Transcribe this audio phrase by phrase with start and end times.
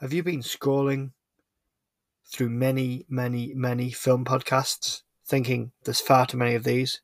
[0.00, 1.10] Have you been scrolling
[2.24, 7.00] through many, many, many film podcasts thinking there's far too many of these?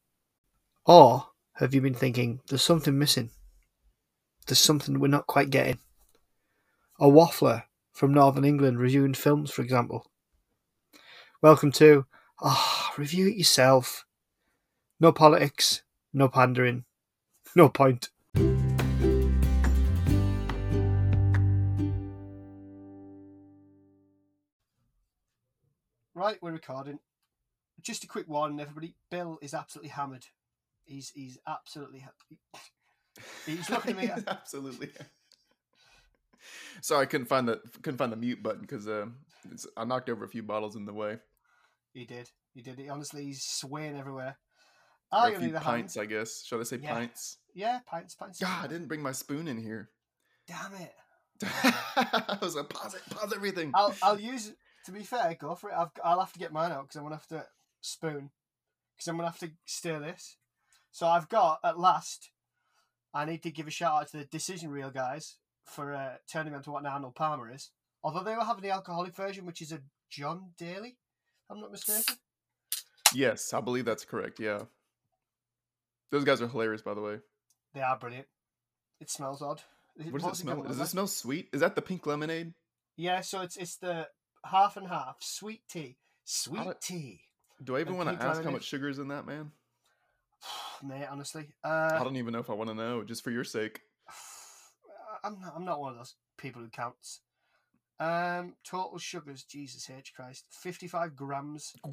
[0.87, 3.31] Or have you been thinking there's something missing?
[4.47, 5.81] There's something we're not quite getting?
[7.01, 10.09] A waffler from Northern England reviewing films, for example.
[11.43, 12.07] Welcome to
[12.41, 14.05] Ah, oh, review it yourself.
[15.01, 15.83] No politics,
[16.13, 16.85] no pandering,
[17.57, 18.11] no point.
[26.25, 27.01] Right, we're recording.
[27.83, 28.95] Just a quick warning, everybody.
[29.11, 30.25] Bill is absolutely hammered.
[30.87, 32.61] He's he's absolutely ha-
[33.47, 34.25] he's looking at me.
[34.27, 34.89] absolutely.
[36.81, 39.05] Sorry, I couldn't find the couldn't find the mute button because uh,
[39.77, 41.19] I knocked over a few bottles in the way.
[41.93, 42.31] He did.
[42.55, 42.79] He did.
[42.79, 44.39] He honestly, he's swaying everywhere.
[45.13, 46.05] Or a few pints, hand.
[46.05, 46.43] I guess.
[46.43, 46.95] Should I say yeah.
[46.95, 47.37] pints?
[47.55, 48.41] Yeah, pints, pints.
[48.41, 49.91] God, I didn't bring my spoon in here.
[50.49, 50.95] Damn it.
[51.45, 53.73] I was like, pause it, pause everything.
[53.75, 55.77] I'll, I'll use to be fair, go for it.
[55.77, 57.47] I've, I'll have to get mine out because I'm gonna have to
[57.81, 58.31] spoon
[58.97, 60.37] because I'm gonna have to stir this.
[60.91, 62.31] So I've got at last.
[63.13, 66.53] I need to give a shout out to the Decision Reel guys for uh, turning
[66.53, 67.71] me into what Arnold Palmer is.
[68.03, 70.99] Although they were having the alcoholic version, which is a John Daly,
[71.49, 72.17] I'm not mistaken.
[73.15, 74.41] Yes, I believe that's correct.
[74.41, 74.63] Yeah,
[76.11, 77.19] those guys are hilarious, by the way.
[77.73, 78.27] They are brilliant.
[79.01, 79.63] It smells odd.
[80.11, 80.63] What does it smell?
[80.63, 81.49] Does it smell sweet?
[81.53, 82.53] Is that the pink lemonade?
[82.97, 84.09] Yeah, so it's it's the
[84.45, 85.17] half and half.
[85.21, 85.97] Sweet tea.
[86.25, 87.21] Sweet tea.
[87.63, 89.51] Do I even want to ask how much sugar is in that, man?
[90.83, 91.49] Mate, honestly.
[91.63, 93.81] Uh, I don't even know if I want to know, just for your sake.
[95.25, 97.21] I'm not, I'm not one of those people who counts.
[98.01, 101.75] Um, total sugars, Jesus H Christ, fifty-five grams.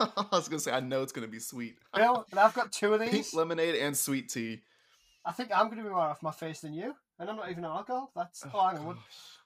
[0.00, 1.76] I was gonna say, I know it's gonna be sweet.
[1.94, 3.10] Bill, and I've got two of these.
[3.10, 4.62] Pink lemonade and sweet tea.
[5.24, 7.64] I think I'm gonna be more off my face than you, and I'm not even
[7.64, 8.12] alcohol.
[8.14, 8.86] That's oh, oh hang on.
[8.86, 8.96] What,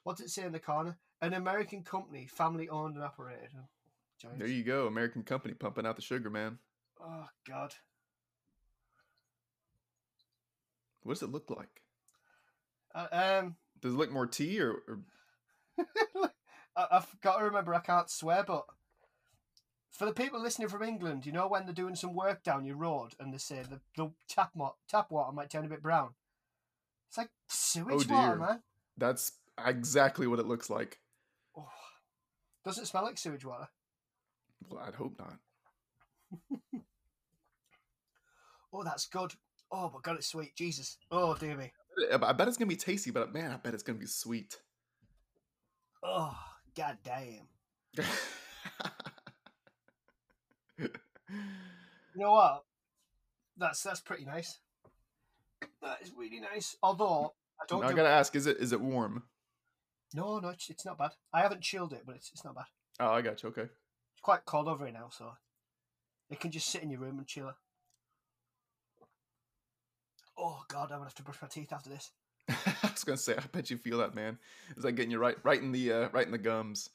[0.03, 0.95] what's it say in the corner?
[1.21, 3.49] An American company, family owned and operated.
[4.25, 6.59] Oh, there you go, American company pumping out the sugar, man.
[7.01, 7.73] Oh God.
[11.03, 11.81] What does it look like?
[12.93, 13.55] Uh, um.
[13.81, 14.81] Does it look more tea or?
[14.87, 14.99] or...
[16.75, 18.65] I, have got to remember I can't swear, but
[19.91, 22.75] for the people listening from England, you know when they're doing some work down your
[22.75, 26.09] road and they say the, the tap, mo- tap water might turn a bit brown.
[27.07, 28.61] It's like sewage oh water, man.
[28.97, 29.31] That's
[29.65, 30.99] exactly what it looks like.
[32.67, 33.69] Does it smell like sewage water?
[34.69, 35.37] Well, I'd hope not.
[38.73, 39.31] oh, that's good.
[39.71, 40.53] Oh, but God, it's sweet.
[40.53, 40.97] Jesus.
[41.09, 41.71] Oh, dear me.
[42.11, 44.57] I bet it's gonna be tasty, but man, I bet it's gonna be sweet.
[46.03, 46.37] Oh,
[46.75, 47.47] god damn.
[50.77, 50.89] you
[52.17, 52.65] know what?
[53.55, 54.59] That's that's pretty nice.
[55.81, 56.75] That is really nice.
[56.83, 57.85] Although I don't.
[57.85, 59.23] I gotta ask: Is it is it warm?
[60.13, 61.11] No, no, it's, it's not bad.
[61.33, 62.65] I haven't chilled it, but it's it's not bad.
[62.99, 63.49] Oh, I got you.
[63.49, 63.63] Okay.
[63.63, 65.31] It's quite cold over here now, so
[66.29, 67.51] it can just sit in your room and chill.
[70.37, 72.11] Oh God, I'm gonna have to brush my teeth after this.
[72.49, 74.37] I was gonna say, I bet you feel that, man.
[74.75, 76.89] It's like getting you right, right in the, uh, right in the gums.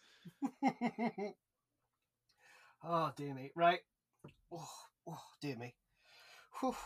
[2.85, 3.81] oh dear me, right?
[4.53, 4.69] Oh,
[5.09, 5.75] oh dear me.
[6.61, 6.77] Whew.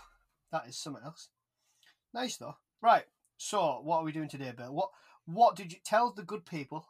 [0.53, 1.29] That is something else.
[2.15, 2.57] Nice though.
[2.81, 3.05] Right.
[3.37, 4.73] So, what are we doing today, Bill?
[4.73, 4.91] What
[5.27, 6.87] what did you tell the good people?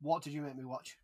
[0.00, 0.98] What did you make me watch?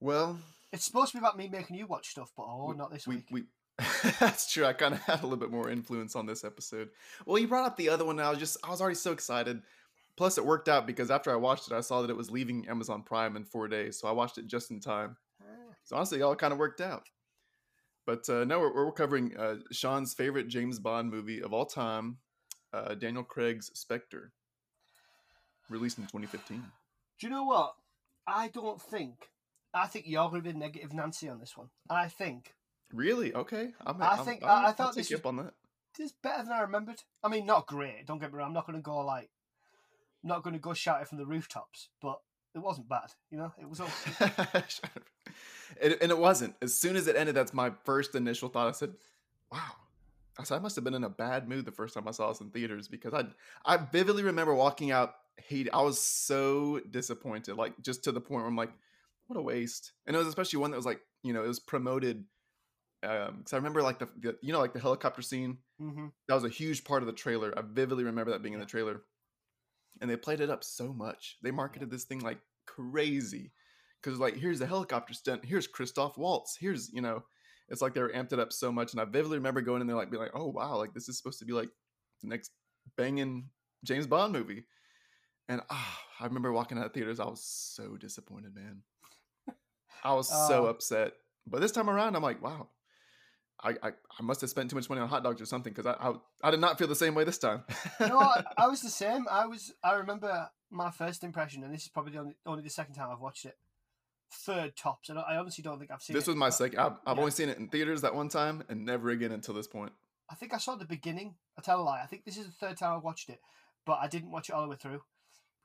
[0.00, 0.38] Well,
[0.72, 3.06] it's supposed to be about me making you watch stuff, but oh, we, not this
[3.06, 3.26] we, week.
[3.30, 3.42] We,
[4.20, 4.64] that's true.
[4.64, 6.90] I kind of had a little bit more influence on this episode.
[7.26, 9.12] Well, you brought up the other one, and I was just I was already so
[9.12, 9.62] excited.
[10.16, 12.68] Plus, it worked out because after I watched it, I saw that it was leaving
[12.68, 15.16] Amazon Prime in four days, so I watched it just in time.
[15.40, 15.74] Ah.
[15.84, 17.08] So honestly, it all kind of worked out.
[18.04, 22.18] But uh, no, we're, we're covering uh, Sean's favorite James Bond movie of all time,
[22.72, 24.32] uh, Daniel Craig's Spectre
[25.68, 26.62] released in 2015.
[27.20, 27.74] Do you know what?
[28.26, 29.30] I don't think.
[29.74, 31.68] I think you're going to be negative Nancy on this one.
[31.90, 32.54] I think.
[32.92, 33.34] Really?
[33.34, 33.70] Okay.
[33.84, 34.42] I'm, i think.
[34.42, 35.54] I'm, I, I thought this was, on that.
[35.96, 37.02] This better than I remembered.
[37.22, 38.06] I mean, not great.
[38.06, 38.48] Don't get me wrong.
[38.48, 39.30] I'm not going to go like.
[40.22, 42.18] I'm not going to go shout it from the rooftops, but
[42.54, 43.12] it wasn't bad.
[43.30, 43.80] You know, it was.
[43.80, 43.92] Okay.
[45.80, 46.54] it, and it wasn't.
[46.62, 48.68] As soon as it ended, that's my first initial thought.
[48.68, 48.94] I said,
[49.52, 49.72] "Wow."
[50.40, 52.28] I said, I must have been in a bad mood the first time I saw
[52.28, 53.24] this in theaters because I
[53.64, 55.68] I vividly remember walking out hate.
[55.72, 58.72] I was so disappointed, like just to the point where I'm like,
[59.26, 59.92] what a waste.
[60.06, 62.24] And it was especially one that was like, you know, it was promoted.
[63.02, 65.58] Um, because I remember like the, the, you know, like the helicopter scene.
[65.80, 66.06] Mm-hmm.
[66.26, 67.56] That was a huge part of the trailer.
[67.56, 69.02] I vividly remember that being in the trailer,
[70.00, 71.36] and they played it up so much.
[71.42, 73.52] They marketed this thing like crazy
[74.02, 75.44] because like here's the helicopter stunt.
[75.44, 76.56] Here's Christoph Waltz.
[76.58, 77.22] Here's you know,
[77.68, 78.92] it's like they were amped it up so much.
[78.92, 81.16] And I vividly remember going in there like being like, oh wow, like this is
[81.16, 81.68] supposed to be like
[82.22, 82.50] the next
[82.96, 83.48] banging
[83.84, 84.64] James Bond movie
[85.48, 88.82] And ah, I remember walking out of theaters, I was so disappointed, man.
[90.04, 91.14] I was so Uh, upset.
[91.46, 92.68] But this time around, I'm like, wow,
[93.62, 95.86] I I, I must have spent too much money on hot dogs or something because
[95.86, 97.64] I, I I did not feel the same way this time.
[98.00, 99.26] no, I, I was the same.
[99.30, 99.72] I was.
[99.82, 103.08] I remember my first impression, and this is probably the only, only the second time
[103.10, 103.56] I've watched it.
[104.30, 105.08] Third tops.
[105.08, 106.30] I, don't, I honestly don't think I've seen this it.
[106.30, 106.78] was my second.
[106.78, 107.20] I've, I've yeah.
[107.20, 109.92] only seen it in theaters that one time, and never again until this point.
[110.30, 111.36] I think I saw the beginning.
[111.58, 112.02] I tell a lie.
[112.02, 113.40] I think this is the third time I've watched it,
[113.86, 115.00] but I didn't watch it all the way through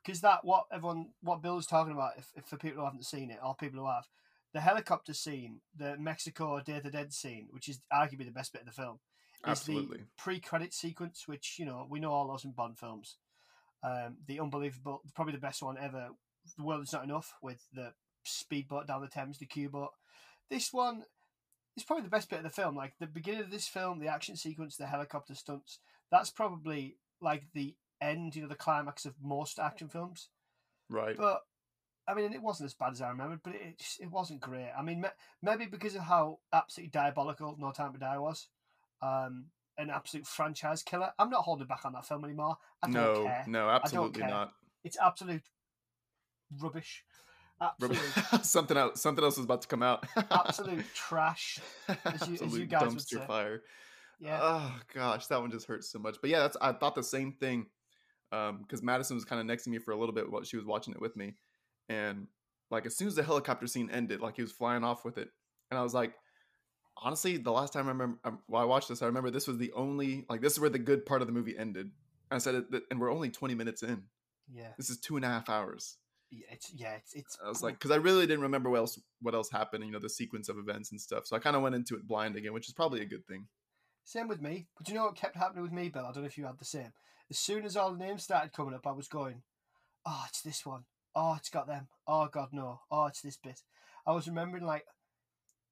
[0.04, 2.12] because that what everyone what Bill was talking about.
[2.18, 4.06] If, if for people who haven't seen it or people who have,
[4.52, 8.52] the helicopter scene, the Mexico Day of the Dead scene, which is arguably the best
[8.52, 9.00] bit of the film,
[9.44, 9.98] is Absolutely.
[9.98, 13.16] the pre-credit sequence, which you know we know all those in Bond films.
[13.82, 16.08] Um, the unbelievable, probably the best one ever.
[16.56, 17.92] The world is not enough with the
[18.24, 19.90] speedboat down the Thames, the Q boat.
[20.50, 21.04] This one
[21.76, 22.76] is probably the best bit of the film.
[22.76, 25.80] Like the beginning of this film, the action sequence, the helicopter stunts.
[26.10, 30.28] That's probably like the end, you know, the climax of most action films.
[30.88, 31.16] Right.
[31.16, 31.40] But
[32.06, 34.70] I mean, it wasn't as bad as I remembered, but it just, it wasn't great.
[34.76, 35.08] I mean, ma-
[35.42, 38.48] maybe because of how absolutely diabolical No Time to Die was,
[39.00, 39.46] um,
[39.78, 41.12] an absolute franchise killer.
[41.18, 42.58] I'm not holding back on that film anymore.
[42.82, 43.44] I don't no, care.
[43.48, 44.28] no, absolutely care.
[44.30, 44.52] not.
[44.84, 45.42] It's absolute
[46.60, 47.04] rubbish.
[47.80, 49.00] Rubber- Absolute, something else.
[49.00, 50.04] Something else is about to come out.
[50.30, 51.58] absolute trash.
[51.88, 53.26] as you- as you Absolute guys would dumpster say.
[53.26, 53.62] fire.
[54.20, 54.38] Yeah.
[54.42, 56.16] Oh gosh, that one just hurts so much.
[56.20, 57.66] But yeah, that's I thought the same thing.
[58.34, 60.56] Um, because Madison was kind of next to me for a little bit while she
[60.56, 61.34] was watching it with me,
[61.88, 62.26] and
[62.70, 65.28] like as soon as the helicopter scene ended, like he was flying off with it,
[65.70, 66.14] and I was like,
[66.96, 69.58] honestly, the last time I remember um, while I watched this, I remember this was
[69.58, 71.90] the only like this is where the good part of the movie ended.
[72.30, 74.02] I said it, and we're only twenty minutes in.
[74.52, 74.72] yeah.
[74.76, 75.96] This is two and a half hours.
[76.30, 76.46] Yeah.
[76.50, 76.94] It's yeah.
[76.94, 77.38] It's it's.
[77.44, 80.00] I was like, because I really didn't remember what else what else happened, you know,
[80.00, 81.26] the sequence of events and stuff.
[81.26, 83.46] So I kind of went into it blind again, which is probably a good thing.
[84.04, 84.66] Same with me.
[84.76, 86.06] But you know what kept happening with me, Bill?
[86.06, 86.92] I don't know if you had the same.
[87.30, 89.42] As soon as all the names started coming up, I was going,
[90.06, 90.84] oh, it's this one.
[91.14, 91.88] Oh, it's got them.
[92.06, 92.80] Oh, God, no.
[92.90, 93.60] Oh, it's this bit.
[94.06, 94.84] I was remembering, like,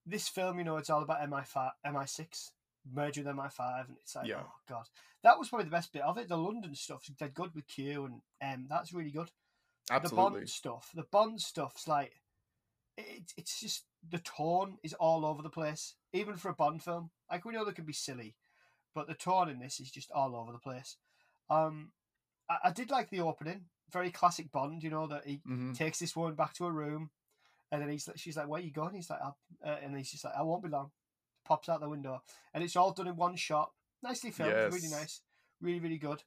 [0.07, 2.51] this film, you know, it's all about MI5, MI6,
[2.93, 4.43] merging with MI5, and it's like, Yeah.
[4.45, 4.85] oh, God.
[5.23, 6.29] That was probably the best bit of it.
[6.29, 9.31] The London stuff, they're good with Q, and um, that's really good.
[9.91, 10.25] Absolutely.
[10.25, 12.13] The Bond stuff, the Bond stuff's like,
[12.97, 17.11] it, it's just, the tone is all over the place, even for a Bond film.
[17.31, 18.37] Like, we know they can be silly,
[18.95, 20.97] but the tone in this is just all over the place.
[21.53, 21.93] Um,
[22.49, 24.83] I, I did like the opening, very classic Bond.
[24.83, 27.11] You know that he hmm takes this woman back to her room,
[27.71, 30.25] and then he's like, she's like, "Where you going?" He's like, uh, and he's just
[30.25, 30.91] like, "I won't be long."
[31.45, 32.23] Pops out the window,
[32.55, 33.73] and it's all done in one shot.
[34.03, 35.21] Nicely filmed, really nice,
[35.61, 36.23] really really good.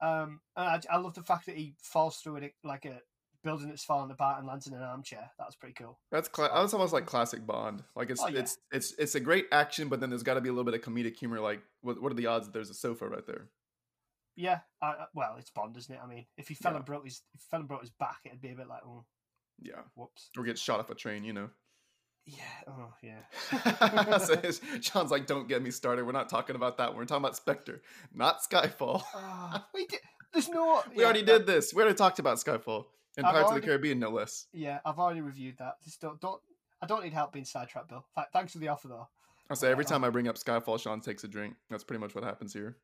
[0.00, 3.00] Um, and I, I love the fact that he falls through it like a
[3.44, 5.30] building that's falling apart and lands in an armchair.
[5.38, 5.98] That's pretty cool.
[6.10, 7.84] That's cla- that's almost like classic Bond.
[7.94, 8.40] Like it's Oh, yeah.
[8.40, 10.74] it's it's it's a great action, but then there's got to be a little bit
[10.74, 11.40] of comedic humor.
[11.40, 13.48] Like what what are the odds that there's a sofa right there?
[14.36, 16.00] Yeah, I, well, it's Bond, isn't it?
[16.02, 16.76] I mean, if he fell Yeah.
[16.76, 19.04] and broke his, if fell and broke his back, it'd be a bit like, oh,
[19.58, 20.30] Yeah, whoops.
[20.36, 21.24] or get shot off a train.
[21.24, 21.50] You know.
[22.24, 22.42] Yeah.
[22.68, 24.18] Oh, yeah.
[24.18, 24.40] so
[24.80, 26.06] Sean's like, don't get me started.
[26.06, 26.94] We're not talking about that.
[26.94, 27.82] We're talking about Spectre,
[28.14, 29.02] not Skyfall.
[29.14, 30.00] Ah, we did.
[30.32, 30.82] There's no.
[30.94, 31.74] we yeah, already did this.
[31.74, 32.84] We already talked about Skyfall
[33.16, 34.46] and I've Pirates of the Caribbean, no less.
[34.52, 35.74] Yeah, I've already reviewed that.
[35.84, 36.40] Just don't, don't.
[36.80, 38.04] I don't need help being sidetracked, Bill.
[38.32, 39.08] Thanks for the offer, though.
[39.50, 41.54] I say every Uh, time I bring up Skyfall, Sean takes a drink.
[41.70, 42.78] That's pretty much what happens here.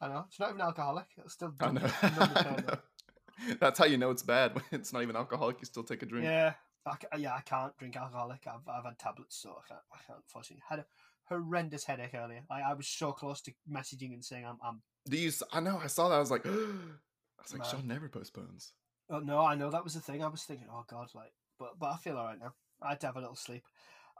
[0.00, 1.06] I know it's not even alcoholic.
[1.18, 1.54] It's still.
[1.60, 1.80] I know.
[1.80, 3.54] done- done the I know.
[3.60, 4.54] That's how you know it's bad.
[4.54, 6.24] When it's not even alcoholic, you still take a drink.
[6.24, 6.54] Yeah,
[6.86, 7.34] I, yeah.
[7.34, 8.46] I can't drink alcoholic.
[8.46, 9.80] I've, I've had tablets, so I can't.
[9.92, 10.18] I can't.
[10.24, 10.86] Unfortunately, had a
[11.28, 12.42] horrendous headache earlier.
[12.50, 14.58] I, I was so close to messaging and saying I'm.
[14.62, 15.30] I'm Do you?
[15.52, 15.80] I know.
[15.82, 16.16] I saw that.
[16.16, 17.64] I was like, I was like.
[17.64, 18.72] Sean never postpones.
[19.10, 20.22] oh no, I know that was the thing.
[20.22, 22.54] I was thinking, oh god, like, but but I feel all right now.
[22.82, 23.64] I had to have a little sleep.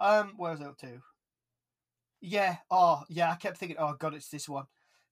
[0.00, 1.00] Um, where was I up to?
[2.20, 2.56] Yeah.
[2.70, 3.30] Oh, yeah.
[3.30, 4.66] I kept thinking, oh god, it's this one,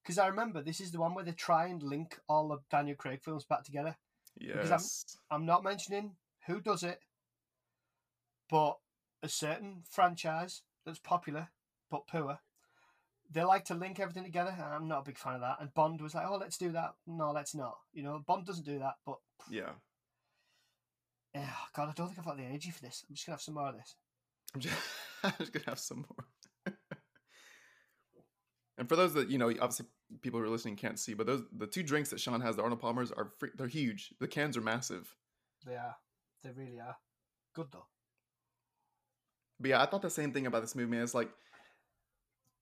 [0.07, 2.95] because I remember this is the one where they try and link all the Daniel
[2.95, 3.97] Craig films back together.
[4.39, 5.17] Because I'm- Yes.
[5.29, 7.03] I'm not mentioning who does it,
[8.49, 8.79] but
[9.21, 11.49] a certain franchise that's popular
[11.89, 12.39] but poor.
[13.29, 15.59] They like to link everything together, and I'm not a big fan of that.
[15.59, 17.77] And Bond was like, "Oh, let's do that." No, let's not.
[17.91, 18.95] You know, Bond doesn't do that.
[19.05, 19.73] But Yeah.
[21.73, 23.03] God, I don't think I've got the energy for this.
[23.09, 23.95] I'm just gonna have some more of this.
[24.55, 24.77] I'm just,
[25.23, 26.25] I'm just gonna have some more.
[28.77, 29.87] And for those that you know, obviously
[30.21, 32.63] people who are listening can't see, but those the two drinks that Sean has, the
[32.63, 34.13] Arnold Palmers, are free, they're huge.
[34.19, 35.15] The cans are massive.
[35.65, 35.95] They are.
[36.43, 36.97] They really are.
[37.55, 37.87] Good though.
[39.59, 40.91] But yeah, I thought the same thing about this movie.
[40.91, 41.01] Man.
[41.01, 41.29] It's like,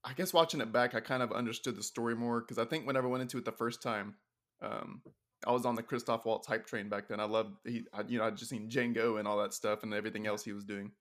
[0.02, 2.86] I guess watching it back, I kind of understood the story more because I think
[2.86, 4.14] whenever I went into it the first time,
[4.62, 5.02] um,
[5.46, 7.20] I was on the Christoph Waltz hype train back then.
[7.20, 9.92] I loved he, I, you know, I'd just seen Django and all that stuff and
[9.92, 10.92] everything else he was doing,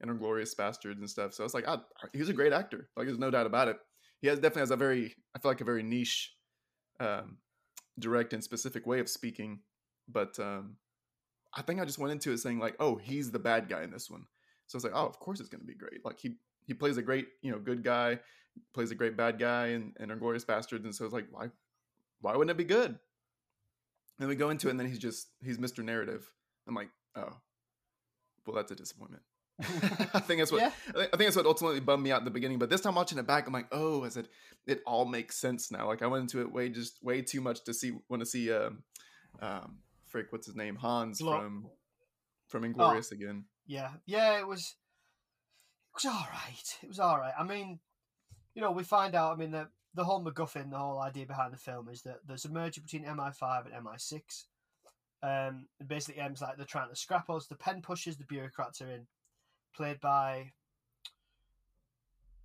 [0.00, 1.34] and Inglourious Basterds and stuff.
[1.34, 1.76] So I was like, I,
[2.12, 2.88] he was a great actor.
[2.96, 3.76] Like, there's no doubt about it.
[4.22, 6.32] He has definitely has a very, I feel like a very niche,
[7.00, 7.38] um,
[7.98, 9.60] direct and specific way of speaking.
[10.08, 10.76] but um,
[11.54, 13.90] I think I just went into it saying like, oh, he's the bad guy in
[13.90, 14.24] this one.
[14.66, 16.04] So I was like, oh, of course it's going to be great.
[16.04, 16.36] Like he
[16.66, 18.20] he plays a great you know good guy,
[18.72, 21.50] plays a great bad guy, and and Inglourious Basterds, and so it's like why
[22.20, 22.98] why wouldn't it be good?
[24.18, 25.84] And we go into it, and then he's just he's Mr.
[25.84, 26.24] Narrative.
[26.66, 27.36] I'm like, oh,
[28.46, 29.22] well, that's a disappointment.
[30.14, 30.72] I think that's what Yeah.
[30.96, 32.58] I think that's what ultimately bummed me out in the beginning.
[32.58, 34.28] But this time watching it back, I'm like, oh, I said
[34.66, 35.86] it all makes sense now.
[35.86, 38.52] Like I went into it way just way too much to see want to see
[38.52, 38.82] um
[39.40, 41.66] um frick what's his name Hans from
[42.48, 43.44] from Inglourious again.
[43.66, 44.76] Yeah, yeah, it was.
[45.94, 46.78] It was all right.
[46.82, 47.34] It was all right.
[47.38, 47.80] I mean,
[48.54, 49.32] you know, we find out.
[49.32, 52.44] I mean, the the whole MacGuffin, the whole idea behind the film is that there's
[52.44, 54.44] a merger between MI5 and MI6.
[55.22, 57.46] Um, and basically, M's like they're trying to scrap us.
[57.46, 59.06] The pen pushers, the bureaucrats are in,
[59.74, 60.52] played by.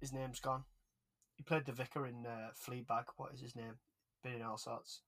[0.01, 0.63] His name's gone.
[1.35, 3.05] He played the vicar in uh, Fleabag.
[3.17, 3.75] What is his name?
[4.23, 5.01] Been in all sorts.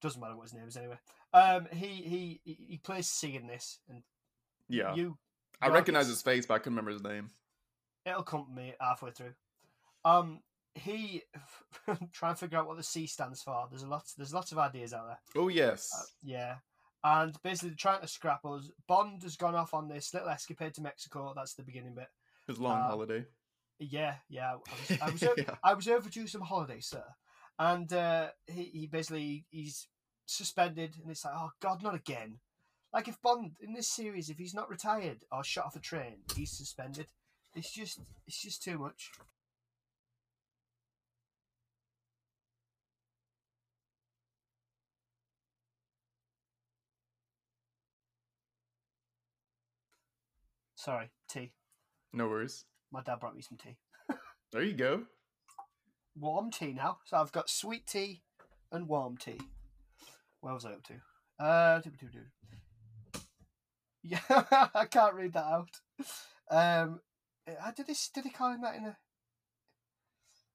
[0.00, 0.98] Doesn't matter what his name is anyway.
[1.32, 4.02] Um, he he he plays C in this, and
[4.68, 5.16] Yeah, you
[5.60, 7.30] I recognize his face, but I couldn't remember his name.
[8.04, 9.34] it'll come to me halfway through.
[10.04, 10.40] Um,
[10.74, 11.22] he
[12.12, 13.66] try and figure out what the C stands for.
[13.70, 14.02] There's a lot.
[14.16, 15.20] There's lots of ideas out there.
[15.42, 16.54] Oh yes, Uh, yeah,
[17.04, 18.70] and basically they're trying to scrap us.
[18.86, 21.32] Bond has gone off on this little escapade to Mexico.
[21.34, 22.08] That's the beginning bit.
[22.46, 23.24] his long uh, holiday.
[23.78, 24.52] Yeah, yeah.
[24.52, 25.54] I was, I was, Yeah.
[25.64, 27.04] I was overdue some holiday, sir.
[27.58, 29.88] And uh, he, he basically he's
[30.26, 32.38] suspended, and it's like, oh God, not again.
[32.92, 36.18] Like if Bond in this series, if he's not retired or shot off a train,
[36.36, 37.06] he's suspended.
[37.54, 39.10] It's just, it's just too much.
[50.82, 51.52] Sorry, tea.
[52.12, 52.64] No worries.
[52.90, 53.76] My dad brought me some tea.
[54.52, 55.04] There you go.
[56.18, 56.98] warm tea now.
[57.04, 58.22] So I've got sweet tea
[58.72, 59.38] and warm tea.
[60.40, 60.94] Where was I up to?
[61.38, 61.80] Uh,
[64.02, 64.18] yeah,
[64.74, 65.70] I can't read that out.
[66.50, 66.98] Um,
[67.48, 68.96] uh, did they did they call him that in a?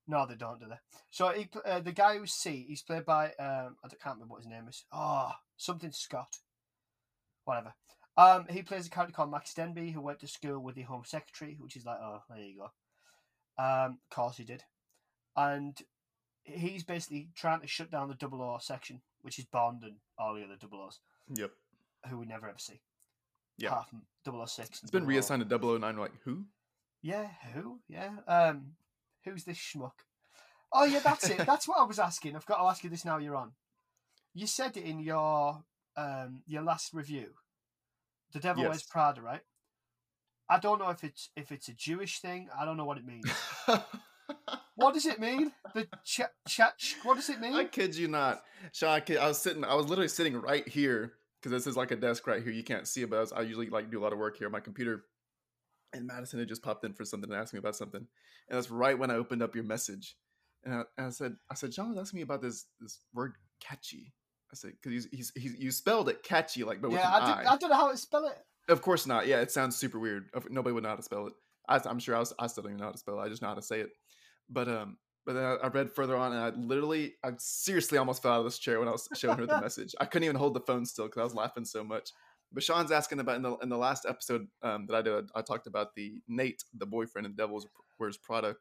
[0.10, 1.00] No, they don't, do they?
[1.10, 4.44] So he, uh, the guy who's C, he's played by um, I can't remember what
[4.44, 4.84] his name is.
[4.92, 6.36] Oh, something Scott.
[7.46, 7.76] Whatever.
[8.18, 11.04] Um, he plays a character called Max Denbigh who went to school with the Home
[11.06, 13.64] Secretary, which is like, oh, there you go.
[13.64, 14.64] Um, of course he did
[15.38, 15.78] and
[16.44, 20.34] he's basically trying to shut down the double O section, which is Bond and all
[20.34, 21.00] the other double O's,
[21.36, 21.52] Yep.
[22.10, 22.82] who we never ever see.
[23.58, 23.70] Yeah.
[23.70, 24.02] Apart from
[24.48, 24.82] 006.
[24.82, 25.98] It's been reassigned to 009.
[25.98, 26.46] Like who?
[27.02, 27.80] Yeah, who?
[27.88, 28.10] Yeah.
[28.28, 28.74] Um,
[29.24, 29.94] who's this schmuck?
[30.74, 31.38] Oh, yeah, that's it.
[31.46, 32.36] That's what I was asking.
[32.36, 33.54] I've got to ask you this now you're on.
[34.34, 35.64] You said it in your
[35.96, 37.30] um your last review.
[38.38, 38.84] The Devil Wears Yes.
[38.84, 39.42] Prada, right?
[40.48, 42.50] I don't know if it's if it's a Jewish thing.
[42.58, 43.30] I don't know what it means.
[44.76, 45.52] what does it mean?
[45.74, 47.56] The ch- ch- What does it mean?
[47.56, 48.90] I kid you not, Sean.
[48.90, 49.64] I, I was sitting.
[49.64, 52.52] I was literally sitting right here because this is like a desk right here.
[52.52, 54.38] You can't see it, but I, was, I usually like do a lot of work
[54.38, 55.06] here on my computer.
[55.94, 58.06] And Madison had just popped in for something and asked me about something,
[58.50, 60.16] and that's right when I opened up your message,
[60.64, 63.34] and I, and I said, I said, John was asking me about this this word
[63.60, 64.14] catchy.
[64.52, 67.18] I said because he's, he's he's you spelled it catchy like, but with yeah, I,
[67.18, 67.26] I.
[67.26, 68.38] did, I don't know how to spell it.
[68.70, 69.28] Of course not.
[69.28, 70.30] Yeah, it sounds super weird.
[70.50, 71.34] Nobody would know how to spell it.
[71.70, 73.24] I, I'm sure I, was, I still don't even know how to spell it.
[73.24, 73.90] I just know how to say it.
[74.50, 78.22] But um, but then I, I read further on, and I literally, I seriously almost
[78.22, 79.94] fell out of this chair when I was showing her the message.
[80.00, 82.12] I couldn't even hold the phone still because I was laughing so much.
[82.54, 85.42] But Sean's asking about in the in the last episode um, that I did, I
[85.42, 87.68] talked about the Nate, the boyfriend in Devil's
[88.00, 88.56] Wears Prada,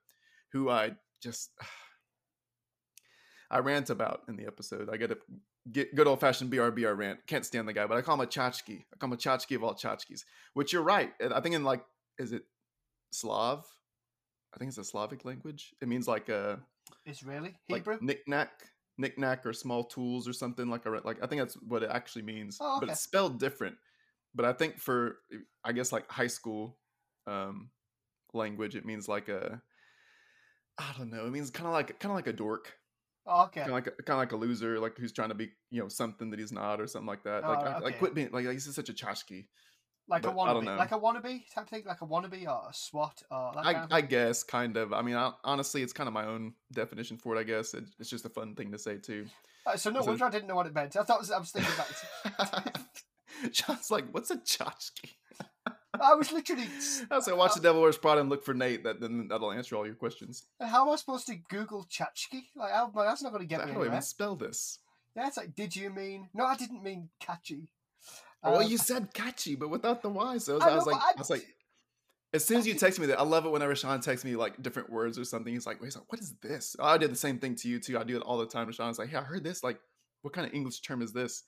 [0.53, 1.51] who I just
[3.51, 4.89] I rant about in the episode.
[4.93, 5.23] I get get
[5.73, 7.27] good old fashioned BRBR rant.
[7.27, 8.85] Can't stand the guy, but I call him a tchotchke.
[8.93, 10.25] I call him a tchotchke of all tchotchkes.
[10.55, 11.13] Which you're right.
[11.35, 11.85] I think in like,
[12.19, 12.45] is it
[13.11, 13.67] Slav?
[14.55, 15.75] I think it's a Slavic language.
[15.83, 16.61] It means like a
[17.05, 17.99] Israeli, like Hebrew.
[18.01, 18.51] knick-knack,
[18.97, 21.23] knick-knack or small tools or something like a like.
[21.23, 23.77] I think that's what it actually means, Oh, but it's spelled different.
[24.35, 25.19] But I think for
[25.65, 26.79] I guess like high school
[27.27, 27.71] um,
[28.33, 29.61] language, it means like a
[30.79, 31.27] I don't know.
[31.27, 32.73] It means kind of like kind of like a dork
[33.27, 33.61] oh, okay.
[33.61, 35.89] kind of like kind of like a loser, like who's trying to be you know
[35.89, 37.45] something that he's not or something like that.
[37.45, 39.47] Oh, like I- like quit being like, like he's such a tchotchke.
[40.09, 40.77] like a but I don't wannabe, know.
[40.77, 43.85] like a wannabe type thing, like a wannabe or a SWAT or that I, kind
[43.85, 44.93] of I guess kind of.
[44.93, 47.41] I mean, I, honestly, it's kind of my own definition for it.
[47.41, 49.27] I guess it, it's just a fun thing to say too.
[49.67, 50.97] Uh, so no wonder I didn't know what it meant.
[50.97, 52.77] I thought was, I was thinking back.
[53.53, 55.11] John's like, what's a tchotchke?
[56.01, 56.69] I was literally.
[57.11, 58.85] I say, watch the Devil Wears Prada and look for Nate.
[58.85, 60.45] That then that'll answer all your questions.
[60.61, 62.45] How am I supposed to Google Chachki?
[62.55, 64.79] Like, how, well, that's not going to get How me do I even spell this?
[65.15, 66.29] Yeah, it's like, did you mean?
[66.35, 67.69] No, I didn't mean catchy.
[68.43, 70.39] well, Um, you said catchy, but without the Y.
[70.39, 71.47] So I I, was like, but I was like,
[72.35, 74.63] as soon as you text me that, I love it whenever Sean texts me like
[74.63, 75.53] different words or something.
[75.53, 76.77] He's like, wait, he's like, what is this?
[76.79, 77.99] Oh, I did the same thing to you too.
[77.99, 78.67] I do it all the time.
[78.67, 79.63] And Sean's like, hey, I heard this.
[79.65, 79.79] Like,
[80.23, 81.45] what kind of English term is this?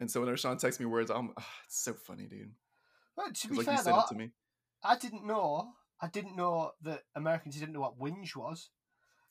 [0.00, 2.52] And so whenever Sean texts me words, I'm oh, it's so funny, dude.
[3.16, 4.30] Well, to be like fair, you sent though, it to me.
[4.82, 5.72] I didn't know.
[6.00, 8.70] I didn't know that Americans didn't know what whinge was.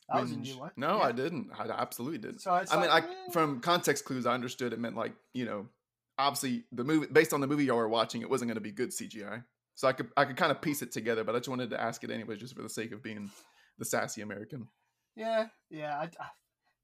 [0.10, 0.72] That was a new one.
[0.76, 1.04] No, Yeah.
[1.04, 1.50] I didn't.
[1.58, 2.40] I absolutely didn't.
[2.42, 3.32] So I mean, I eh.
[3.32, 5.68] from context clues, I understood it meant like you know,
[6.18, 8.72] obviously the movie based on the movie y'all were watching, it wasn't going to be
[8.72, 9.44] good CGI.
[9.76, 11.82] So I could I could kind of piece it together, but I just wanted to
[11.82, 13.30] ask it anyways, just for the sake of being
[13.78, 14.68] the sassy American.
[15.16, 15.98] Yeah, yeah.
[15.98, 16.28] I, I,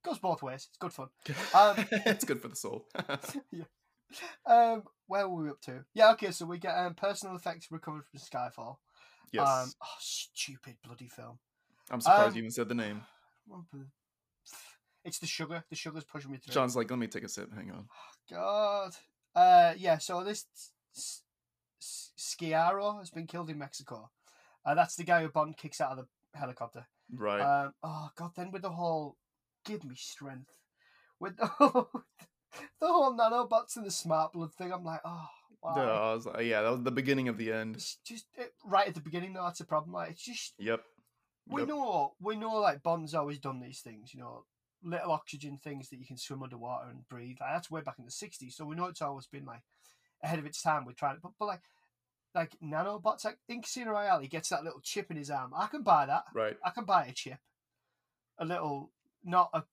[0.04, 0.68] goes both ways.
[0.70, 1.10] It's good fun.
[1.54, 2.86] Um, it's good for the soul.
[4.46, 5.84] Um, where were we up to?
[5.94, 6.32] Yeah, okay.
[6.32, 8.78] So we get um, personal effects recovered from Skyfall.
[9.32, 11.40] yes, Um, oh, stupid bloody film.
[11.92, 13.02] I'm surprised um, you even said the name.
[15.06, 15.64] It's the sugar.
[15.70, 16.54] The sugar's pushing me through.
[16.54, 17.54] John's like, let me take a sip.
[17.54, 17.88] Hang on.
[18.30, 18.92] God.
[19.36, 19.98] Uh, yeah.
[20.00, 20.46] So this
[21.82, 24.10] Sciarra has been killed in Mexico.
[24.66, 26.88] Uh, that's the guy who Bond kicks out of the helicopter.
[27.14, 27.40] Right.
[27.42, 28.32] Um, oh God!
[28.36, 29.16] Then with the whole
[29.64, 30.58] "give me strength,"
[31.20, 31.90] with the whole,
[32.82, 35.28] the whole nano nanobots and the smart blood thing, I'm like, oh
[35.62, 35.74] wow.
[35.76, 37.76] yeah, I was like, yeah, that was the beginning of the end.
[37.76, 39.34] It's just it, right at the beginning.
[39.34, 39.94] though, that's a problem.
[39.94, 40.82] Like it's just Yep.
[41.48, 41.70] we Yep.
[41.70, 44.14] know we know like Bond's always done these things.
[44.14, 44.46] You know,
[44.84, 47.38] little oxygen things that you can swim underwater and breathe.
[47.40, 48.54] Like, that's way back in the '60s.
[48.54, 49.64] So we know it's always been like
[50.24, 51.18] ahead of its time with trying.
[51.22, 51.62] But but like
[52.38, 55.54] like nanobots, like in Casino Royale, he gets that little chip in his arm.
[55.56, 56.24] I can buy that.
[56.34, 56.56] Right.
[56.64, 57.40] I can buy a chip,
[58.38, 58.92] a little,
[59.24, 59.64] not a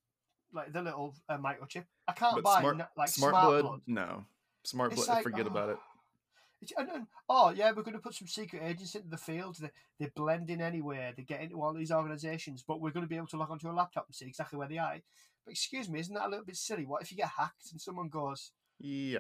[0.54, 1.84] like the little uh, microchip.
[2.08, 3.80] I can't But buy smart, na- like smart, smart, blood, blood.
[3.87, 4.25] No.
[4.62, 5.14] Smart It's blood.
[5.16, 5.76] like, forget about it.
[5.80, 6.80] oh.
[6.80, 9.56] And- and- oh yeah, we're going to put some secret agents into the field.
[9.61, 11.12] They, they blend in anywhere.
[11.16, 13.68] They get into all these organisations, but we're going to be able to log onto
[13.70, 14.96] a laptop and see exactly where they are.
[15.44, 16.87] But excuse me, isn't that a little bit silly?
[16.87, 18.52] What if you get hacked and someone goes?
[18.80, 19.18] Yeah.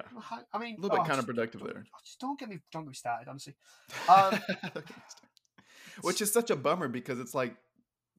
[0.52, 1.84] I mean, A little bit oh, just- counterproductive don't- there.
[2.04, 3.28] Just don't get me, don't get me started.
[3.28, 3.54] Honestly,
[4.08, 4.38] Um,
[6.02, 7.54] Which is such a bummer because it's like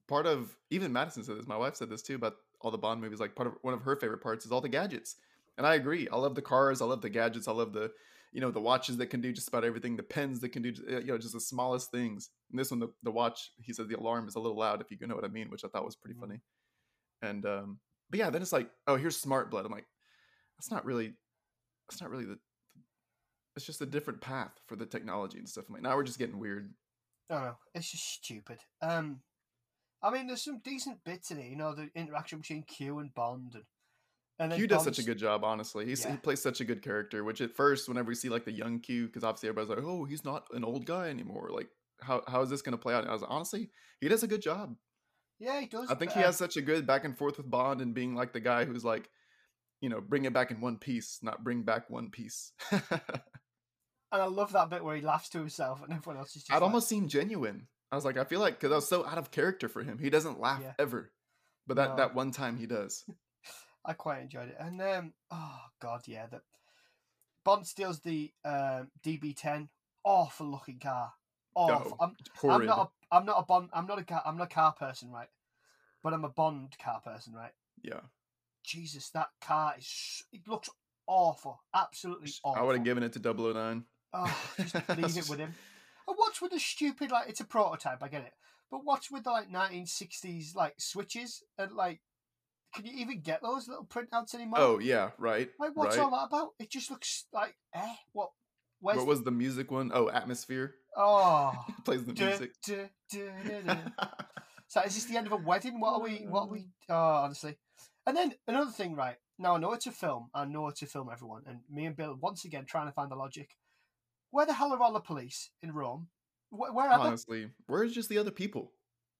[0.08, 1.46] part of even Madison said this.
[1.46, 3.20] My wife said this too about all the Bond movies.
[3.20, 5.16] Like part of one of her favorite parts is all the gadgets,
[5.58, 6.08] and I agree.
[6.08, 6.80] I love the cars.
[6.80, 7.48] I love the gadgets.
[7.48, 7.90] I love the
[8.32, 9.96] you know the watches that can do just about everything.
[9.96, 12.30] The pens that can do uh, you know just the smallest things.
[12.50, 14.90] And this one, the, the watch, he said the alarm is a little loud if
[14.90, 16.20] you know what I mean, which I thought was pretty Mm.
[16.20, 16.40] funny.
[17.22, 17.78] And um,
[18.10, 19.64] but yeah, then it's like oh here's smart blood.
[19.66, 19.86] I'm like
[20.58, 21.14] that's not really
[21.88, 22.38] that's not really the
[23.56, 25.64] it's just a different path for the technology and stuff.
[25.66, 26.74] I'm like, now we're just getting weird.
[27.30, 27.56] I don't know.
[27.74, 28.58] It's just stupid.
[28.82, 29.20] Um,
[30.02, 31.48] I mean, there's some decent bits in it.
[31.48, 35.18] You know, the interaction between Q and Bond, and and Q does such a good
[35.18, 35.86] job, honestly.
[35.86, 36.12] He's, Yeah.
[36.12, 37.24] He plays such a good character.
[37.24, 40.04] Which at first, whenever we see like the young Q, because obviously everybody's like, "Oh,
[40.04, 41.68] he's not an old guy anymore." Like,
[42.00, 43.02] how how is this going to play out?
[43.02, 44.76] And I was like, honestly, he does a good job.
[45.38, 45.90] Yeah, he does.
[45.90, 48.14] I think but, he has such a good back and forth with Bond and being
[48.14, 49.08] like the guy who's like,
[49.80, 52.52] you know, bring it back in one piece, not bring back one piece.
[54.12, 56.52] And I love that bit where he laughs to himself and everyone else is just.
[56.52, 57.66] I'd like, almost seem genuine.
[57.90, 59.98] I was like, I feel like because I was so out of character for him.
[59.98, 60.72] He doesn't laugh Yeah.
[60.78, 61.12] ever,
[61.66, 61.96] but that No.
[61.96, 63.04] that one time he does.
[63.84, 64.56] I quite enjoyed it.
[64.58, 66.42] And um, oh god, yeah, that
[67.44, 69.68] Bond steals the um, DB10.
[70.02, 71.12] Awful looking car.
[71.54, 71.96] Awful.
[72.00, 72.16] Oh, I'm,
[72.50, 73.16] I'm not a.
[73.16, 73.70] I'm not a Bond.
[73.72, 74.22] I'm not a car.
[74.24, 75.28] I'm not a car person, right?
[76.02, 77.52] But I'm a Bond car person, right?
[77.82, 78.00] yeah,
[78.64, 80.24] Jesus, that car is.
[80.32, 80.68] It looks
[81.06, 81.62] awful.
[81.74, 82.60] Absolutely awful.
[82.60, 83.84] I would have given it to 009.
[84.12, 85.54] Oh, just leave it with him.
[86.08, 87.28] And what's with the stupid like?
[87.28, 88.32] It's a prototype, I get it.
[88.70, 92.00] But what's with the like 1960s like switches and like?
[92.74, 94.58] Can you even get those little printouts anymore?
[94.60, 95.48] Oh yeah, right.
[95.58, 96.04] like what's right.
[96.04, 96.50] all that about?
[96.58, 97.94] It just looks like eh.
[98.12, 98.30] What?
[98.80, 99.90] Where's What was the music one?
[99.94, 101.52] Oh, Atmosphere oh?
[101.84, 102.52] plays the duh, music.
[102.66, 103.76] duh, duh.
[104.68, 105.80] So is this the end of a wedding?
[105.80, 106.26] What are we?
[106.28, 106.68] What are we?
[106.88, 107.56] Oh, honestly.
[108.06, 109.16] And then another thing, right?
[109.38, 110.28] Now I know it's a film.
[110.34, 111.42] I know it's a film, everyone.
[111.46, 113.56] And me and Bill once again trying to find the logic.
[114.36, 116.08] Where the hell are all the police in Rome?
[116.50, 118.70] Where, where are Honestly, where's just the other people?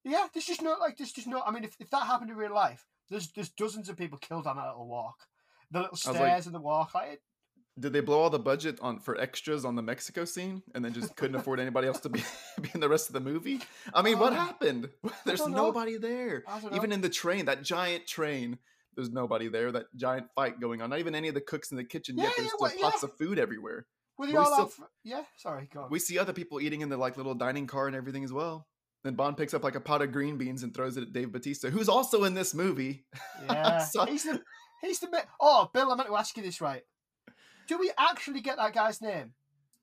[0.04, 0.10] they?
[0.10, 0.98] Yeah, there's just no like.
[0.98, 1.40] There's just no.
[1.40, 4.46] I mean, if, if that happened in real life, there's there's dozens of people killed
[4.46, 5.16] on that little walk.
[5.70, 6.94] The little stairs like- and the walk.
[6.94, 7.20] Like, it,
[7.80, 10.92] Did they blow all the budget on for extras on the Mexico scene and then
[10.92, 12.22] just couldn't afford anybody else to be,
[12.60, 13.60] be in the rest of the movie?
[13.94, 14.90] I mean, what Oh, happened?
[15.24, 16.44] There's nobody there.
[16.46, 16.76] I don't know.
[16.76, 18.58] Even in the train, that giant train,
[18.94, 19.72] there's nobody there.
[19.72, 20.90] That giant fight going on.
[20.90, 22.32] Not even any of the cooks in the kitchen Yeah, yet.
[22.36, 23.08] There's yeah, still what- pots yeah.
[23.08, 23.86] of food everywhere.
[24.18, 25.90] Were they but we all still- out for- Yeah, sorry, go on.
[25.90, 28.66] We see other people eating in the like little dining car and everything as well.
[29.04, 31.30] Then Bond picks up like a pot of green beans and throws it at Dave
[31.30, 33.04] Batista, who's also in this movie.
[33.48, 34.42] Yeah, So- he's the
[34.82, 35.92] he's the oh Bill.
[35.92, 36.82] I meant to ask you this right.
[37.68, 39.32] Do we actually get that guy's name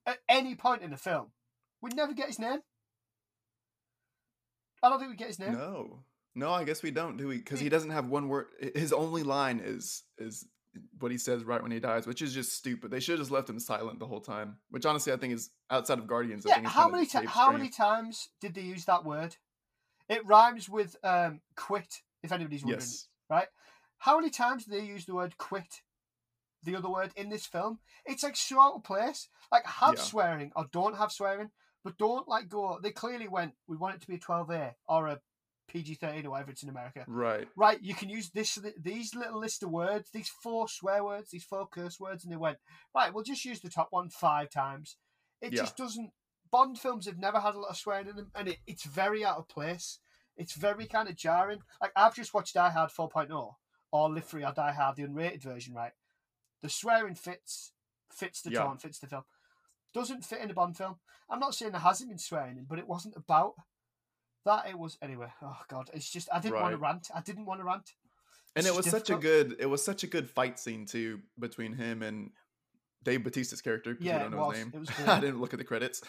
[0.05, 1.31] at any point in the film?
[1.81, 2.59] We never get his name.
[4.81, 5.53] I don't think we get his name.
[5.53, 6.03] No,
[6.35, 7.37] no, I guess we don't, do we?
[7.37, 8.47] Because he doesn't have one word.
[8.75, 10.45] His only line is is
[10.99, 12.91] what he says right when he dies, which is just stupid.
[12.91, 14.57] They should have just left him silent the whole time.
[14.69, 16.45] Which honestly, I think is outside of Guardians.
[16.45, 19.35] I yeah, think how many Dave's how many times did they use that word?
[20.09, 22.01] It rhymes with um, quit.
[22.23, 23.47] If anybody's wondering, Yes, right?
[23.99, 25.81] How many times did they use the word quit?
[26.63, 27.79] the other word in this film.
[28.05, 29.27] It's like so out of place.
[29.51, 30.01] Like have Yeah.
[30.01, 31.51] swearing or don't have swearing,
[31.83, 32.79] but don't like go.
[32.81, 33.55] They clearly went.
[33.67, 35.21] We want it to be a twelve A or a
[35.67, 37.05] PG thirteen or whatever it's in America.
[37.07, 37.47] Right.
[37.55, 41.43] Right, you can use this these little list of words, these four swear words, these
[41.45, 42.57] four curse words, and they went
[42.95, 43.13] right.
[43.13, 44.97] We'll just use the top one five times.
[45.41, 45.61] It Yeah.
[45.61, 46.11] just doesn't.
[46.51, 49.25] Bond films have never had a lot of swearing in them, and it, it's very
[49.25, 49.99] out of place.
[50.37, 51.59] It's very kind of jarring.
[51.81, 53.55] Like I've just watched Die Hard 4.0
[53.91, 55.73] or Live Free or Die Hard, the unrated version.
[55.73, 55.93] Right,
[56.61, 57.71] the swearing fits
[58.11, 58.59] fits the Yeah.
[58.63, 59.23] tone, fits the film.
[59.93, 60.99] Doesn't fit in a Bond film.
[61.29, 63.53] I'm not saying there hasn't been swearing in, but it wasn't about
[64.45, 64.67] that.
[64.69, 65.27] It was anyway.
[65.41, 67.09] Oh God, it's just I didn't want to rant.
[67.13, 67.91] I didn't want to rant.
[68.55, 71.21] And it was just such a good it was such a good fight scene too
[71.39, 72.31] between him and
[73.03, 73.97] Dave Batista's character.
[73.99, 74.57] Yeah, don't know was.
[74.57, 74.71] his name.
[74.75, 76.01] It was I didn't look at the credits.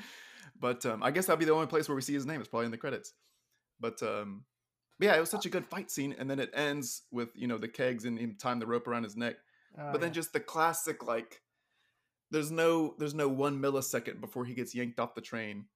[0.60, 2.40] but um, I guess that'd be the only place where we see his name.
[2.40, 3.12] It's probably in the credits.
[3.80, 4.44] But um,
[5.00, 7.58] yeah, it was such a good fight scene, and then it ends with you know
[7.58, 9.36] the kegs and him tying the rope around his neck.
[9.78, 10.14] Oh, but then yeah.
[10.14, 11.42] just the classic like,
[12.30, 15.66] there's no there's no one millisecond before he gets yanked off the train.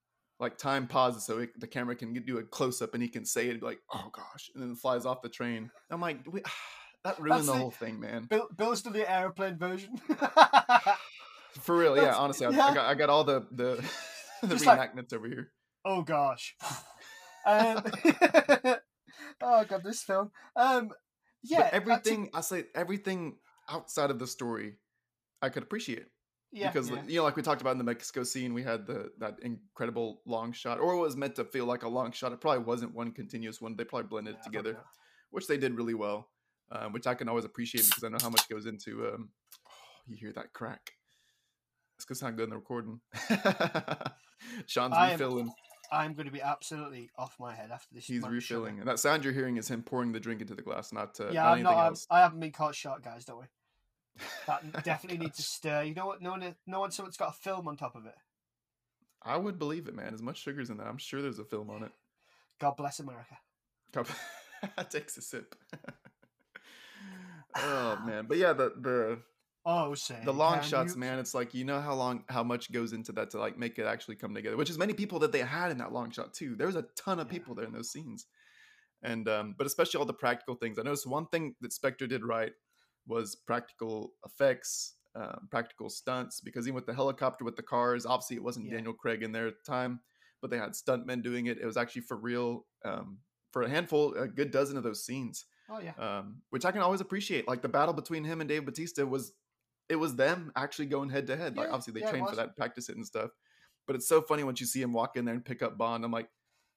[0.43, 3.25] Like time pauses so it, the camera can do a close up and he can
[3.25, 5.71] say it like, "Oh gosh," and then flies off the train.
[5.89, 6.43] I'm like, we,
[7.05, 8.25] that ruined That's the whole thing, man.
[8.25, 9.97] Bill, Bill's done the airplane version.
[11.61, 12.03] For real, yeah.
[12.03, 12.67] That's- Honestly, I, yeah.
[12.67, 13.89] I got I got all the the,
[14.43, 15.53] the Just like- over here.
[15.85, 16.57] oh gosh.
[17.47, 17.85] Um,
[19.41, 20.33] oh god, this film.
[20.57, 20.91] Um,
[21.45, 23.37] yeah, but everything I say, everything
[23.69, 24.75] outside of the story,
[25.41, 26.07] I could appreciate
[26.53, 27.03] yeah, because yeah.
[27.07, 30.21] you know, like we talked about in the Mexico scene, we had the that incredible
[30.27, 32.33] long shot, or it was meant to feel like a long shot.
[32.33, 33.75] It probably wasn't one continuous one.
[33.75, 34.77] They probably blended it together,
[35.31, 36.29] which they did really well,
[36.71, 39.09] um, which I can always appreciate because I know how much goes into.
[39.09, 39.31] Um,
[40.07, 40.93] you hear that crack?
[41.97, 43.01] It's because I'm good in the recording.
[44.67, 45.53] Sean's I am- refilling.
[45.91, 48.07] I'm going to be absolutely off my head after this.
[48.07, 48.35] He's of sugar.
[48.35, 51.21] refilling, and that sound you're hearing is him pouring the drink into the glass, not,
[51.21, 51.87] uh, Yeah, not I'm anything not.
[51.87, 51.95] I'm.
[52.11, 53.27] I haven't been caught short, guys.
[53.27, 53.45] Don't we?
[54.47, 55.83] That definitely needs to stir.
[55.83, 56.21] You know what?
[56.23, 56.91] No one, no one.
[56.91, 58.15] Someone's got a film on top of it.
[59.23, 60.13] I would believe it, man.
[60.15, 61.93] As much sugar's in that, I'm sure there's a film on it.
[62.61, 63.39] God bless America.
[64.91, 65.55] Takes a sip.
[67.57, 69.19] oh man, but yeah, the the
[69.65, 71.21] Oh, say the long shots, you- man.
[71.21, 73.87] It's like you know how long, how much goes into that to like make it
[73.87, 74.57] actually come together.
[74.57, 76.57] Which is many people that they had in that long shot too.
[76.57, 77.39] There was a ton of Yeah.
[77.39, 78.27] people there in those scenes,
[79.05, 80.79] and um, but especially all the practical things.
[80.81, 82.53] I noticed one thing that Spectre did right
[83.07, 86.41] was practical effects, uh, practical stunts.
[86.41, 88.75] Because even with the helicopter, with the cars, obviously it wasn't Yeah.
[88.77, 90.01] Daniel Craig in there at the time,
[90.41, 91.59] but they had stuntmen doing it.
[91.59, 92.67] It was actually for real.
[92.85, 93.19] Um,
[93.53, 95.93] for a handful, a good dozen of those scenes Oh yeah.
[95.99, 97.47] um, which I can always appreciate.
[97.47, 99.33] Like the battle between him and Dave Batista was,
[99.89, 101.57] it was them actually going head to head.
[101.57, 103.31] Like obviously they yeah, trained for that, practice it and stuff.
[103.87, 106.05] But it's so funny once you see him walk in there and pick up Bond.
[106.05, 106.29] I'm like,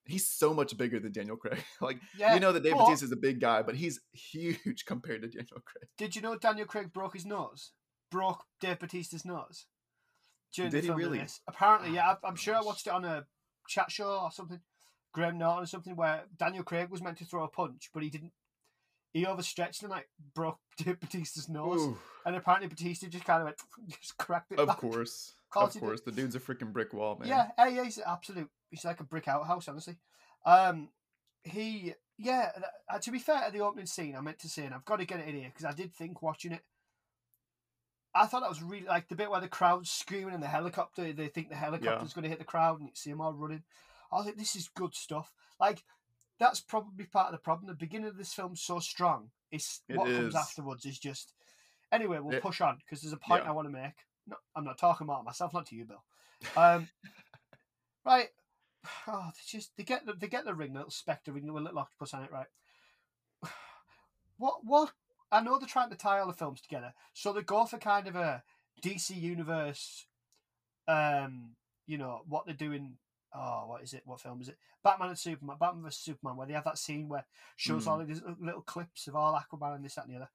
[0.06, 1.64] he's so much bigger than Daniel Craig.
[1.82, 2.34] like Yeah.
[2.34, 5.62] you know that Dave Batista is a big guy, but he's huge compared to Daniel
[5.66, 5.88] Craig.
[5.98, 7.72] Did you know Daniel Craig broke his nose?
[8.12, 9.66] Broke Dave Batista's nose.
[10.54, 11.20] During Did the he really?
[11.20, 11.42] This.
[11.48, 12.14] Apparently, yeah.
[12.14, 13.26] Oh, I- I'm sure I watched it on a
[13.68, 14.60] chat show or something.
[15.14, 18.10] Graham Norton or something where Daniel Craig was meant to throw a punch, but he
[18.10, 18.32] didn't.
[19.14, 23.46] He overstretched and like broke Dave Batista's nose, Ooh, and apparently Batista just kind of
[23.46, 23.58] went,
[24.02, 24.60] just cracked it.
[24.60, 24.78] of back.
[24.78, 27.28] course, course of course, the dude's a freaking brick wall, man.
[27.28, 28.50] Yeah, yeah, yeah, he's absolute.
[28.70, 29.98] He's like a brick outhouse, honestly.
[30.46, 30.90] Um,
[31.44, 32.52] he, yeah.
[32.90, 34.98] Uh, to be fair, at the opening scene, I meant to say, and I've got
[34.98, 36.62] to get it in here because I did think watching it.
[38.14, 41.12] I thought that was really like the bit where the crowd's screaming in the helicopter.
[41.12, 43.64] They think the helicopter's going to hit the crowd, and you see them all running.
[44.12, 45.34] I was like, this is good stuff.
[45.60, 45.84] Like,
[46.40, 47.68] that's probably part of the problem.
[47.68, 49.32] The beginning of this film's so strong.
[49.52, 50.18] It's It what is.
[50.18, 51.34] comes afterwards is just.
[51.92, 53.50] Anyway, we'll It- push on because there's a point yeah.
[53.50, 53.94] I want to make.
[54.28, 56.04] No, I'm not talking about myself, not to you, Bill.
[56.56, 56.88] Um,
[58.06, 58.30] right.
[59.08, 61.62] Oh, they just they get the they get the ring, the little spectre ring with
[61.62, 62.46] a little octopus on it, right?
[64.38, 64.92] What what?
[65.32, 68.08] I know they're trying to tie all the films together, so they go for kind
[68.08, 68.44] of a
[68.82, 70.06] DC universe.
[70.88, 71.56] Um,
[71.88, 72.98] you know what they're doing.
[73.34, 74.04] Oh, what is it?
[74.06, 74.58] What film is it?
[74.84, 75.58] Batman and Superman.
[75.60, 77.88] Batman vs Superman, where they have that scene where shows Mm.
[77.88, 80.30] all these little clips of all Aquaman and this, that, and the other.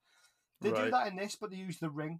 [0.59, 2.19] They do that in this, but they use the ring,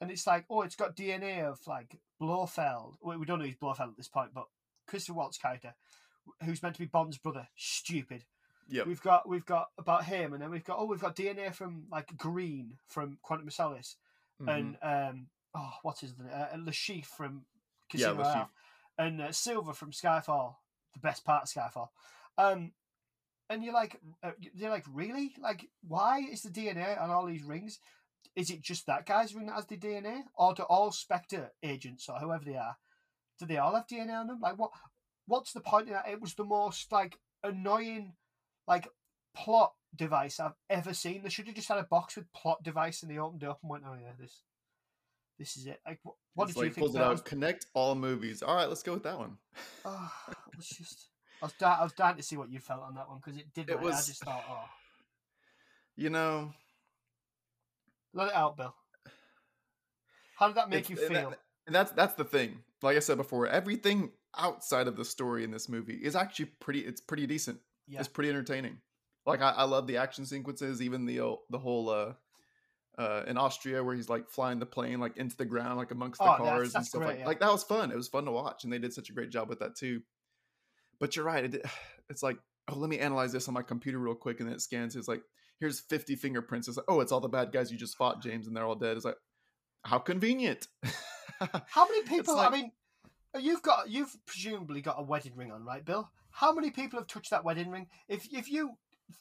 [0.00, 2.96] and it's like, oh, it's got DNA of like Blofeld.
[3.02, 4.46] We, we don't know he's Blofeld at this point, but
[4.86, 5.74] Christopher Waltz character,
[6.44, 8.24] who's meant to be Bond's brother, stupid.
[8.68, 8.82] Yeah.
[8.86, 11.84] We've got we've got about him, and then we've got oh, we've got DNA from
[11.90, 13.96] like Greene from Quantum of Solace,
[14.42, 14.56] Mhm.
[14.56, 16.28] and um, oh, what's his name?
[16.32, 17.44] Uh, Le Chiffre from
[17.90, 18.14] Casino.
[18.14, 18.50] Royale,
[18.98, 20.56] and uh, Silva from Skyfall,
[20.92, 21.88] the best part of Skyfall.
[22.36, 22.72] Um,
[23.48, 25.32] and you're like, uh, you're like, really?
[25.40, 27.78] Like, why is the DNA on all these rings?
[28.38, 32.08] Is it just that guy's ring that has the DNA, or do all Spectre agents
[32.08, 32.76] or whoever they are,
[33.38, 34.38] do they all have DNA on them?
[34.40, 34.70] Like, what?
[35.26, 36.08] What's the point of that?
[36.08, 38.14] It was the most like annoying,
[38.66, 38.88] like
[39.36, 41.22] plot device I've ever seen.
[41.22, 43.58] They should have just had a box with plot device, and they opened it up
[43.62, 44.42] and went, "Oh yeah, this,
[45.38, 46.84] this is it." Like, wh- what It's did like you think?
[46.86, 47.24] pulls it about out.
[47.24, 48.42] Connect all movies.
[48.42, 49.36] All right, let's go with that one.
[49.84, 50.12] Oh,
[50.52, 51.08] it was just.
[51.42, 53.38] I was, dying, I was dying to see what you felt on that one because
[53.38, 53.68] it did.
[53.68, 54.64] It I was- just thought, oh,
[55.96, 56.52] You know,
[58.14, 58.74] let it out, Bill.
[60.36, 61.34] How did that make it's- you and that- feel?
[61.66, 62.62] and that's that's the thing.
[62.82, 66.80] Like I said before, everything outside of the story in this movie is actually pretty.
[66.80, 67.60] It's pretty decent.
[67.88, 68.80] Yeah, It's pretty entertaining.
[69.26, 72.12] Like I, I love the action sequences, even the the whole uh,
[72.96, 76.18] uh, in Austria where he's like flying the plane like into the ground, like amongst
[76.20, 77.26] the Oh, that's- cars and stuff great, like yeah.
[77.26, 77.90] like that was fun.
[77.90, 80.02] It was fun to watch, and they did such a great job with that too.
[81.00, 81.44] But you're right.
[81.52, 81.64] It,
[82.08, 82.38] it's like
[82.70, 84.94] oh, let me analyze this on my computer real quick, and then it scans.
[84.94, 85.22] It's like
[85.60, 86.68] here's 50 fingerprints.
[86.68, 88.74] It's like oh, it's all the bad guys you just fought, James, and they're all
[88.74, 88.96] dead.
[88.96, 89.16] It's like
[89.84, 90.66] how convenient.
[91.68, 92.34] How many people?
[92.34, 92.72] like- I mean,
[93.38, 96.10] you've got you've presumably got a wedding ring on, right, Bill?
[96.30, 97.86] How many people have touched that wedding ring?
[98.08, 98.72] If if you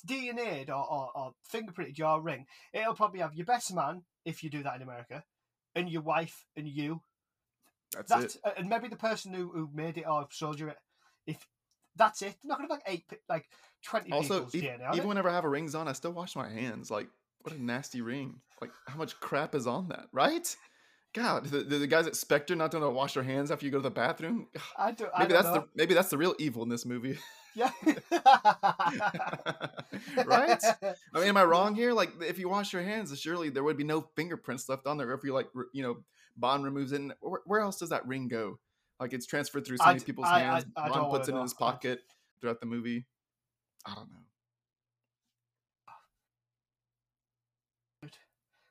[0.08, 4.50] DNA'd or, or, or fingerprinted your ring, it'll probably have your best man if you
[4.50, 5.24] do that in America,
[5.76, 7.02] and your wife and you.
[7.94, 8.42] That's, That's it.
[8.58, 10.78] and maybe the person who, who made it or sold you it.
[11.26, 11.46] If
[11.98, 13.46] that's it, they're not gonna have like eight, like
[13.84, 14.96] twenty Also, e- DNA.
[14.96, 16.90] even whenever I have a rings on, I still wash my hands.
[16.92, 17.08] Like,
[17.42, 18.42] what a nasty ring.
[18.62, 20.56] Like, how much crap is on that, right?
[21.14, 23.80] God, the, the, guys at Spectre not going to wash their hands after you go
[23.80, 24.48] to the bathroom.
[24.78, 25.10] I don't.
[25.16, 25.54] I Maybe that's know.
[25.54, 27.18] the maybe that's the real evil in this movie,
[27.56, 27.72] yeah.
[30.26, 30.62] right?
[31.14, 31.94] I mean, am I wrong here?
[31.94, 35.12] Like, if you wash your hands, surely there would be no fingerprints left on there.
[35.14, 35.98] If you like, you know,
[36.36, 37.02] Bond removes it.
[37.02, 38.60] and Where, where else does that ring go?
[39.00, 40.66] Like, it's transferred through so many d- people's I- I- hands.
[40.76, 42.02] I Bond puts it in his pocket
[42.42, 43.06] throughout the movie.
[43.86, 44.18] I don't know.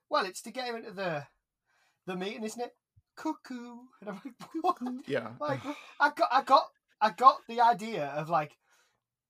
[0.09, 1.27] Well, it's to get him into the
[2.07, 2.75] the meeting, isn't it?
[3.17, 3.79] Cuckoo.
[4.01, 4.79] And I'm like, what?
[5.07, 5.31] Yeah.
[5.41, 5.61] Like,
[6.01, 6.63] I got, I got,
[7.01, 8.57] I got the idea of like,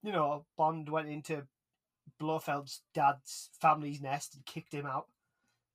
[0.02, 1.46] you know, Bond went into
[2.20, 5.06] Blofeld's dad's family's nest and kicked him out,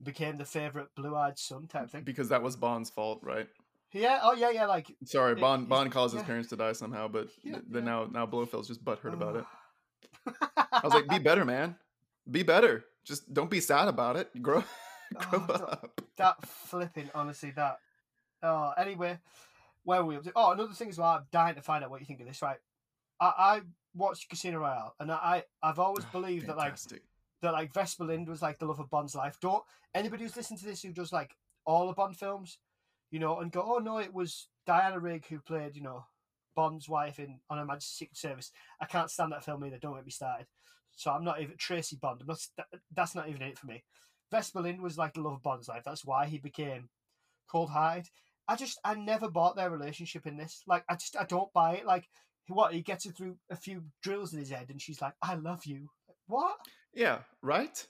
[0.03, 2.03] became the favorite blue-eyed son type thing.
[2.03, 3.47] because that was Bond's fault, right?
[3.93, 4.19] Yeah.
[4.23, 4.65] Oh yeah, yeah.
[4.65, 5.67] Like, Sorry, Bond.
[5.69, 6.27] Bond caused his yeah.
[6.27, 7.91] parents to die somehow, but Yeah, th- then yeah.
[7.91, 9.45] now now Blofeld's just butthurt about it.
[10.71, 11.75] I was like, be better, man.
[12.29, 12.85] Be better.
[13.03, 14.29] Just don't be sad about it.
[14.41, 14.63] Grow,
[15.29, 16.01] grow Oh, up.
[16.17, 17.79] that flipping honestly that
[18.43, 19.19] oh anyway
[19.83, 20.31] where were we up to?
[20.35, 22.41] oh another thing as well i'm dying to find out what you think of this
[22.41, 22.57] right
[23.19, 23.61] i, I
[23.95, 26.75] watched casino royale and i i've always believed that like
[27.41, 30.59] that like vesper lynd was like the love of bond's life don't anybody who's listening
[30.59, 32.57] to this who does like all the bond films
[33.11, 36.05] you know and go oh no it was diana rigg who played you know
[36.55, 38.51] bond's wife in on her majesty's secret service.
[38.81, 40.47] I can't stand that film either don't get me started.
[40.95, 42.39] So i'm not even tracy bond i'm not
[42.93, 43.83] that's not even it for me.
[44.31, 46.89] Vesper lynd was like the love of bond's life that's why he became
[47.49, 48.07] cold hearted
[48.47, 51.73] i just i never bought their relationship in this like i just i don't buy
[51.73, 52.07] it like
[52.47, 55.35] what he gets it through a few drills in his head and she's like i
[55.35, 55.89] love you.
[56.27, 56.55] What?
[56.93, 57.87] Yeah, right.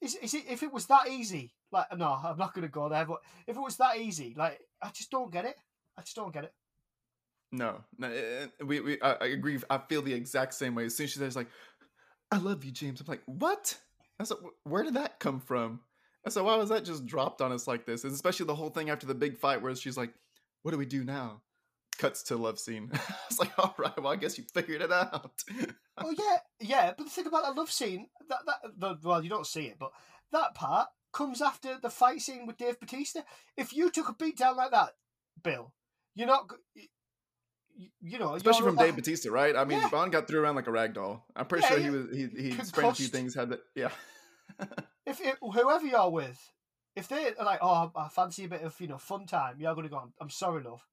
[0.00, 2.88] is, is it if it was that easy like no i'm not going to go
[2.88, 5.56] there but if it was that easy like i just don't get it
[5.96, 6.52] i just don't get it
[7.52, 8.48] No, no.
[8.64, 9.58] We, we I, I agree.
[9.68, 10.84] I feel the exact same way.
[10.84, 11.48] As soon as she says like,
[12.30, 13.76] "I love you, James," I'm like, "What?"
[14.20, 15.80] I said, "Wh- "Where did that come from?"
[16.24, 18.70] I said, "Why was that just dropped on us like this?" And especially the whole
[18.70, 20.14] thing after the big fight, where she's like,
[20.62, 21.42] "What do we do now?"
[21.98, 22.88] Cuts to love scene.
[22.94, 25.42] I was like, "All right, well, I guess you figured it out."
[25.98, 29.28] oh yeah yeah but the thing about that love scene that that the, well you
[29.28, 29.90] don't see it but
[30.32, 33.20] that part comes after the fight scene with dave batista
[33.56, 34.90] if you took a beat down like that
[35.42, 35.72] bill
[36.14, 36.82] you're not go- y-
[37.78, 39.56] y- you know especially from a- Dave Batista, right?
[39.56, 39.88] I mean, Yeah.
[39.88, 41.24] Bond got threw around like a rag doll.
[41.36, 43.34] I'm pretty Yeah, sure he was he he sprained a few things.
[43.34, 43.90] Had that, yeah.
[45.06, 46.38] if it, whoever you're with,
[46.96, 49.88] if they're like, oh, I fancy a bit of you know fun time, you're gonna
[49.88, 49.96] go.
[49.98, 50.84] I'm, I'm sorry, love.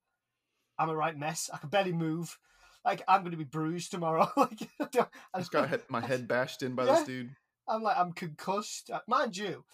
[0.80, 1.49] I'm a right mess.
[1.53, 2.38] I can barely move.
[2.86, 4.32] Like I'm gonna be bruised tomorrow.
[4.38, 6.95] like I I just got my head bashed in by Yeah.
[6.95, 7.36] this dude.
[7.67, 8.91] I'm like I'm concussed.
[8.91, 9.65] Uh, Mind you,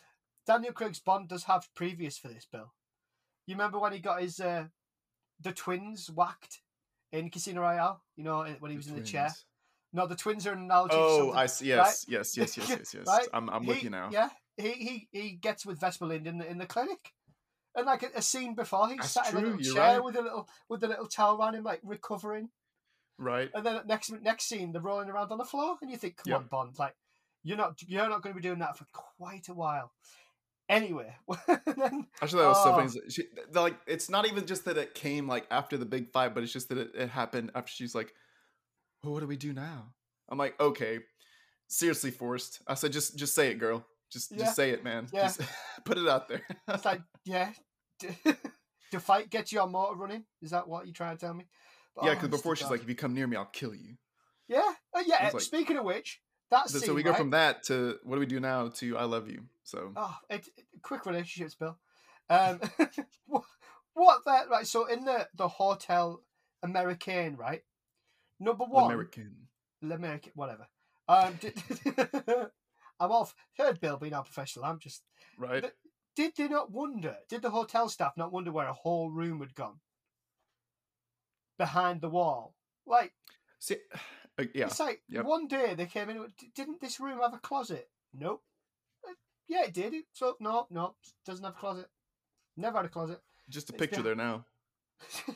[0.45, 2.73] Daniel Craig's Bond does have previous for this, Bill.
[3.47, 4.65] You remember when he got his uh,
[5.41, 6.62] the twins whacked
[7.12, 8.01] in Casino Royale?
[8.15, 9.29] You know when he was in the chair.
[9.95, 10.95] No, the twins are an analogy.
[10.95, 11.32] to Oh.
[11.36, 11.67] I see.
[11.67, 13.08] Yes, yes, yes, yes, yes, yes.
[13.08, 13.27] Right?
[13.34, 14.10] I'm I'm with you now.
[14.12, 17.13] Yeah, he he he gets with Vesper Lynd in the in the clinic,
[17.75, 20.03] and like a, a scene before, he's That's sat in a little chair right.
[20.03, 22.49] with a little with a little towel around him, like recovering.
[23.19, 23.51] Right.
[23.53, 26.32] And then next next scene, they're rolling around on the floor, and you think, "Come
[26.32, 26.39] Yep.
[26.39, 26.79] on, Bond!
[26.79, 26.95] Like
[27.43, 29.91] you're not you're not going to be doing that for quite a while."
[30.73, 31.15] Anyway,
[31.47, 32.75] then, Actually, that was so Oh.
[32.88, 33.09] funny.
[33.09, 36.43] She, like, it's not even just that it came like after the big fight, but
[36.43, 38.13] it's just that it, it happened after she's like,
[39.03, 39.93] well, "What do we do now?"
[40.29, 40.99] I'm like, "Okay,
[41.67, 43.86] seriously, forced." I said, "Just, just say it, girl.
[44.12, 44.38] Just, Yeah.
[44.45, 45.07] just say it, man.
[45.13, 45.23] Yeah.
[45.23, 45.41] Just
[45.86, 47.51] put it out there." it's like, yeah,
[48.91, 50.23] the fight gets your motor running.
[50.41, 51.45] Is that what you're trying to tell me?
[51.95, 52.71] But, yeah, oh, because honest before she's God.
[52.71, 53.95] like, "If you come near me, I'll kill you."
[54.47, 55.29] Yeah, uh, yeah.
[55.33, 56.19] Like- Speaking of which,
[56.51, 57.17] that So, scene, so we go right?
[57.17, 59.43] from that to what do we do now to I love you.
[59.63, 61.77] So Oh, it, it- quick relationships, Bill.
[62.29, 62.60] Um,
[63.25, 63.43] what,
[63.93, 64.67] what that right?
[64.67, 66.21] So in the the hotel
[66.62, 67.63] American, right?
[68.39, 69.36] Number one, American.
[69.82, 70.67] American, whatever.
[71.08, 71.62] Um, did,
[72.99, 73.36] I'm off.
[73.58, 74.65] Heard Bill being our professional.
[74.65, 75.03] I'm just.
[75.38, 75.65] Right?
[76.15, 77.17] Did they not wonder?
[77.29, 79.79] Did the hotel staff not wonder where a whole room had gone
[81.58, 82.56] behind the wall?
[82.86, 83.13] Like
[83.60, 83.77] See,
[84.39, 84.65] uh, yeah.
[84.65, 85.26] it's like Yep.
[85.26, 86.12] one day they came in.
[86.12, 87.89] and went, "D- Didn't this room have a closet?
[88.13, 88.43] Nope.
[89.08, 89.13] Uh,
[89.48, 89.93] Yeah, it did.
[90.13, 91.89] So no, no, doesn't have a closet.
[92.58, 93.22] Never had a closet.
[93.50, 94.46] Just a it's picture down- there now.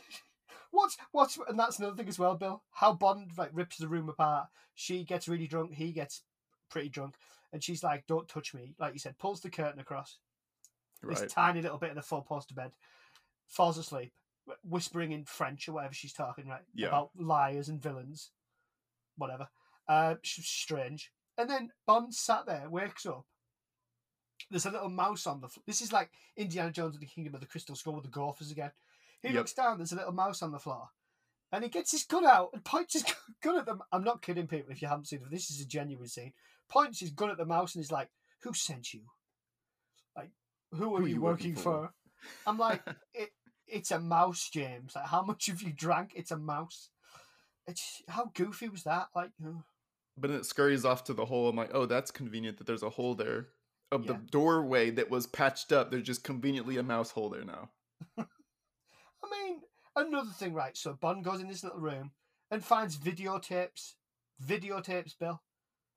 [0.72, 2.64] what's what's and that's another thing as well, Bill.
[2.72, 4.48] How Bond like rips the room apart.
[4.76, 5.74] She gets really drunk.
[5.74, 6.24] He gets
[6.70, 7.16] pretty drunk,
[7.52, 9.18] and she's like, "Don't touch me," like you said.
[9.18, 10.18] Pulls the curtain across
[11.02, 11.18] Right.
[11.18, 12.72] this tiny little bit of the four poster bed.
[13.48, 14.14] Falls asleep,
[14.64, 16.64] whispering in French or whatever she's talking, right?
[16.74, 16.88] Yeah.
[16.88, 18.32] About liars and villains,
[19.18, 19.48] whatever.
[19.88, 21.12] Uh, strange.
[21.38, 23.26] And then Bond sat there, wakes up.
[24.50, 25.48] There's a little mouse on the.
[25.48, 25.64] floor.
[25.68, 28.52] this is like Indiana Jones and the Kingdom of the Crystal Skull with the Gophers
[28.52, 28.72] again.
[29.22, 29.36] He Yep.
[29.38, 29.78] looks down.
[29.78, 30.90] There's a little mouse on the floor,
[31.52, 33.04] and he gets his gun out and points his
[33.44, 33.82] gun at them.
[33.92, 34.72] I'm not kidding, people.
[34.72, 36.34] If you haven't seen it, this is a genuine scene.
[36.70, 38.10] Points his gun at the mouse and he's like,
[38.44, 39.02] "Who sent you?
[40.16, 40.32] Like,
[40.72, 41.88] who are Who are you, you working, working for?
[41.88, 41.94] for?"
[42.46, 43.30] I'm like, it.
[43.68, 44.96] It's a mouse, James.
[44.96, 46.14] Like, how much have you drank?
[46.16, 46.90] It's a mouse.
[47.68, 49.08] It's how goofy was that?
[49.16, 49.64] Like, oh,
[50.18, 51.50] but it scurries off to the hole.
[51.50, 53.48] I'm like, oh, that's convenient that there's a hole there.
[53.92, 54.14] Of Yeah.
[54.14, 57.70] the doorway that was patched up, there's just conveniently a mouse hole there now.
[58.18, 58.26] I
[59.32, 59.62] mean,
[59.96, 60.76] another thing, right?
[60.76, 62.12] So Bond goes in this little room
[62.52, 63.94] and finds videotapes.
[64.46, 65.42] Videotapes, Bill.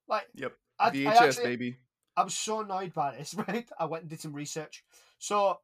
[0.09, 0.53] Like, Yep.
[0.79, 1.77] I, I VHS, actually, baby.
[2.17, 3.69] I was so annoyed by this, right?
[3.79, 4.85] I went and did some research.
[5.19, 5.61] So,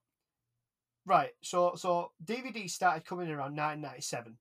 [1.05, 4.37] right, so so DVD started coming around 1997.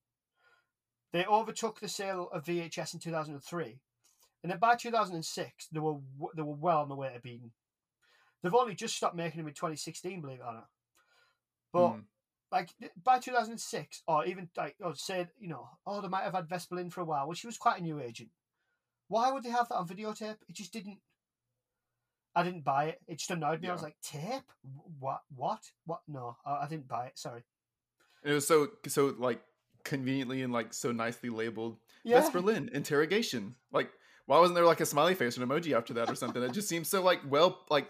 [1.16, 3.80] They overtook the sale of VHS in 2003,
[4.44, 5.96] and then by 2006 they were
[6.36, 7.54] they were well on the way to being.
[8.44, 10.68] They've only just stopped making them in 2016, believe it or not.
[11.72, 12.04] But Mm.
[12.52, 16.50] like by 2006, or even like or said, you know, oh, they might have had
[16.50, 17.28] Vespa in for a while.
[17.28, 18.32] Well, she was quite a new agent.
[19.08, 20.40] Why would they have that on videotape?
[20.50, 21.00] It just didn't.
[22.36, 23.02] I didn't buy it.
[23.08, 23.70] It just annoyed me.
[23.70, 23.86] I was Yeah.
[23.86, 24.52] like, tape?
[25.00, 25.22] What?
[25.34, 25.72] What?
[25.86, 26.02] What?
[26.10, 27.18] No, I, I didn't buy it.
[27.18, 27.46] Sorry.
[28.22, 29.42] It was so so like
[29.86, 31.78] conveniently and like so nicely labeled.
[32.04, 32.20] Yeah.
[32.20, 33.56] Vesper Lynd, interrogation.
[33.72, 33.90] Like,
[34.26, 36.44] why wasn't there like a smiley face or an emoji after that or something?
[36.44, 37.88] It just seems so like well like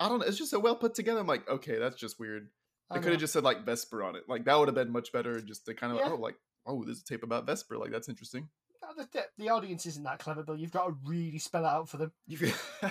[0.00, 1.20] I don't know, it's just so well put together.
[1.20, 2.48] I'm like, okay, that's just weird.
[2.90, 4.24] I They could have just said like Vesper on it.
[4.28, 5.40] Like that would have been much better.
[5.40, 6.10] Just to kind of Yeah.
[6.10, 7.78] oh like oh there's a tape about Vesper.
[7.78, 8.48] Like that's interesting.
[8.96, 10.56] The, the, the audience isn't that clever, Bill.
[10.56, 12.12] You've got to really spell it out for them.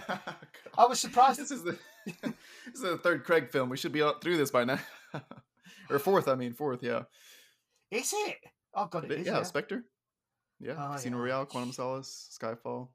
[0.78, 1.40] I was surprised.
[1.40, 2.34] this is the this
[2.74, 3.70] is the third Craig film.
[3.70, 4.80] We should be through this by now.
[5.90, 7.04] or fourth, I mean fourth, yeah.
[7.94, 8.38] Is it?
[8.74, 9.28] Oh god, it But is.
[9.28, 9.44] yeah, Yeah.
[9.44, 9.84] Spectre.
[10.60, 11.24] Yeah, Oh, Casino yeah.
[11.24, 12.90] Royale, Quantum Solace, Skyfall.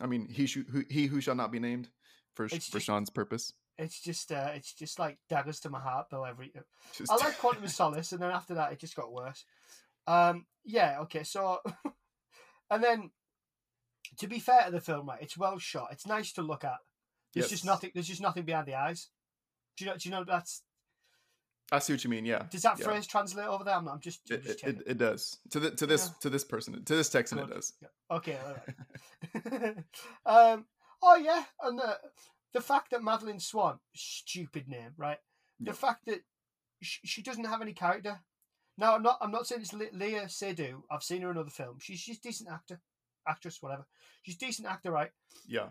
[0.00, 1.88] I mean, he sh- who he who shall not be named
[2.34, 3.52] for It's for just- Sean's purpose.
[3.78, 6.26] It's just, uh, it's just like daggers to my heart, Bill.
[6.26, 6.52] Every
[6.94, 9.44] Just- I like Quantum Solace, and then after that, it just got worse.
[10.06, 11.60] Um, yeah, okay, so,
[12.70, 13.10] and then,
[14.18, 15.88] to be fair to the film, right, it's well shot.
[15.92, 16.76] It's nice to look at.
[17.34, 17.90] There's just nothing.
[17.94, 19.08] There's just nothing behind the eyes.
[19.76, 19.96] Do you know?
[19.96, 20.62] Do you know that's?
[21.70, 22.24] I see what you mean.
[22.26, 22.84] Yeah, Does that yeah.
[22.84, 23.74] phrase translate over there?
[23.74, 24.20] I'm, I'm just.
[24.30, 26.14] I'm It, just it, it, it does to the to this Yeah.
[26.20, 27.72] to this person to this Texan it does.
[28.10, 28.36] Okay.
[28.44, 29.76] All right.
[30.26, 30.66] um.
[31.02, 31.98] Oh yeah, and the
[32.52, 35.18] the fact that Madeleine Swann, stupid name, right?
[35.60, 35.74] The Yep.
[35.76, 36.20] fact that
[36.82, 38.20] she, she doesn't have any character.
[38.76, 39.18] Now I'm not.
[39.20, 40.82] I'm not saying it's Le- Léa Seydoux.
[40.90, 41.82] I've seen her in other films.
[41.84, 42.80] She's she's decent actor,
[43.26, 43.86] actress, whatever.
[44.22, 45.10] She's decent actor, right?
[45.46, 45.68] Yeah,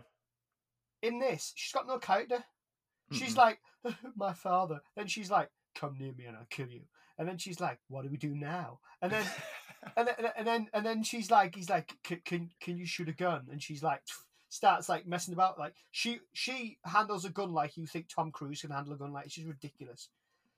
[1.02, 2.44] In this, she's got no character.
[3.12, 3.38] She's Mm-mm.
[3.38, 3.58] like
[4.16, 4.80] my father.
[4.96, 6.82] Then she's like, "Come near me and I'll kill you."
[7.18, 9.24] And then she's like, "What do we do now?" And then
[9.96, 11.92] and then and then and then she's like, he's like,
[12.24, 14.02] "Can can you shoot a gun?" And she's like,
[14.52, 15.58] starts like messing about.
[15.58, 19.12] Like she she handles a gun like you think Tom Cruise can handle a gun.
[19.12, 20.08] Like she's ridiculous.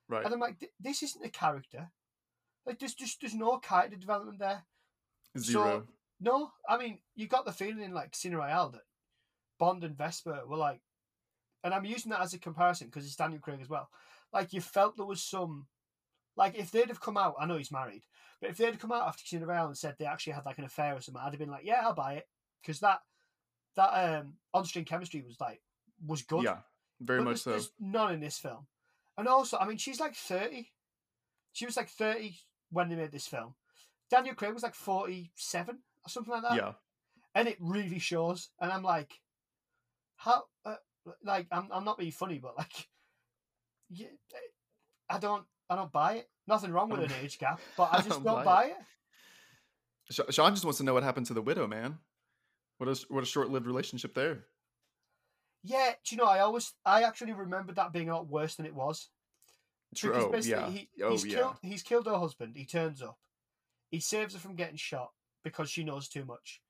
[0.09, 0.25] right.
[0.25, 1.91] And I'm like, this isn't a character.
[2.67, 4.65] Like there's just there's no character development there.
[5.39, 5.87] Zero.
[6.21, 8.83] No, I mean you got the feeling in like Casino Royale that
[9.59, 10.81] Bond and Vesper were like,
[11.63, 13.89] and I'm using that as a comparison because it's Daniel Craig as well.
[14.35, 15.69] Like you felt there was some,
[16.37, 18.03] like if they'd have come out, I know he's married,
[18.41, 20.59] but if they'd have come out after Casino Royale and said they actually had like
[20.59, 22.29] an affair or something, I'd have been like, yeah, I'll buy it
[22.61, 23.01] because that
[23.77, 25.63] that um on-screen chemistry was like
[26.05, 26.43] was good.
[26.43, 26.59] yeah,
[27.01, 27.51] very But much there's, so.
[27.51, 28.67] There's none in this film.
[29.17, 30.69] And also, I mean, she's like 30.
[31.53, 32.37] She was like 30
[32.71, 33.55] when they made this film.
[34.11, 36.57] Daniel Craig was like 47 or something like that.
[36.57, 36.73] Yeah,
[37.37, 38.51] And it really shows.
[38.61, 39.21] And I'm like,
[40.17, 40.75] how, uh,
[41.23, 42.89] like, I'm, I'm not being funny, but like,
[43.95, 44.07] yeah,
[45.09, 46.29] I don't, I don't buy it.
[46.47, 48.77] Nothing wrong with an age gap, but I I just don't don't buy it.
[50.11, 51.99] Sh- Sean just wants to know what happened to the widow, man.
[52.79, 54.45] What a what a short lived relationship there.
[55.63, 56.29] Yeah, do you know?
[56.29, 59.09] I always, I actually remembered that being a lot worse than it was.
[59.97, 60.13] True.
[60.15, 60.69] Oh yeah.
[60.69, 61.37] he, oh he's yeah.
[61.37, 61.57] killed.
[61.63, 62.55] He's killed her husband.
[62.57, 63.17] He turns up.
[63.91, 66.61] He saves her from getting shot because she knows too much,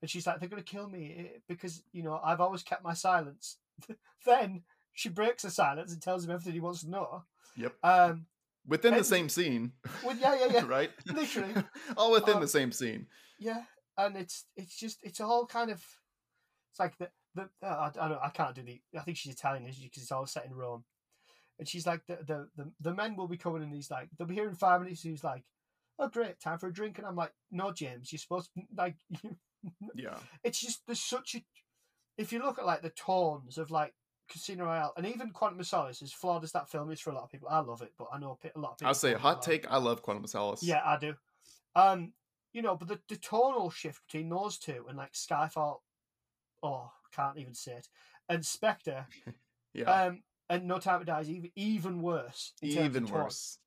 [0.00, 2.94] and she's like, "They're gonna kill me eh, because you know I've always kept my
[2.94, 3.56] silence."
[4.26, 4.62] then
[4.96, 7.22] she breaks the silence and tells him everything he wants to know.
[7.56, 7.74] Yep.
[7.84, 8.26] Um,
[8.66, 9.72] Within the same scene.
[10.04, 10.90] well, yeah, yeah, yeah, right.
[11.06, 11.54] literally.
[11.96, 13.06] All within Um, the same scene.
[13.38, 13.62] yeah,
[13.96, 15.80] and it's it's just it's all kind of
[16.72, 19.32] it's like the the uh, I, I don't I can't do the I think she's
[19.32, 20.84] Italian because it's all set in Rome,
[21.60, 24.26] and she's like the, the the the men will be coming and he's like they'll
[24.26, 25.02] be here in five minutes.
[25.02, 25.44] He's like,
[26.00, 28.96] oh great, time for a drink, and I'm like, no, James, you're supposed to, like
[29.94, 30.18] Yeah.
[30.42, 31.44] it's just there's such a
[32.18, 33.94] if you look at like the tones of like
[34.28, 37.14] Casino Royale and even Quantum of Solace, as flawed as that film is for a
[37.14, 38.88] lot of people, I love it, but I know a lot of people.
[38.88, 39.50] I'll say hot love it.
[39.62, 39.70] take.
[39.70, 40.62] I love Quantum of Solace.
[40.62, 41.14] Yeah, I do.
[41.74, 42.12] Um,
[42.52, 45.78] you know, but the, the tonal shift between those two and like Skyfall,
[46.62, 47.88] oh, can't even say it,
[48.28, 49.06] and Spectre,
[49.74, 49.90] Yeah.
[50.06, 52.52] um, and No Time to Die is even even worse.
[52.62, 53.58] in terms of Even worse.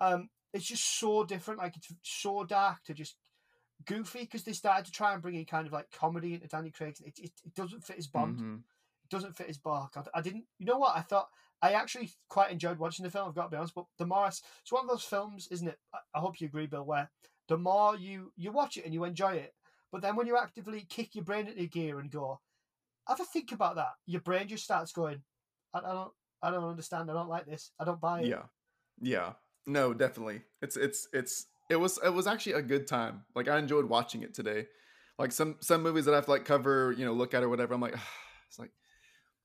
[0.00, 1.60] Um, it's just so different.
[1.60, 3.16] Like it's so dark to just
[3.84, 6.70] goofy because they started to try and bring in kind of like comedy into Danny
[6.70, 6.96] Craig.
[7.04, 8.38] It it, it doesn't fit his Bond.
[8.38, 8.60] Mhm.
[9.10, 9.94] Doesn't fit his bark.
[9.96, 10.44] I, I didn't.
[10.58, 10.96] You know what?
[10.96, 11.28] I thought
[11.62, 13.28] I actually quite enjoyed watching the film.
[13.28, 13.74] I've got to be honest.
[13.74, 15.78] But the more it's, it's one of those films, isn't it?
[15.94, 16.84] I, I hope you agree, Bill.
[16.84, 17.10] Where
[17.48, 19.54] the more you you watch it and you enjoy it,
[19.92, 22.40] but then when you actively kick your brain into gear and go,
[23.06, 23.92] have a think about that.
[24.06, 25.22] Your brain just starts going.
[25.74, 26.12] I, I don't.
[26.42, 27.10] I don't understand.
[27.10, 27.72] I don't like this.
[27.78, 28.28] I don't buy it.
[28.28, 28.44] Yeah.
[29.00, 29.32] Yeah.
[29.66, 30.42] No, definitely.
[30.62, 33.24] It's it's it's it was it was actually a good time.
[33.34, 34.66] Like I enjoyed watching it today.
[35.18, 37.48] Like some some movies that I have to like cover, you know, look at or
[37.48, 37.74] whatever.
[37.74, 37.94] I'm like,
[38.48, 38.70] it's like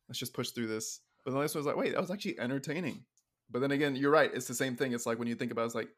[0.07, 1.01] let's just push through this.
[1.23, 3.03] But the next one was like, wait, that was actually entertaining.
[3.49, 4.31] But then again, you're right.
[4.33, 4.93] It's the same thing.
[4.93, 5.89] It's like when you think about, it, it's like,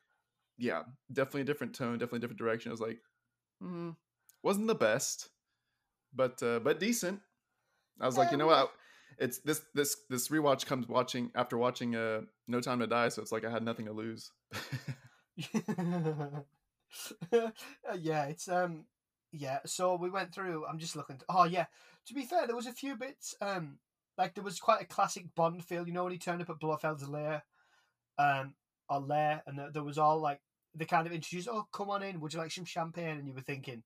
[0.58, 2.72] yeah, definitely a different tone, definitely a different direction.
[2.72, 3.00] I was like,
[3.62, 3.92] hmm,
[4.44, 5.30] wasn't the best,
[6.14, 7.20] but uh, but decent.
[8.00, 8.72] I was like, you know what?
[9.18, 13.22] It's this this this rewatch comes watching after watching uh No Time to Die, so
[13.22, 14.32] it's like I had nothing to lose.
[17.34, 17.52] Uh,
[18.00, 18.86] yeah, it's um,
[19.32, 19.60] yeah.
[19.66, 20.66] So we went through.
[20.66, 21.20] I'm just looking.
[21.30, 21.66] oh yeah.
[22.08, 23.36] To be fair, there was a few bits.
[23.42, 23.80] Um,
[24.18, 25.88] like there was quite a classic Bond feel.
[25.88, 27.44] You know when he turned up at Blofeld's lair,
[28.18, 28.56] um,
[28.90, 30.40] or lair, and there, there was all like
[30.76, 31.48] they kind of introduced.
[31.52, 32.20] Oh, come on in.
[32.20, 33.18] Would you like some champagne?
[33.18, 33.84] And you were thinking,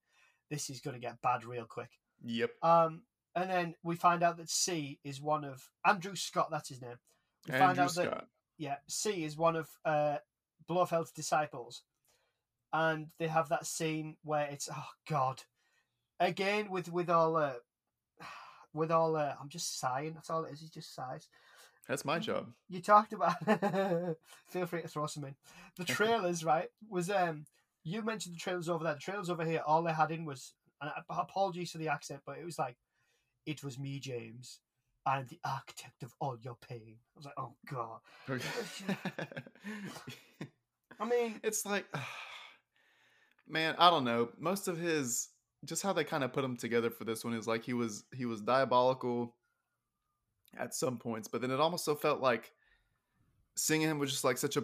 [0.49, 1.89] this is going to get bad real quick.
[2.23, 2.51] yep.
[2.61, 3.03] Um,
[3.35, 6.49] and then we find out that C is one of Andrew Scott.
[6.51, 6.99] That's his name.
[7.47, 8.27] We find Andrew out that Scott.
[8.57, 10.17] yeah, C is one of uh,
[10.69, 11.83] Blofeld's disciples,
[12.73, 15.43] and they have that scene where it's oh god,
[16.19, 17.53] again with with all uh,
[18.73, 20.13] with all uh, I'm just sighing.
[20.13, 20.61] That's all it is.
[20.61, 21.27] He just sighs.
[21.87, 22.47] That's my job.
[22.69, 23.35] You talked about.
[24.47, 25.35] feel free to throw some in.
[25.77, 26.69] The trailers, right?
[26.89, 27.45] Was um
[27.83, 28.93] you mentioned the trailers over there.
[28.93, 29.61] The trailers over here.
[29.65, 32.77] All they had in was and I- apologies for the accent, but it was like
[33.45, 34.59] it was me, James.
[35.05, 36.97] I'm the architect of all your pain.
[36.99, 37.99] I was like, oh god.
[40.99, 41.85] I mean, it's like
[43.47, 45.29] man i don't know most of his
[45.65, 48.03] just how they kind of put him together for this one is like he was
[48.13, 49.35] he was diabolical
[50.57, 52.51] at some points but then it almost so felt like
[53.55, 54.63] seeing him was just like such a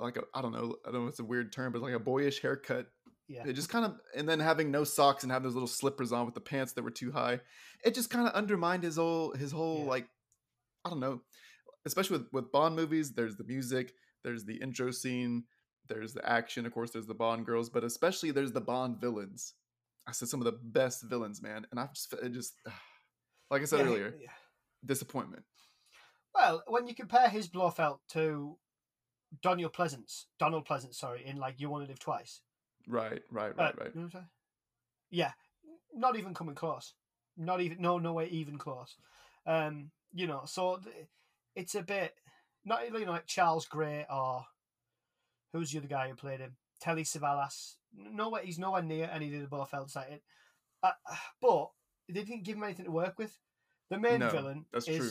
[0.00, 1.94] like a i don't know i don't know if it's a weird term but like
[1.94, 2.86] a boyish haircut
[3.26, 3.42] yeah.
[3.46, 6.24] it just kind of and then having no socks and having those little slippers on
[6.26, 7.40] with the pants that were too high
[7.84, 9.90] it just kind of undermined his whole his whole Yeah.
[9.90, 10.08] like
[10.84, 11.20] i don't know
[11.86, 13.92] especially with with bond movies there's the music
[14.22, 15.44] there's the intro scene
[15.88, 19.54] there's the action of course there's the bond girls but especially there's the bond villains
[20.06, 22.54] i said some of the best villains man and i just it just
[23.50, 24.28] like i said Yeah, earlier yeah.
[24.84, 25.44] disappointment
[26.34, 28.58] Well, when you compare his Blofeld to
[29.42, 32.40] Donald Pleasence, Donald Pleasence, sorry, in like You Want to Live Twice.
[32.88, 34.28] right right Uh, right right you know what I'm?
[35.10, 35.32] Yeah,
[35.94, 36.94] not even coming close.
[37.36, 38.96] Not even no no way even close.
[39.46, 41.06] Um, you know, so th-
[41.54, 42.14] it's a bit
[42.64, 44.44] not you know like Charles Gray or
[45.52, 46.56] who's the other guy who played him?
[46.80, 47.74] Telly Savalas.
[47.96, 50.22] Nowhere, he's nowhere near any of the Blofelds like it.
[50.82, 50.92] Uh,
[51.40, 51.70] but
[52.08, 53.38] they didn't give him anything to work with.
[53.90, 55.10] The main No, villain that's is true.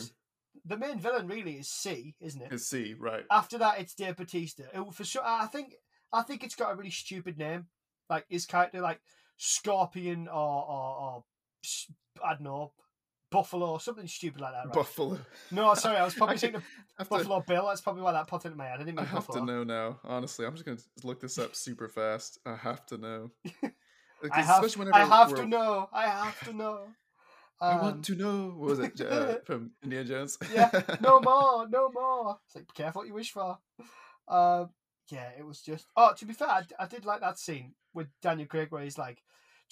[0.64, 2.50] the main villain really is C, isn't it?
[2.52, 4.64] his c right After that, it's Dave Bautista.
[4.74, 5.74] Who for sure, I think
[6.12, 7.66] I think it's got a really stupid name.
[8.10, 9.00] Like his character, like
[9.38, 11.24] Scorpion or or, or
[12.24, 12.72] I don't know,
[13.30, 14.66] Buffalo or something stupid like that.
[14.66, 14.74] Right?
[14.74, 15.18] buffalo
[15.50, 17.66] no, sorry, I was probably I thinking of I have to- Buffalo Bill.
[17.66, 18.80] That's probably why that popped into my head.
[18.80, 19.40] I didn't I have Buffalo.
[19.40, 19.98] to know now.
[20.04, 22.38] Honestly, I'm just gonna look this up super fast.
[22.46, 23.30] I have to know.
[24.32, 25.88] I have, I have to know.
[25.92, 26.86] I have to know.
[27.60, 28.54] I Um, want to know.
[28.56, 30.38] What was it uh, from Indiana Jones?
[30.52, 30.70] yeah,
[31.00, 32.38] no more, no more.
[32.46, 33.58] It's like, be careful what you wish for.
[34.28, 34.70] Um,
[35.10, 35.86] yeah, it was just.
[35.96, 38.98] Oh, to be fair, I, I did like that scene with Daniel Craig where he's
[38.98, 39.22] like,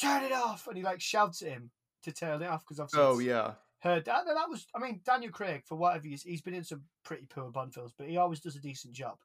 [0.01, 1.71] "Turn it off," and he like shouts at him
[2.03, 3.01] to turn it off because obviously.
[3.03, 4.67] Oh yeah, Her that, that was.
[4.75, 7.93] I mean, Daniel Craig for whatever he's he's been in some pretty poor Bond films,
[7.97, 9.17] but he always does a decent job.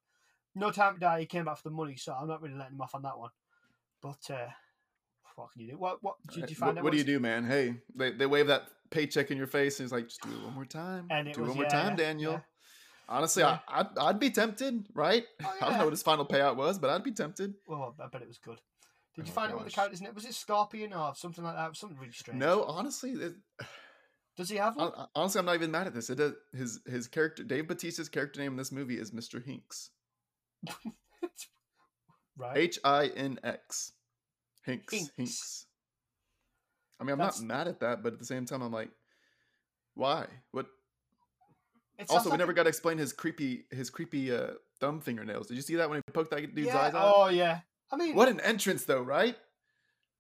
[0.56, 2.74] No Time to Die, he came back for the money, so I'm not really letting
[2.76, 3.30] him off on that one.
[4.02, 4.48] But uh,
[5.36, 5.78] what can you do?
[5.78, 6.50] What what did Right.
[6.50, 6.84] you find what, out?
[6.86, 7.46] what do you do, man?
[7.46, 10.44] Hey, they, they wave that paycheck in your face, and he's like, just do it
[10.44, 11.06] one more time.
[11.12, 12.32] And it do it was- one more time, yeah, Daniel.
[12.34, 12.40] yeah.
[13.10, 13.60] Honestly, Yeah.
[13.70, 15.24] I, I'd, I'd be tempted, right?
[15.44, 17.54] Oh, I don't know what his final payout was, but I'd be tempted.
[17.68, 18.60] Well, I bet it was good.
[19.18, 20.26] Did you Oh, find out what the character's name was?
[20.26, 21.76] It Scorpion or something like that?
[21.76, 22.40] Something really strange.
[22.40, 23.34] No, honestly, it,
[24.38, 24.92] Does he have one?
[25.16, 26.10] honestly, I'm not even mad at this.
[26.12, 29.44] It is, his his character, Dave Bautista's character name in this movie is Mr.
[29.44, 29.90] Hinx.
[32.38, 32.58] right.
[32.58, 33.94] H I N X.
[34.68, 34.86] Hinx.
[35.18, 35.66] Hinx.
[37.00, 38.90] I mean, I'm That's- not mad at that, but at the same time, I'm like,
[39.96, 40.28] why?
[40.52, 40.68] What?
[42.10, 45.48] Also, we like never a- got to explain his creepy his creepy uh, thumb fingernails.
[45.48, 47.14] Did you see that when he poked that dude's yeah, eyes out?
[47.16, 47.62] Oh yeah.
[47.92, 49.38] I mean, What an entrance, though, right?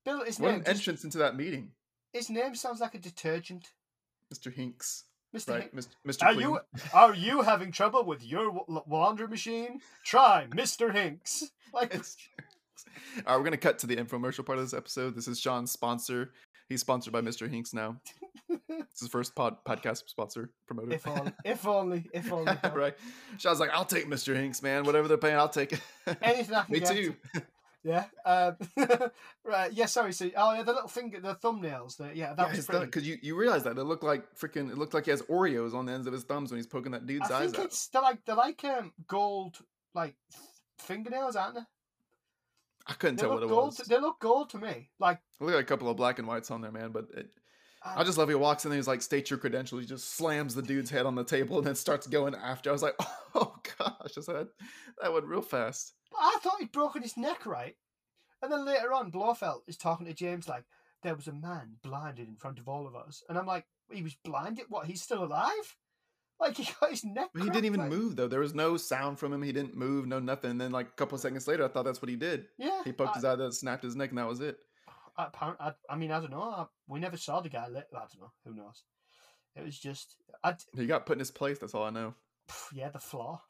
[0.06, 0.60] Bill, his What name.
[0.60, 1.72] an just- entrance into that meeting,
[2.14, 3.72] his name sounds like a detergent.
[4.34, 4.54] Mr.
[4.54, 5.04] Hinx.
[5.36, 5.50] Mr.
[5.56, 6.24] Right, Mr.
[6.24, 6.40] Are Clean.
[6.40, 6.60] you
[6.94, 9.82] are you having trouble with your laundry machine?
[10.06, 10.92] Try Mr.
[10.94, 11.44] Hinx.
[11.74, 12.02] Like All
[13.26, 15.16] right, we're gonna cut to the infomercial part of this episode.
[15.16, 16.32] This is Sean's sponsor.
[16.70, 17.52] He's sponsored by Mr.
[17.54, 18.00] Hinx now.
[18.70, 20.94] It's his first pod podcast sponsor promoted.
[20.94, 22.54] if only, if only, if only.
[22.74, 22.96] Right.
[23.38, 24.36] Sean's like, I'll take Mr.
[24.36, 24.86] Hinx, man.
[24.86, 25.82] Whatever they're paying, I'll take it.
[26.22, 26.96] Anything I can Me get.
[26.96, 27.16] too.
[27.84, 28.06] Yeah.
[28.26, 28.58] Um,
[29.46, 29.72] right.
[29.72, 29.86] Yeah.
[29.86, 30.12] Sorry.
[30.14, 31.98] So, oh yeah, the little finger, the thumbnails.
[31.98, 32.86] The, yeah, that was pretty.
[32.86, 35.74] because you, you realize that it looked like freaking it looked like he has Oreos
[35.74, 37.66] on the ends of his thumbs when he's poking that dude's I eyes think out.
[37.66, 39.58] it's they're like they're like um gold
[39.94, 40.16] like
[40.80, 41.62] fingernails, aren't they?
[42.88, 43.76] I couldn't They tell what it gold.
[43.78, 43.88] was.
[43.88, 44.90] They look gold to me.
[45.00, 46.92] Like Look at a couple of black and whites on there, man.
[46.92, 47.30] But it,
[47.86, 50.16] I uh, just love he walks in and he's like, "State your credentials." He just
[50.16, 52.70] slams the dude's head on the table and then starts going after.
[52.70, 52.96] I was like,
[53.36, 54.48] "Oh gosh!" I said
[55.02, 55.94] that went real fast.
[56.20, 57.76] I thought he'd broken his neck, right?
[58.42, 60.64] And then later on, Blofeld is talking to James like,
[61.04, 63.24] there was a man blinded in front of all of us.
[63.30, 64.66] And I'm like, he was blinded?
[64.70, 65.76] What, he's still alive?
[66.40, 68.28] Like, he got his neck But he didn't even like- move though.
[68.28, 69.42] There was no sound from him.
[69.42, 70.52] He didn't move, no nothing.
[70.52, 72.46] And then like a couple of seconds later, I thought that's what he did.
[72.58, 72.84] Yeah.
[72.84, 74.58] He poked I, his eye, that snapped his neck, and that was it.
[75.18, 75.28] I,
[75.60, 76.44] I, I mean, I don't know.
[76.44, 77.88] I, we never saw the guy lit.
[77.92, 78.32] I don't know.
[78.46, 78.84] Who knows?
[79.56, 81.58] It was just, I, He got put in his place.
[81.58, 82.14] That's all I know.
[82.72, 83.42] yeah, the flaw.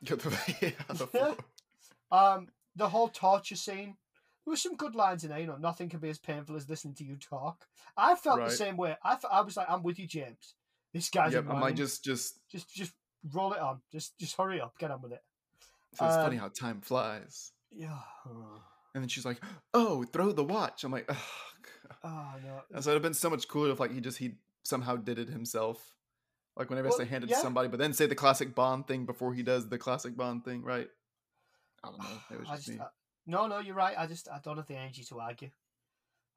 [0.00, 1.36] yeah, the floor.
[2.10, 3.96] Um, the whole torture scene.
[4.44, 5.40] There was some good lines in there.
[5.40, 7.66] You know, nothing can be as painful as listening to you talk.
[7.96, 8.48] I felt Right.
[8.48, 8.96] the same way.
[9.02, 10.54] I, I was like, I'm with you, James.
[10.94, 12.38] This guy's Yep, I'm like just, just.
[12.48, 12.92] just, just
[13.32, 13.80] roll it on.
[13.90, 14.78] Just, just hurry up.
[14.78, 15.22] Get on with it.
[15.94, 17.52] So it's funny Um, how time flies.
[17.74, 17.98] Yeah.
[18.94, 19.42] And then she's like,
[19.74, 21.24] "Oh, throw the watch." I'm like, "Oh."
[21.62, 22.60] God." oh, no.
[22.74, 25.18] And so it'd have been so much cooler if like he just he somehow did
[25.18, 25.96] it himself.
[26.56, 27.36] Like whenever Well, I say hand it yeah.
[27.36, 30.44] to somebody, but then say the classic Bond thing before he does the classic Bond
[30.44, 30.88] thing, right?
[31.86, 32.20] I don't know.
[32.30, 32.84] It was just just, me.
[32.84, 32.88] I-
[33.26, 33.94] no, no, you're right.
[33.98, 35.50] I just, I don't have the energy to argue.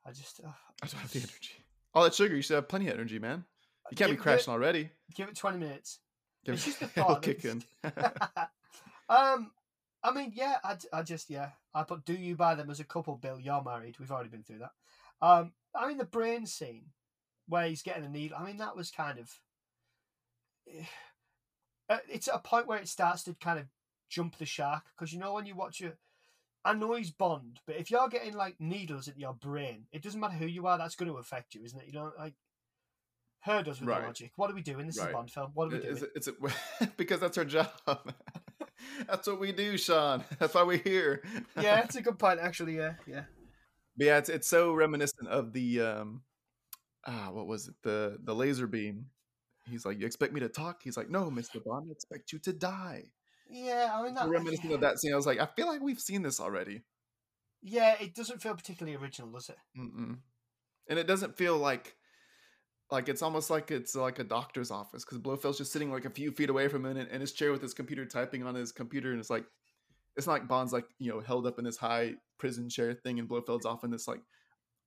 [0.06, 0.48] I just, uh,
[0.82, 1.52] I don't have the energy.
[1.94, 3.46] All that sugar, you should have plenty of energy, man.
[3.92, 4.90] You can't be crashing already.
[5.16, 6.00] Give, it 20 minutes.
[6.46, 7.64] Give It's just the thought kick in.
[9.10, 9.52] um,
[10.04, 12.86] I mean, yeah, I, I just, yeah, I put "Do you buy them as a
[12.86, 14.00] couple?" Bill, you're married.
[14.00, 14.72] We've already been through that.
[15.22, 16.86] Um, I mean, the brain scene
[17.48, 18.38] where he's getting a needle.
[18.40, 19.32] I mean, that was kind of.
[21.90, 23.66] uh, It's at a point where it starts to kind of
[24.10, 25.98] jump the shark because you know when you watch it.
[26.66, 30.20] I know he's Bond, but if you're getting like needles at your brain, it doesn't
[30.20, 30.78] matter who you are.
[30.78, 31.88] That's going to affect you, isn't it?
[31.88, 32.34] You know, like
[33.42, 34.02] her does with Right.
[34.02, 34.32] the logic.
[34.36, 34.86] What are we doing?
[34.86, 35.52] This is a Bond film.
[35.54, 35.96] What are we doing?
[35.96, 36.36] Is it, is it,
[36.98, 37.70] because that's our job.
[39.08, 40.26] that's what we do, Sean.
[40.40, 41.24] That's why we're here.
[41.60, 42.76] yeah, it's a good point, actually.
[42.76, 43.24] Yeah, yeah.
[43.98, 46.22] But yeah, it's it's so reminiscent of the um
[47.06, 49.08] ah what was it the the laser beam.
[49.70, 50.82] He's like, you expect me to talk?
[50.84, 53.12] He's like, no, Mister Bond, I expect you to die.
[53.50, 54.28] Yeah, I mean that.
[54.30, 55.12] reminiscent of that scene.
[55.14, 56.84] I was like, I feel like we've seen this already,
[57.62, 59.58] Yeah, it doesn't feel particularly original, does it?
[59.78, 60.18] Mm-mm.
[60.88, 61.96] and it doesn't feel like
[62.92, 66.10] like it's almost like it's like a doctor's office because Blofeld's just sitting like a
[66.10, 68.72] few feet away from him in, in his chair with his computer typing on his
[68.72, 69.46] computer, and it's like
[70.18, 73.20] it's not like Bond's like you know held up in this high prison chair thing,
[73.20, 74.22] and Blofeld's off in this like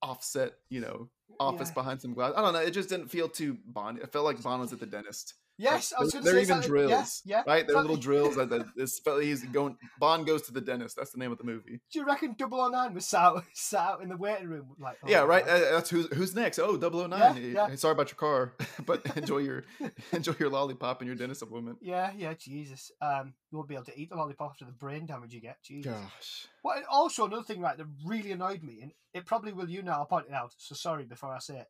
[0.02, 1.08] offset you know
[1.38, 1.74] office Yeah.
[1.74, 2.32] behind some glass.
[2.36, 2.58] I don't know.
[2.60, 3.98] It just didn't feel too Bond.
[3.98, 5.34] It felt like Bond was at the dentist.
[5.62, 7.42] Yes, Like, I was going to they're even something- drills, Yeah, yeah.
[7.52, 7.66] right?
[7.66, 8.34] They're little drills.
[8.36, 9.76] That this fella, he's going.
[9.98, 10.96] Bond goes to the dentist.
[10.96, 11.80] That's the name of the movie.
[11.92, 14.74] Do you reckon 009 was sat sat out in the waiting room?
[14.78, 15.46] Like, oh yeah, right.
[15.46, 15.62] God.
[15.62, 16.58] uh, That's who's who's next.
[16.58, 17.10] Oh, 009.
[17.52, 17.74] Yeah, yeah.
[17.76, 18.54] Sorry about your car,
[18.86, 19.64] but enjoy your
[20.12, 21.78] enjoy your lollipop and your dentist appointment.
[21.80, 22.90] Yeah, yeah, Jesus.
[23.00, 25.62] Um, you won't be able to eat the lollipop after the brain damage you get.
[25.62, 25.92] Jesus.
[25.92, 26.46] Gosh.
[26.64, 29.92] Well, also another thing, right, that really annoyed me, and it probably will you now.
[30.00, 30.52] I'll point it out.
[30.58, 31.66] So sorry before I say it.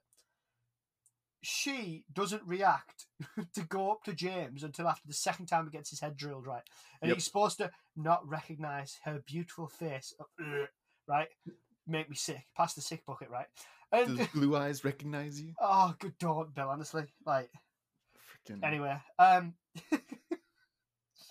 [1.43, 3.07] She doesn't react
[3.55, 6.47] to go up to James until after the second time he gets his head drilled,
[6.47, 6.62] right?
[7.01, 7.16] And Yep.
[7.16, 10.66] he's supposed to not recognize her beautiful face, uh,
[11.09, 11.28] right?
[11.86, 12.47] Make me sick.
[12.57, 13.47] Pass the sick bucket, right?
[13.90, 15.55] And Does Blue Eyes recognize you?
[15.61, 16.68] oh, good dog, Bill.
[16.68, 17.51] Honestly, like
[18.47, 18.62] Freaking.
[18.64, 19.55] anyway, um,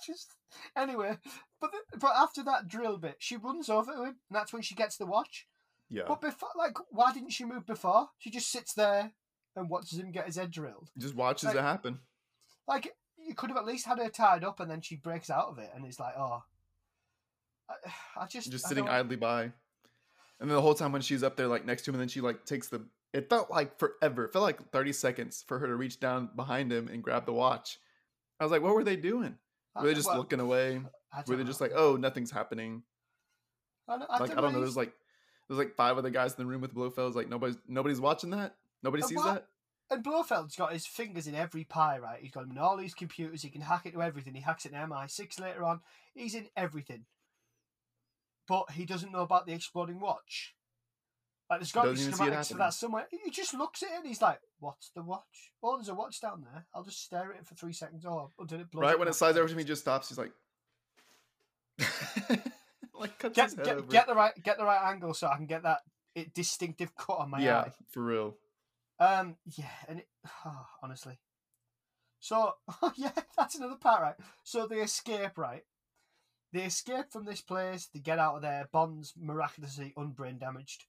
[0.06, 0.36] just
[0.76, 1.18] anyway.
[1.60, 4.62] But the, but after that drill bit, she runs over to him, and that's when
[4.62, 5.48] she gets the watch.
[5.90, 6.04] Yeah.
[6.08, 8.10] But before, like, why didn't she move before?
[8.18, 9.12] She just sits there
[9.56, 10.90] and watches him get his head drilled.
[10.98, 12.00] Just watches like- it happen.
[12.68, 15.48] Like, you could have at least had her tied up, and then she breaks out
[15.48, 16.44] of it, and it's like, oh,
[17.70, 17.74] I,
[18.22, 19.44] I just Just I sitting don't- idly by.
[20.40, 22.08] And then the whole time when she's up there, like next to him, and then
[22.08, 22.84] she like takes the.
[23.14, 24.26] It felt like forever.
[24.26, 27.34] It felt like 30 seconds for her to reach down behind him and grab the
[27.34, 27.78] watch.
[28.40, 29.38] I was like, what were they doing?
[29.76, 30.78] Were they just well, looking away?
[30.80, 30.84] Were
[31.28, 31.44] don't they know.
[31.44, 32.82] just like, oh, nothing's happening?
[33.88, 34.50] I don't, like I don't know.
[34.50, 34.94] he's- There's like
[35.48, 37.14] there's like five other guys in the room with Blofeld.
[37.14, 38.56] Like nobody's nobody's watching that.
[38.84, 39.48] Nobody Uh, sees that.
[39.90, 42.22] And Blofeld's got his fingers in every pie, right?
[42.22, 43.42] He's got them in all these computers.
[43.42, 44.34] He can hack into everything.
[44.34, 45.82] He hacks it in MI6 later on.
[46.14, 47.06] He's in everything.
[48.48, 50.56] But he doesn't know about the exploding watch.
[51.50, 53.08] Like, there's got to be Doesn't even see it schematics for that somewhere.
[53.12, 55.52] He just looks at it and he's like, What's the watch?
[55.62, 56.66] Oh, there's a watch down there.
[56.74, 58.06] I'll just stare at it for three seconds.
[58.06, 60.08] Oh, until it blows Right when it slides over to me, he just stops.
[60.08, 60.32] He's like,
[62.94, 65.80] like Get, get, get the right get the right angle so I can get that
[66.16, 67.72] it, distinctive cut on my yeah, eye.
[67.90, 68.36] for real.
[69.02, 70.08] Um, yeah, and it,
[70.84, 71.20] honestly.
[72.20, 72.54] So,
[72.96, 74.16] yeah, that's another part, right?
[74.44, 75.64] So they escape, right?
[76.54, 77.90] They escape from this place.
[77.92, 78.70] They get out of there.
[78.72, 80.86] Bond's miraculously unbrain damaged,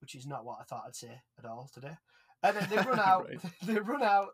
[0.00, 1.96] which is not what I thought I'd say at all today.
[2.42, 3.28] And then they run out.
[3.28, 3.40] Right.
[3.66, 4.30] They run out.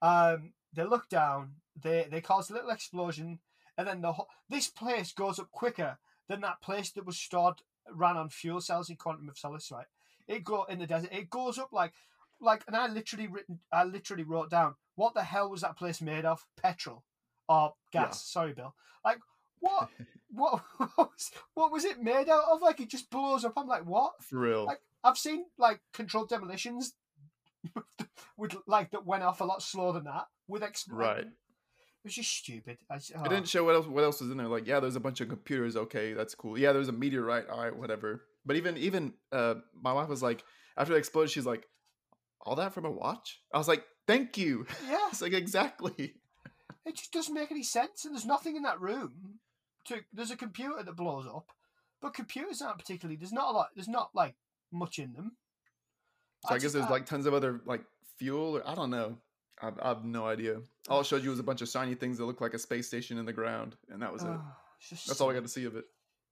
[0.00, 1.54] Um, they look down.
[1.80, 3.40] They they cause a little explosion,
[3.76, 4.14] and then the
[4.48, 8.90] this place goes up quicker than that place that was stored ran on fuel cells
[8.90, 9.86] in Quantum of Solace, right?
[10.28, 11.12] It go in the desert.
[11.12, 11.94] It goes up like
[12.40, 13.60] like, and I literally written.
[13.72, 16.44] I literally wrote down what the hell was that place made of?
[16.60, 17.04] Petrol
[17.48, 18.24] or gas?
[18.24, 18.74] Sorry, Bill.
[19.04, 19.18] Like
[19.60, 19.88] what?
[20.30, 20.62] what?
[20.94, 22.62] What was, what was it made out of?
[22.62, 23.54] Like it just blows up.
[23.56, 24.12] I'm like, what?
[24.22, 24.64] For real.
[24.64, 26.94] Like I've seen like controlled demolitions
[28.36, 31.20] with like that went off a lot slower than that with ex- Right.
[31.20, 32.78] It was just stupid.
[32.90, 33.24] I oh.
[33.24, 34.46] didn't show what else what else was in there.
[34.46, 35.76] Like, yeah, there's a bunch of computers.
[35.76, 36.56] Okay, that's cool.
[36.56, 37.48] Yeah, there's a meteorite.
[37.48, 38.22] All right, whatever.
[38.46, 40.44] But even even uh, my wife was like,
[40.76, 41.66] after the explosion, she's like,
[42.42, 43.40] all that from a watch.
[43.52, 44.66] I was like, thank you.
[44.88, 46.14] Yeah, It's like exactly.
[46.86, 48.04] it just doesn't make any sense.
[48.04, 49.40] And there's nothing in that room.
[49.86, 51.46] To there's a computer that blows up,
[52.02, 53.16] but computers aren't particularly.
[53.16, 53.68] There's not a lot.
[53.74, 54.34] There's not like
[54.70, 55.32] much in them.
[56.46, 57.82] So I, guess just- there's I- like tons of other like
[58.18, 59.16] fuel or I don't know.
[59.60, 60.60] I, I have no idea.
[60.88, 62.86] All it showed you was a bunch of shiny things that look like a space
[62.86, 64.28] station in the ground, and that was it.
[64.28, 64.42] oh,
[64.90, 65.84] That's all I got to see of it.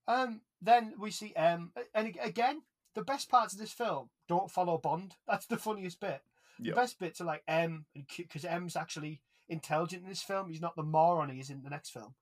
[0.06, 2.62] Um, then we see M, and again,
[2.96, 5.14] the best parts of this film don't follow Bond.
[5.28, 6.22] That's the funniest bit.
[6.58, 6.74] Yep.
[6.74, 10.48] The best bits are like M and Q, because M's actually intelligent in this film.
[10.48, 12.14] He's not the moron he is in the next film.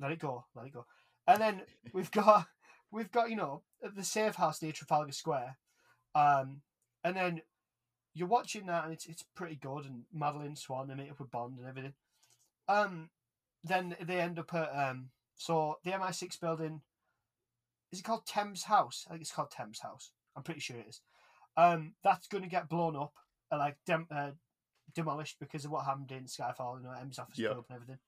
[0.00, 0.86] Let it go, let it go.
[1.26, 2.46] And then we've got,
[2.92, 5.58] we've got you know the safe house near Trafalgar Square,
[6.14, 6.62] um,
[7.02, 7.42] and then
[8.14, 9.84] you're watching that and it's it's pretty good.
[9.84, 11.94] And Madeleine Swann they meet up with Bond and everything.
[12.68, 13.10] Um,
[13.64, 16.82] then they end up at um, so the MI6 building
[17.96, 19.04] is it called Thames House?
[19.08, 20.10] I think it's called Thames House.
[20.36, 21.00] I'm pretty sure it is.
[21.56, 23.14] Um, that's going to get blown up,
[23.50, 24.32] uh, like dem- uh,
[24.94, 26.78] demolished because of what happened in Skyfall.
[26.78, 27.98] You know, M's office up and everything,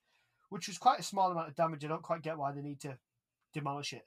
[0.51, 1.85] which was quite a small amount of damage.
[1.85, 2.99] I don't quite get why they need to
[3.55, 4.07] demolish it.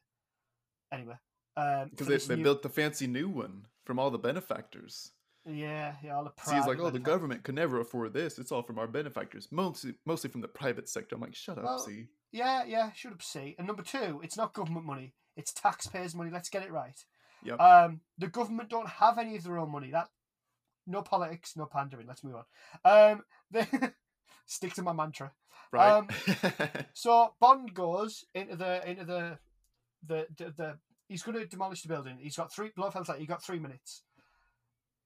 [0.92, 1.16] Anyway,
[1.58, 5.12] um, Because for they, they new- built the fancy new one from all the benefactors.
[5.46, 8.38] yeah, yeah, all the So he's like, oh, the government could never afford this.
[8.38, 11.16] It's all from our benefactors, mostly mostly from the private sector.
[11.16, 12.08] I'm like, shut up, Well, see.
[12.32, 13.56] Yeah, yeah, shut up, see.
[13.58, 16.30] And number two, it's not government money; it's taxpayers' money.
[16.32, 16.98] Let's get it right.
[17.44, 17.60] Yep.
[17.60, 19.92] Um, the government don't have any of their own money.
[19.92, 20.10] That
[20.88, 22.08] no politics, no pandering.
[22.08, 23.12] Let's move on.
[23.12, 23.68] Um, they
[24.46, 25.32] stick to my mantra.
[25.72, 25.92] Right?
[25.92, 26.08] um,
[26.94, 29.40] So Bond goes into the into the
[30.06, 30.78] the the, the
[31.08, 32.18] he's going to demolish the building.
[32.20, 32.72] He's got three.
[32.78, 34.04] Blofeld's like, you got three minutes.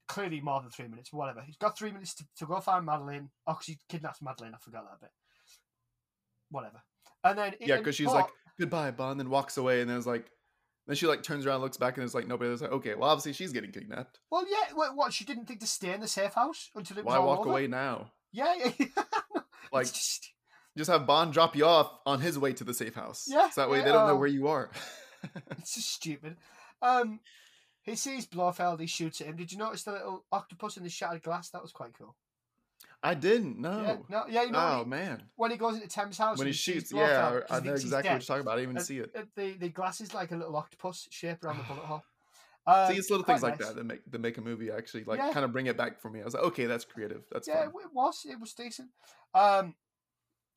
[0.08, 1.42] Clearly more than three minutes, but whatever.
[1.44, 3.30] He's got three minutes to, to go find Madeleine.
[3.46, 4.54] Oh, 'cause he kidnaps Madeleine.
[4.54, 5.10] I forgot that bit.
[6.50, 6.80] Whatever.
[7.24, 8.26] And then yeah, because she's like,
[8.58, 10.30] goodbye, Bond, then walks away, and then it's like,
[10.86, 12.48] then she like turns around, looks back, and there's like nobody.
[12.48, 14.20] There's like, okay, well, obviously she's getting kidnapped.
[14.30, 14.74] Well, yeah.
[14.74, 15.12] What, what?
[15.12, 17.40] She didn't think to stay in the safe house until it was Why all walk
[17.40, 17.50] over?
[17.50, 18.12] away now?
[18.32, 18.72] Yeah, yeah.
[18.78, 19.40] yeah.
[19.72, 20.32] Like, just-
[20.76, 23.26] just have Bond drop you off on his way to the safe house.
[23.28, 24.18] Yeah, so that way yeah, they don't know oh.
[24.18, 24.70] where you are.
[25.52, 26.36] it's just stupid.
[26.82, 27.20] Um,
[27.82, 28.80] he sees Blofeld.
[28.80, 29.36] He shoots at him.
[29.36, 31.50] Did you notice the little octopus in the shattered glass?
[31.50, 32.14] That was quite cool.
[33.06, 33.82] I didn't know.
[33.82, 34.42] Yeah, no, yeah.
[34.42, 36.92] You know oh he, man, when he goes into Thames house when and he shoots,
[36.92, 38.52] yeah, 'cause I he know exactly what you're talking about.
[38.52, 39.34] I didn't even And- see it.
[39.36, 42.02] The the glass is like a little octopus shape around the bullet hole.
[42.68, 43.68] Um, See, it's little things like nice.
[43.68, 45.32] that that make that make a movie actually like Yeah.
[45.32, 46.20] kind of bring it back for me.
[46.20, 47.24] I was like, okay, that's creative.
[47.30, 47.72] That's yeah, fun.
[47.84, 48.26] it was.
[48.28, 48.88] It was decent.
[49.34, 49.76] Um,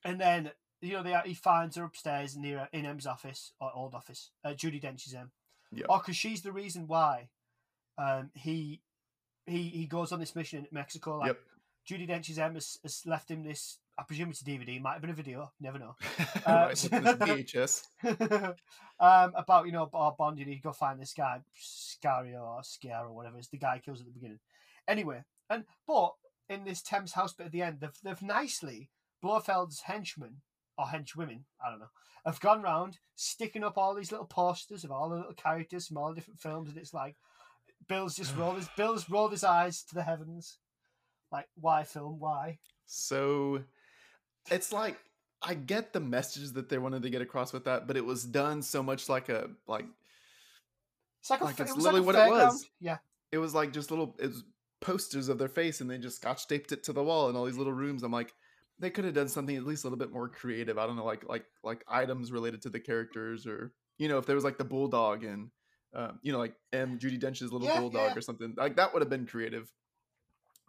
[0.04, 3.94] and then you know they, he finds her upstairs near in M's office or old
[3.94, 4.32] office.
[4.44, 5.32] Uh, Judi Dench is M.
[5.72, 5.86] Yeah.
[5.90, 7.30] Oh, because she's the reason why
[8.00, 8.82] um, he
[9.46, 11.18] he he goes on this mission in Mexico.
[11.20, 11.40] Like Yep.
[11.90, 13.80] Judi Dench's M has, has left him this.
[13.98, 14.80] I presume it's a DVD.
[14.80, 15.52] Might have been a video.
[15.60, 15.96] Never know.
[16.46, 17.84] VHS.
[19.00, 20.38] um, about you know Bond.
[20.38, 23.38] You need to go find this guy, Scario or Scare or whatever.
[23.38, 24.40] It's the guy he kills at the beginning.
[24.88, 26.14] Anyway, and but
[26.48, 28.90] in this Thames house bit at the end, they've they've nicely
[29.24, 30.42] Blofeld's henchmen
[30.78, 31.90] or henchwomen, I don't know,
[32.26, 35.98] have gone round sticking up all these little posters of all the little characters from
[35.98, 37.16] all the different films, and it's like
[37.88, 40.58] Bill's just rolled his Bill's rolled his eyes to the heavens,
[41.32, 42.60] like why film, why?
[42.86, 43.64] So
[44.52, 44.98] it's like
[45.42, 48.24] I get the messages that they wanted to get across with that, but it was
[48.24, 49.86] done so much like a like
[51.22, 52.66] It's like, a, Like, fa- it's it was like literally what it was.
[52.80, 52.98] Yeah,
[53.32, 54.44] it was like just little it was
[54.82, 57.46] posters of their face and they just scotch taped it to the wall in all
[57.46, 58.02] these little rooms.
[58.04, 58.34] I'm like,
[58.80, 60.78] they could have done something at least a little bit more creative.
[60.78, 64.26] I don't know, like like like items related to the characters or you know, if
[64.26, 65.50] there was like the bulldog and
[65.94, 68.16] um, you know, like M Judi Dench's little Yeah, bulldog yeah.
[68.18, 68.54] or something.
[68.58, 69.72] Like that would have been creative.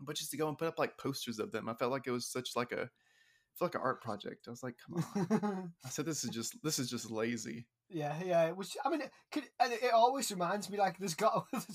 [0.01, 2.12] But just to go and put up like posters of them, I felt like it
[2.12, 4.46] was such like a I felt like an art project.
[4.46, 5.72] I was like, come on.
[5.84, 7.66] I said this is just this is just lazy.
[7.92, 8.46] Yeah, yeah.
[8.46, 8.76] It was.
[8.84, 11.66] I mean, it, could, and it, it always reminds me like there's got there's,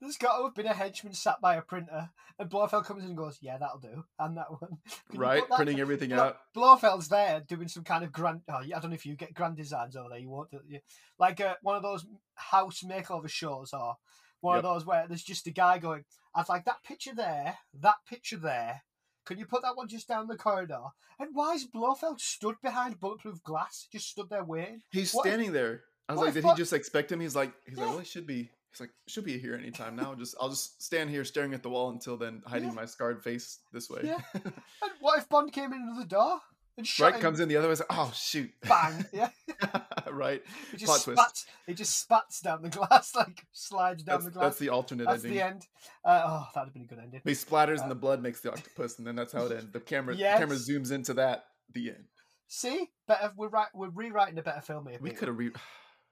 [0.00, 3.10] there's got to have been a henchman sat by a printer, and Blofeld comes in
[3.10, 4.78] and goes, "Yeah, that'll do," and that one.
[5.10, 5.48] Can right?
[5.48, 6.38] that- Printing everything Blo- out.
[6.56, 8.40] Blofeld's there doing some kind of grand.
[8.48, 10.18] Oh, I don't know if you get grand designs over there.
[10.18, 10.80] You won't, do you?
[11.18, 12.04] Like uh, one of those
[12.34, 13.96] house makeover shows, or
[14.42, 14.64] one Yep.
[14.64, 18.36] of those where there's just a guy going, "I'd like that picture there, that picture
[18.36, 18.82] there."
[19.24, 20.82] Can you put that one just down the corridor?
[21.18, 23.86] And why is Blofeld stood behind bulletproof glass?
[23.90, 24.82] Just stood there waiting.
[24.90, 25.84] He's What if- standing there.
[26.08, 27.20] I was like, did he just expect him?
[27.20, 28.50] He's like, he's like, well, he should be.
[28.72, 30.14] He's like, should be here anytime now.
[30.14, 32.74] Just, I'll just stand here staring at the wall until then, hiding Yeah.
[32.74, 34.00] my scarred face this way.
[34.04, 34.18] Yeah.
[34.82, 36.40] And what if Bond came in the door
[36.78, 37.74] and right, comes in the other way.
[37.74, 39.04] Like, oh shoot, bang.
[39.12, 39.28] Yeah,
[40.10, 40.42] right.
[40.70, 41.20] he Plot just twist.
[41.20, 41.46] spats.
[41.66, 44.44] He just spats down the glass, like slides down That's, the glass.
[44.44, 45.38] that's the alternate That's ending.
[45.38, 45.62] the end.
[46.04, 47.20] Uh, oh, that'd have been a good ending.
[47.24, 49.72] He splatters Uh, and the blood makes the octopus, and then that's how it ends.
[49.72, 50.38] The camera, Yes.
[50.38, 51.44] camera zooms into that.
[51.74, 52.04] The end.
[52.48, 53.32] See, better.
[53.36, 53.68] We're right.
[53.74, 54.98] We're rewriting a better film here.
[55.00, 55.50] We could have re.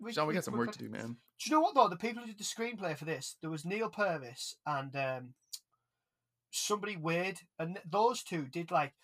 [0.02, 1.16] We- John, we got some we work to do, man.
[1.38, 1.88] Do you know what though?
[1.88, 5.34] The people who did the screenplay for this, there was Neal Purvis and um,
[6.50, 8.94] somebody weird, and those two did like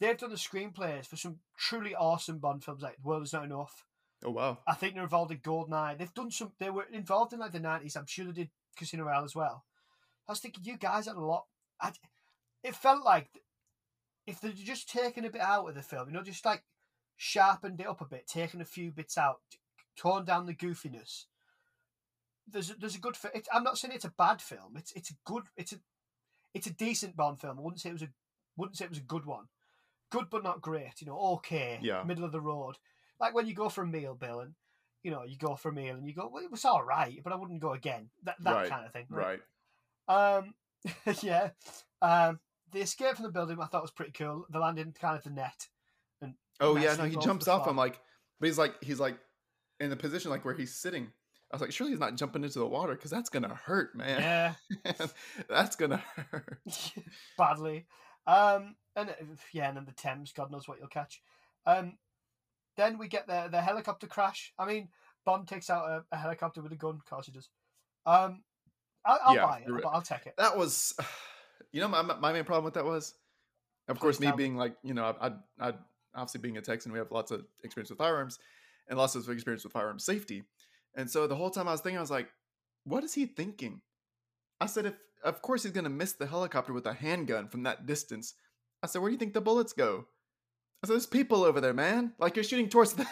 [0.00, 3.44] they've done the screenplays for some truly awesome Bond films like The World Is Not
[3.44, 3.84] Enough.
[4.24, 4.58] Oh wow.
[4.66, 5.98] I think they're involved in Goldeneye.
[5.98, 6.52] They've done some.
[6.58, 7.96] They were involved in like the nineties.
[7.96, 9.64] I'm sure they did Casino Royale as well.
[10.28, 11.44] I was thinking, you guys had a lot.
[11.80, 11.92] I,
[12.64, 13.28] it felt like
[14.26, 16.64] if they'd just taken a bit out of the film, you know, just like
[17.16, 19.36] sharpened it up a bit, taken a few bits out,
[19.96, 21.24] torn down the goofiness.
[22.48, 23.16] There's a, there's a good.
[23.34, 24.76] It, I'm not saying it's a bad film.
[24.76, 25.44] It's it's a good.
[25.56, 25.76] It's a
[26.54, 27.58] it's a decent Bond film.
[27.58, 28.08] I wouldn't say it was a
[28.56, 29.44] wouldn't say it was a good one.
[30.16, 31.00] Good but not great.
[31.00, 31.78] You know, okay.
[31.82, 32.02] Yeah.
[32.04, 32.76] Middle of the road.
[33.20, 34.54] Like when you go for a meal, Bill, and
[35.02, 37.20] you know you go for a meal and you go, well, it was all right,
[37.22, 38.08] but I wouldn't go again.
[38.24, 39.06] That that Right, kind of thing.
[39.08, 39.40] Right.
[40.08, 40.54] Um,
[41.22, 41.50] yeah.
[42.02, 42.40] Um,
[42.72, 44.46] the escape from the building I thought was pretty cool.
[44.50, 45.66] The landing kind of the net.
[46.60, 47.66] Oh yeah, no, he jumps off.
[47.66, 48.00] I'm like,
[48.40, 49.18] but he's like, he's like
[49.80, 51.08] in the position like where he's sitting.
[51.52, 54.20] I was like, surely he's not jumping into the water because that's gonna hurt, man.
[54.84, 54.94] Yeah,
[55.48, 56.58] that's gonna hurt.
[57.36, 57.86] badly.
[58.26, 59.14] Um, and uh,
[59.52, 61.22] yeah, and then the Thames, God knows what you'll catch.
[61.66, 61.98] Um,
[62.76, 64.52] then we get the the helicopter crash.
[64.58, 64.88] I mean,
[65.24, 66.94] Bond takes out a, a helicopter with a gun.
[66.96, 67.48] Of course he does.
[68.06, 68.42] Um,
[69.04, 69.66] I'll, I'll Yeah, buy it.
[69.82, 70.34] But I'll take it.
[70.38, 70.94] That was,
[71.72, 73.14] you know, my my main problem with that was,
[73.88, 74.44] of course, Please me tell me.
[74.44, 75.32] being like, you know, I, I,
[75.68, 75.72] I
[76.14, 78.38] obviously being a Texan, we have lots of experience with firearms,
[78.88, 80.44] and lots of experience with firearm safety,
[80.94, 82.28] and so the whole time I was thinking, I was like,
[82.84, 83.80] what is he thinking?
[84.60, 84.94] I said, if
[85.24, 88.34] of course he's gonna miss the helicopter with a handgun from that distance.
[88.82, 90.06] I said, where do you think the bullets go?
[90.82, 92.12] I said, there's people over there, man.
[92.18, 93.06] Like you're shooting towards the,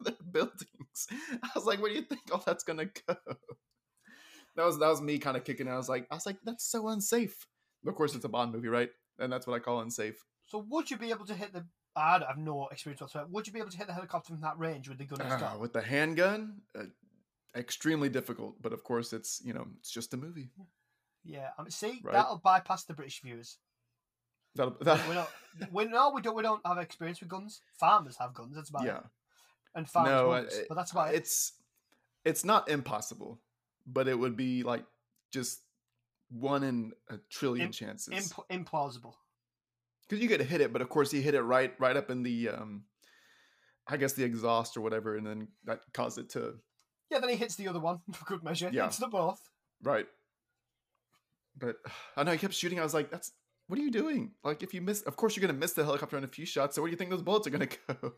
[0.00, 1.06] the buildings.
[1.42, 3.16] I was like, where do you think all that's gonna go?
[4.56, 5.68] That was that was me kind of kicking.
[5.68, 5.70] it.
[5.70, 7.46] I was like, I was like, that's so unsafe.
[7.86, 8.90] Of course, it's a Bond movie, right?
[9.18, 10.24] And that's what I call unsafe.
[10.46, 11.64] So would you be able to hit the?
[11.94, 13.28] I have no experience whatsoever.
[13.30, 15.20] Would you be able to hit the helicopter from that range with the gun?
[15.22, 16.84] Ah, with the handgun, uh,
[17.56, 18.60] extremely difficult.
[18.60, 20.50] But of course, it's you know, it's just a movie.
[21.24, 22.14] Yeah, I mean, see, Right.
[22.14, 23.58] that'll bypass the British viewers.
[24.58, 25.72] That, don't.
[25.72, 26.36] We no, we don't.
[26.36, 27.62] We don't have experience with guns.
[27.80, 28.54] Farmers have guns.
[28.54, 29.04] That's about yeah, it.
[29.74, 31.16] And farmers No, won't, I- but that's about it.
[31.16, 31.52] it's
[32.24, 33.40] it's not impossible,
[33.86, 34.84] but it would be like
[35.32, 35.60] just
[36.30, 38.12] one in a trillion Im- chances.
[38.50, 39.14] Imp- implausible.
[40.08, 42.22] because you could hit it, but of course he hit it right right up in
[42.22, 42.84] the um,
[43.86, 46.54] I guess the exhaust or whatever, and then that caused it to
[47.10, 48.70] Yeah, then he hits the other one for good measure.
[48.72, 48.84] Yeah.
[48.84, 49.40] Hits the both.
[49.82, 50.06] right.
[51.58, 51.76] But
[52.16, 52.78] I know he kept shooting.
[52.78, 53.32] I was like, "That's
[53.68, 54.32] what are you doing?
[54.42, 56.74] Like, if you miss, of course you're gonna miss the helicopter in a few shots.
[56.74, 58.12] So where do you think those bullets are gonna go?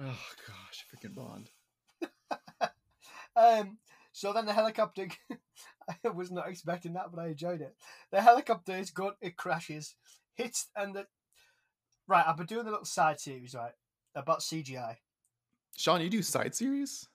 [0.00, 1.50] oh gosh, freaking Bond.
[3.36, 3.78] Um.
[4.12, 5.08] So then the helicopter.
[6.04, 7.74] I was not expecting that, but I enjoyed it.
[8.12, 9.14] the helicopter is good.
[9.20, 9.96] It crashes,
[10.34, 11.06] hits, and the
[12.06, 12.24] right.
[12.26, 13.72] I've been doing a little side series right
[14.14, 14.96] about CGI.
[15.76, 17.08] Sean, you do side series?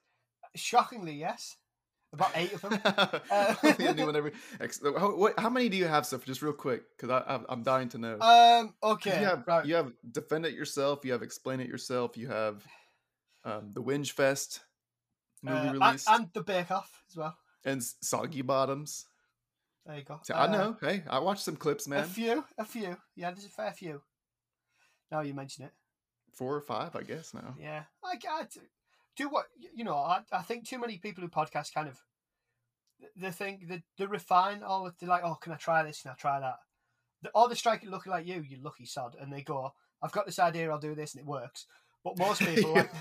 [0.55, 1.55] Shockingly, yes.
[2.11, 2.79] About eight of them.
[3.63, 4.31] Only a new one every-
[4.97, 6.25] how, what, how many do you have, Seth?
[6.25, 8.19] Just real quick, because I, I'm- I'm dying to know.
[8.19, 8.73] um.
[8.81, 9.19] Okay.
[9.19, 9.65] you have right.
[9.65, 11.05] you have defend it yourself.
[11.05, 12.17] You have explain it yourself.
[12.17, 12.65] You have
[13.45, 14.61] um, the Whinge Fest
[15.45, 17.37] Uh, newly and, released and, and the Bake Off as well.
[17.63, 19.05] and Soggy Bottoms.
[19.85, 20.19] There you go.
[20.23, 20.77] So I Uh, know.
[20.81, 22.03] Hey, I watched some clips, man.
[22.03, 22.97] A few, a few.
[23.15, 24.01] Yeah, there's a fair few.
[25.11, 25.71] Now you mention it.
[26.33, 27.55] Four or five, I guess now.
[27.59, 28.43] Yeah, I, I
[29.23, 29.45] do what
[29.75, 29.95] you know.
[29.97, 31.99] I, I think too many people who podcast kind of
[33.15, 34.91] they think they, they refine all.
[34.99, 36.01] They're like, oh, can I try this?
[36.01, 36.55] Can I try that?
[36.55, 39.73] All the, or they strike it looking like you, you lucky sod, and they go,
[40.01, 41.65] I've got this idea, I'll do this, and it works.
[42.03, 42.91] But most people like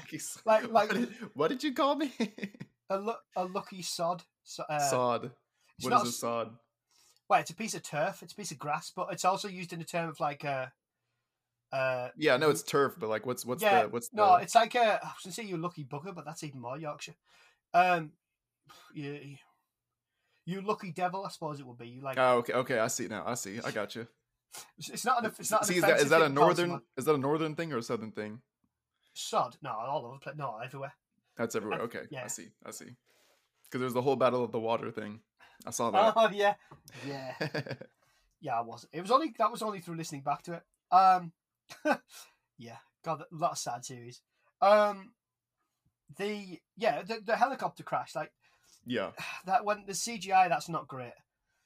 [0.45, 2.13] like- like- what did, what did you call me?
[2.91, 4.23] a, lu- a lucky sod.
[4.45, 5.31] So, uh, sod.
[5.77, 6.51] it's What not is a s- sod?
[7.29, 8.23] Well, it's a piece of turf.
[8.23, 10.67] It's a piece of grass, but it's also used in the term of like uh,
[11.73, 14.55] uh, Yeah, no, it's turf, but like, what's what's yeah, the what's no, the it's
[14.55, 15.01] like a.
[15.03, 17.15] I was gonna say you lucky bugger, but that's even more Yorkshire.
[17.75, 18.13] Um,
[18.95, 19.37] you,
[20.47, 21.89] you lucky devil, I suppose it would be.
[21.89, 22.79] You like Oh, okay, okay.
[22.79, 23.25] I see now.
[23.27, 23.61] I see.
[23.65, 24.07] I got you.
[24.79, 25.33] it's, not an.
[25.39, 27.15] It's not See, is that is that a thing to call northern someone is that
[27.15, 28.41] a northern thing or a southern thing?
[29.19, 29.57] sod?
[29.63, 30.37] No, all over the place.
[30.37, 30.95] No, everywhere.
[31.37, 31.83] That's everywhere.
[31.83, 32.25] Uh, Okay, yeah.
[32.25, 32.49] I see.
[32.65, 32.97] I see.
[33.65, 35.21] Because there's the whole battle of the water thing.
[35.67, 36.15] I saw that.
[36.17, 36.55] Oh yeah,
[37.07, 37.35] yeah,
[38.41, 38.59] yeah.
[38.59, 38.95] I wasn't.
[38.95, 40.63] It was only that was only through listening back to it.
[40.91, 41.33] Um,
[42.59, 44.21] yeah, God, a lot of sad series.
[44.61, 45.13] Um,
[46.17, 48.33] the yeah, the, the helicopter crash, like
[48.87, 49.11] yeah,
[49.47, 51.13] that when the CGI, that's not great.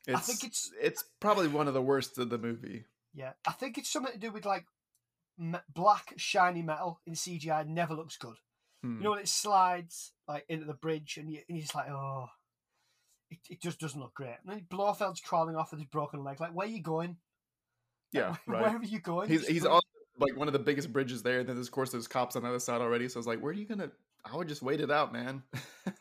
[0.06, 2.84] it's, I think it's it's probably one of the worst of the movie.
[3.14, 4.66] Yeah, I think it's something to do with like
[5.38, 8.36] me- black shiny metal in CGI never looks good.
[8.82, 8.98] Hmm.
[8.98, 11.90] You know when it slides like into the bridge and, you, and you're just like,
[11.90, 12.26] oh,
[13.30, 14.36] it, it just doesn't look great.
[14.44, 16.40] And then Blofeld's crawling off with his broken leg.
[16.40, 17.16] Like, where are you going?
[18.12, 18.62] Like, yeah, where, right.
[18.62, 19.28] Where are you going?
[19.28, 19.81] He's Just he's on
[20.22, 21.40] like one of the biggest bridges there.
[21.40, 23.08] And then, of course, there's cops on the other side already.
[23.08, 23.90] So I was like, where are you gonna?
[24.24, 25.42] I would just wait it out, man.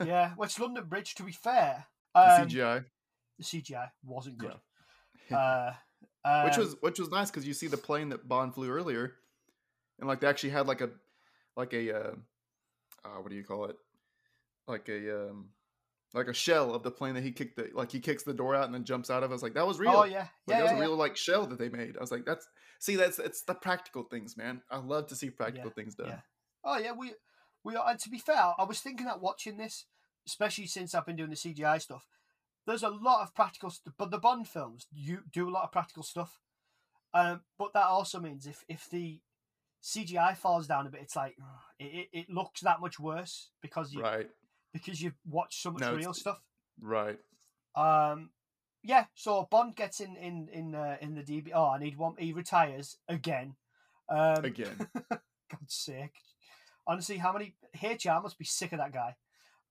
[0.05, 1.15] Yeah, well, it's London Bridge.
[1.15, 2.86] To be fair, the um, CGI,
[3.39, 4.53] the CGI wasn't good.
[5.30, 5.74] yeah.
[6.24, 8.69] Uh, which um, was which was nice because you see the plane that Bond flew
[8.69, 9.13] earlier,
[9.99, 10.89] and like they actually had like a
[11.57, 12.11] like a uh,
[13.03, 13.76] uh, what do you call it?
[14.67, 15.49] Like a um,
[16.14, 18.55] like a shell of the plane that he kicked the like he kicks the door
[18.55, 19.32] out and then jumps out of.
[19.32, 19.91] I was like, that was real.
[19.91, 21.97] Oh yeah, Like, yeah, that was yeah, a real like shell that they made.
[21.97, 22.47] I was like, that's
[22.80, 24.62] see, that's it's the practical things, man.
[24.70, 26.07] I love to see practical things done.
[26.09, 26.20] yeah.
[26.64, 27.14] Oh yeah, we
[27.64, 27.89] we are.
[27.89, 29.86] And to be fair, I was thinking that watching this,
[30.28, 32.05] especially since I've been doing the CGI stuff,
[32.68, 33.93] there's a lot of practical stuff.
[33.97, 36.39] But the Bond films, you do a lot of practical stuff.
[37.14, 39.20] Um, but that also means if if the
[39.84, 41.36] CGI falls down a bit, it's like
[41.80, 44.30] it, it, it looks that much worse because you Right,
[44.74, 46.41] because you've watched so much No, real stuff.
[46.82, 47.19] right.
[47.76, 48.30] Um,
[48.84, 49.05] yeah.
[49.15, 51.51] So Bond gets in in in uh, in the DB.
[51.53, 52.15] Oh, I need one.
[52.17, 53.55] He retires again.
[54.09, 54.76] Um, Again,
[55.09, 56.15] God's sake.
[56.86, 59.15] Honestly, how many HR must be sick of that guy.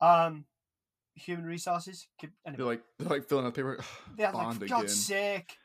[0.01, 0.45] Um
[1.15, 2.07] human resources.
[2.19, 3.79] Keep- they're like they're like filling out paper.
[4.17, 4.79] they're Bond like, for again.
[4.79, 5.57] God's sake.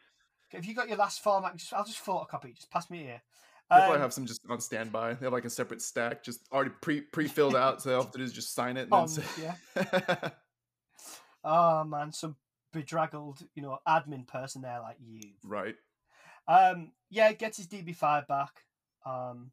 [0.52, 1.56] Have you got your last format?
[1.56, 2.56] Just, I'll just photocopy.
[2.56, 3.22] Just pass me here.
[3.70, 5.16] They probably Um, have some just on standby.
[5.16, 7.82] They have like a separate stack, just already pre pre filled out.
[7.82, 8.90] So all they have to do is just sign it.
[8.90, 9.08] Then
[9.42, 10.30] yeah.
[11.44, 12.36] Oh man, some
[12.74, 15.22] bedraggled, you know, admin person there like you.
[15.44, 15.76] right.
[16.48, 18.52] Um, yeah, gets his DB5 back.
[19.06, 19.52] Um,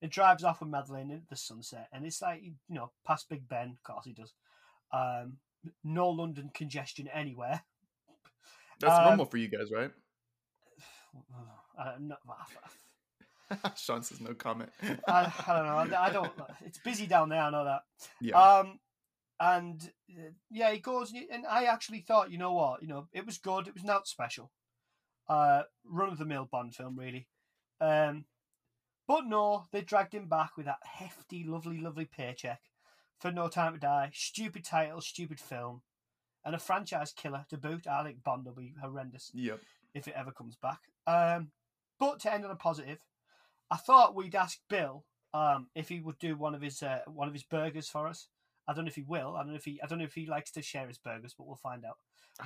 [0.00, 3.48] it drives off with Madeleine at the sunset, and it's like you know, past Big
[3.48, 3.70] Ben.
[3.70, 4.32] Of course, he does.
[4.92, 5.38] Um,
[5.84, 7.62] no London congestion anywhere.
[8.80, 9.90] That's Um, normal for you guys, right?
[11.78, 12.16] Uh, no,
[13.76, 14.70] Sean says no comment.
[15.06, 15.96] I, I don't know.
[15.96, 16.32] I, I don't.
[16.64, 17.42] It's busy down there.
[17.42, 17.82] I know that.
[18.20, 18.40] yeah.
[18.40, 18.78] Um,
[19.40, 23.24] and uh, yeah, he goes, and I actually thought, you know what, you know, it
[23.24, 23.68] was good.
[23.68, 24.50] It was not special.
[25.28, 27.28] Uh, run of the mill Bond film, really.
[27.80, 28.24] Um,
[29.06, 32.60] but no, they dragged him back with that hefty, lovely, lovely paycheck
[33.18, 34.10] for No Time to Die.
[34.12, 35.82] Stupid title, stupid film,
[36.44, 37.86] and a franchise killer to boot.
[37.86, 39.60] I think Bond will be horrendous yep.
[39.94, 40.80] if it ever comes back.
[41.06, 41.52] Um,
[42.00, 42.98] but to end on a positive,
[43.70, 45.04] I thought we'd ask Bill
[45.34, 48.28] um, if he would do one of his uh, one of his burgers for us.
[48.66, 49.34] I don't know if he will.
[49.36, 49.80] I don't know if he.
[49.82, 51.96] I don't know if he likes to share his burgers, but we'll find out.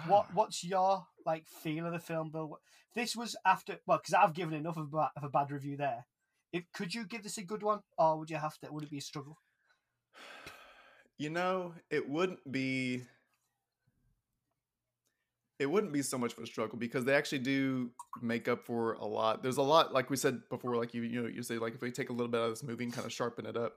[0.06, 2.58] What Ah, What's your like feel of the film, Bill?
[2.94, 6.06] This was after well, because I've given enough of a, of a bad review there.
[6.52, 8.72] If could you give this a good one, or would you have to?
[8.72, 9.38] Would it be a struggle?
[11.18, 13.04] You know, it wouldn't be.
[15.62, 17.90] It wouldn't be so much of a struggle because they actually do
[18.20, 19.44] make up for a lot.
[19.44, 21.80] There's a lot, like we said before, like you you know you say like if
[21.80, 23.76] we take a little bit out of this movie and kind of sharpen it up,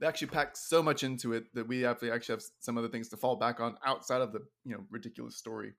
[0.00, 3.08] they actually pack so much into it that we to actually have some other things
[3.10, 5.74] to fall back on outside of the you know ridiculous story.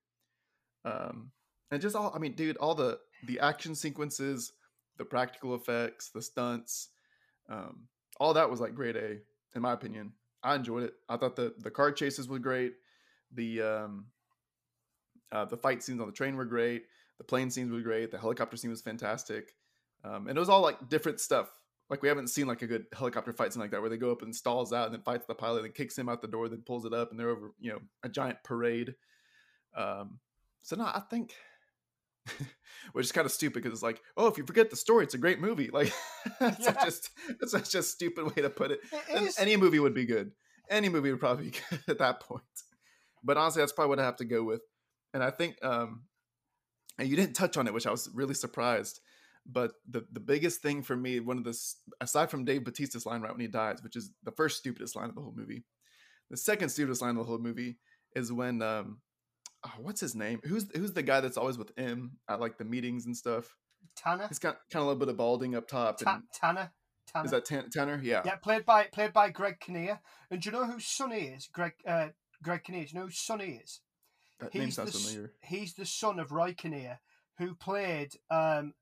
[0.86, 1.32] Um,
[1.72, 4.54] and just all I mean, dude, all the the action sequences,
[4.98, 6.88] the practical effects, the stunts,
[7.50, 7.82] um,
[8.18, 9.18] all that was like grade A
[9.56, 10.14] in my opinion.
[10.42, 10.94] I enjoyed it.
[11.10, 12.76] I thought the the car chases were great.
[13.34, 14.06] The um,
[15.34, 16.84] uh, the fight scenes on the train were great.
[17.18, 18.12] The plane scenes were great.
[18.12, 19.54] The helicopter scene was fantastic.
[20.06, 21.50] Um, and it was all like different stuff.
[21.90, 24.12] Like we haven't seen like a good helicopter fight scene like that where they go
[24.12, 26.48] up and stalls out and then fights the pilot and kicks him out the door,
[26.48, 28.96] then pulls it up and they're over, you know, a giant parade.
[29.76, 30.20] Um,
[30.62, 31.34] so no, I think,
[32.94, 35.14] which is kind of stupid because it's like, oh, if you forget the story, it's
[35.14, 35.70] a great movie.
[35.74, 35.94] Like,
[36.40, 36.84] that's Yeah.
[36.84, 37.10] just
[37.40, 38.80] that's such a stupid way to put it.
[39.10, 40.32] It any movie would be good.
[40.70, 42.44] Any movie would probably be good at that point.
[43.24, 44.62] But honestly, that's probably what I have to go with.
[45.14, 46.04] And I think um
[47.00, 49.00] and you didn't touch on it, which I was really surprised.
[49.46, 51.58] But the the biggest thing for me, one of the
[52.00, 55.10] aside from Dave Bautista's line right when he dies, which is the first stupidest line
[55.10, 55.64] of the whole movie,
[56.30, 57.78] the second stupidest line of the whole movie
[58.16, 59.00] is when um
[59.66, 60.40] oh, what's his name?
[60.44, 63.56] Who's who's the guy that's always with M at like the meetings and stuff?
[63.98, 64.28] Tanner.
[64.28, 65.98] He's got kind of a little bit of balding up top.
[65.98, 66.72] Ta- And, Tanner.
[67.12, 67.26] Tanner.
[67.26, 68.00] is that Tan- Tanner?
[68.02, 68.22] Yeah.
[68.26, 70.00] Yeah, played by played by Greg Kinnear.
[70.32, 71.50] And do you know who Sonny is?
[71.52, 72.08] Greg uh,
[72.42, 72.86] Greg Kinnear.
[72.86, 73.82] Do you know who Sonny is?
[74.40, 75.32] That name He's sounds the, familiar.
[75.42, 77.00] he's the son of Kinnear,
[77.38, 78.74] who played um,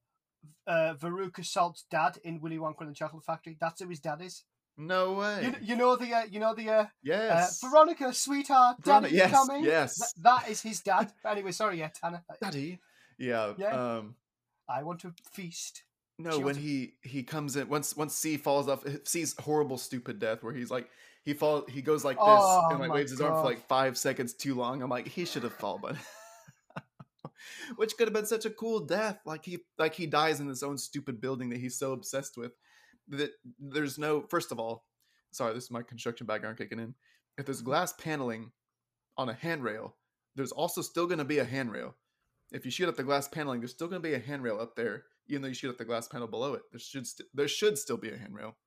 [0.67, 3.57] uh, Veruca Salt's dad in Willy Wonka and the Chocolate Factory.
[3.59, 4.43] That's who his dad is.
[4.77, 5.43] No way.
[5.43, 7.59] You, you know the uh, you know the uh, uh, yes.
[7.61, 9.63] Veronica, sweetheart, Veronica- daddy yes, coming.
[9.63, 9.97] yes.
[9.97, 11.11] Th- that is his dad.
[11.25, 12.23] anyway, sorry, yeah, Tanner.
[12.41, 12.79] Daddy.
[13.19, 13.53] Yeah.
[13.57, 13.97] Yeah.
[13.97, 14.15] Um
[14.67, 15.83] I want to feast.
[16.17, 20.17] no, She when he he comes in once once C falls off sees horrible stupid
[20.19, 20.89] death where he's like
[21.23, 23.97] he fall he goes like this Oh and like waves his arm for like five
[23.97, 24.81] seconds too long.
[24.81, 25.95] I'm like, he should have fallen, but
[27.75, 29.19] which could have been such a cool death.
[29.25, 32.51] Like he like he dies in his own stupid building that he's so obsessed with.
[33.09, 34.85] That there's no first of all,
[35.31, 36.95] sorry, this is my construction background kicking in.
[37.37, 38.51] If there's glass paneling
[39.17, 39.95] on a handrail,
[40.35, 41.95] there's also still gonna be a handrail.
[42.51, 44.75] If you shoot at the glass paneling, there's still going to be a handrail up
[44.75, 46.63] there, even though you shoot at the glass panel below it.
[46.71, 48.57] There should st- there should still be a handrail.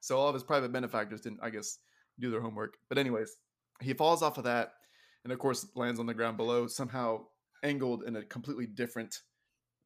[0.00, 1.78] So all of his private benefactors didn't, I guess,
[2.18, 2.74] do their homework.
[2.88, 3.36] But anyways,
[3.80, 4.72] he falls off of that,
[5.24, 7.26] and of course lands on the ground below, somehow
[7.62, 9.20] angled in a completely different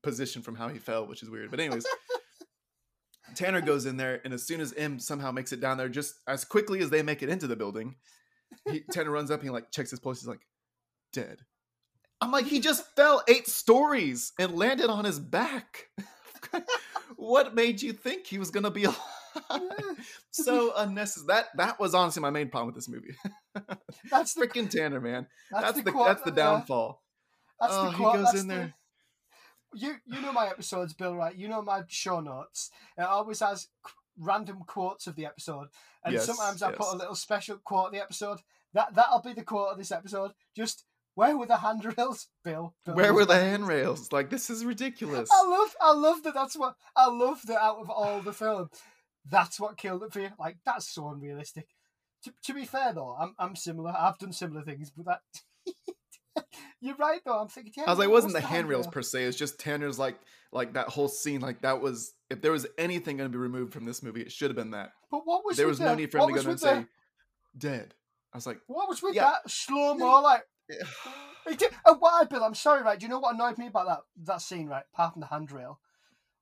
[0.03, 1.51] position from how he fell, which is weird.
[1.51, 1.87] But anyways.
[3.35, 6.14] Tanner goes in there, and as soon as M somehow makes it down there, just
[6.29, 7.97] as quickly as they make it into the building,
[8.70, 10.20] he, Tanner runs up and he like checks his pulse.
[10.20, 10.47] He's like,
[11.12, 11.41] dead.
[12.20, 15.89] I'm like, he just fell eight stories and landed on his back.
[17.16, 18.97] what made you think he was gonna be alive?
[20.30, 21.26] so unnecessary.
[21.28, 23.14] That that was honestly my main problem with this movie.
[24.11, 25.26] That's the Freaking Tanner, man.
[25.51, 27.03] that's, That's, the, quote- that's the uh, downfall.
[27.61, 28.74] That's oh, the he goes in the- there.
[29.74, 31.34] You you know my episodes, Bill, right?
[31.34, 32.70] You know my show notes.
[32.97, 35.68] It always has qu- random quotes of the episode,
[36.05, 38.41] and Yes, sometimes I put a little special quote of the episode.
[38.74, 40.32] That that'll be the quote of this episode.
[40.55, 40.84] Just
[41.14, 42.74] where were the handrails, Bill?
[42.84, 44.12] Bill Where were the handrails?
[44.12, 45.28] Like this is ridiculous.
[45.32, 46.34] I love I love that.
[46.34, 48.70] That's what I love that out of all the film,
[49.31, 50.31] that's what killed it for you.
[50.39, 51.66] Like that's so unrealistic.
[52.24, 53.95] To, to be fair though, I'm I'm similar.
[53.97, 56.45] I've done similar things, but that.
[56.81, 57.39] You're right though.
[57.39, 57.72] I'm thinking.
[57.77, 59.24] Yeah, I was like, it wasn't the handrails per se.
[59.24, 60.16] It's just Tanner's like
[60.53, 61.41] like that whole scene.
[61.41, 64.31] Like that was if there was anything going to be removed from this movie, it
[64.33, 64.93] should have been that.
[65.11, 66.87] But what was there was no need for him to go there and the- say
[67.57, 67.95] dead.
[68.33, 69.31] I was like, What was with Yeah.
[69.31, 70.20] that slow mo?
[70.20, 70.43] Like,
[71.59, 72.45] did, oh, and why, Bill?
[72.45, 72.99] I'm sorry, right?
[72.99, 74.85] Do you know what annoyed me about that that scene, right?
[74.93, 75.81] Apart from the handrail,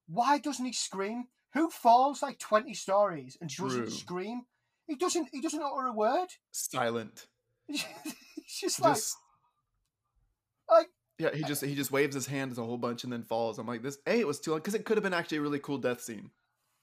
[0.08, 1.28] why doesn't he scream?
[1.54, 3.68] Who falls like 20 stories and True.
[3.68, 4.42] doesn't scream?
[4.86, 5.28] He doesn't.
[5.32, 6.28] He doesn't utter a word.
[6.50, 7.26] silent.
[7.66, 7.84] He's
[8.60, 9.16] just like, Just
[10.70, 10.88] like
[11.18, 13.58] yeah, he just he just waves his hand as a whole bunch and then falls.
[13.58, 15.42] I'm like, this a it was too long because it could have been actually a
[15.42, 16.30] really cool death scene.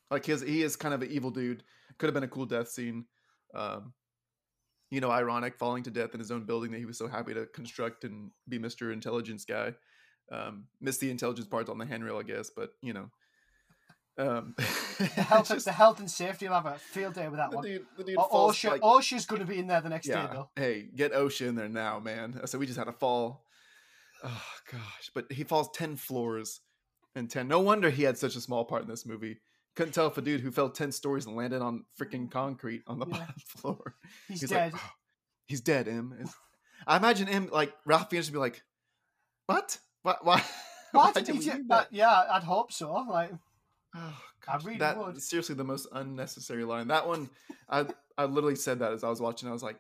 [0.10, 1.64] Like his he is kind of an evil dude.
[1.98, 3.06] Could have been a cool death scene.
[3.54, 3.94] Um,
[4.90, 7.34] you know, ironic falling to death in his own building that he was so happy
[7.34, 8.92] to construct and be Mr.
[8.92, 9.74] Intelligence guy.
[10.32, 13.10] Um, missed the intelligence parts on the handrail, I guess, but you know.
[14.18, 17.50] Um, the health, just- the health and safety will have a field day with that
[17.52, 17.66] the one.
[17.66, 20.08] dude, the dude O- falls OSHA, like, OSHA's going to be in there the next
[20.08, 20.50] day, though.
[20.56, 22.40] Hey, get OSHA in there now, man.
[22.46, 23.46] So we just had a fall.
[24.24, 26.62] Oh gosh, but he falls ten floors
[27.16, 27.48] and ten.
[27.48, 29.40] No wonder he had such a small part in this movie.
[29.76, 33.00] Couldn't tell if a dude who fell ten stories and landed on freaking concrete on
[33.00, 33.18] the Yeah.
[33.18, 33.96] bottom floor.
[34.28, 34.74] He's, He's dead.
[34.74, 34.90] like, "Oh,
[35.48, 35.88] he's dead.
[35.88, 36.36] It's-
[36.86, 38.62] I imagine him like Ralph Fiennes would be like,
[39.48, 39.80] "What?
[40.04, 40.16] Why?
[40.22, 40.44] Why?
[40.92, 41.38] Why did he?
[41.40, 42.92] do that?" uh, yeah, I'd hope so.
[42.94, 43.32] Like,
[43.96, 44.18] Oh,
[44.48, 45.22] I gosh, really that would.
[45.22, 46.88] seriously the most unnecessary line.
[46.88, 47.30] That one,
[47.70, 47.86] I
[48.18, 49.50] I literally said that as I was watching.
[49.50, 49.78] I was like,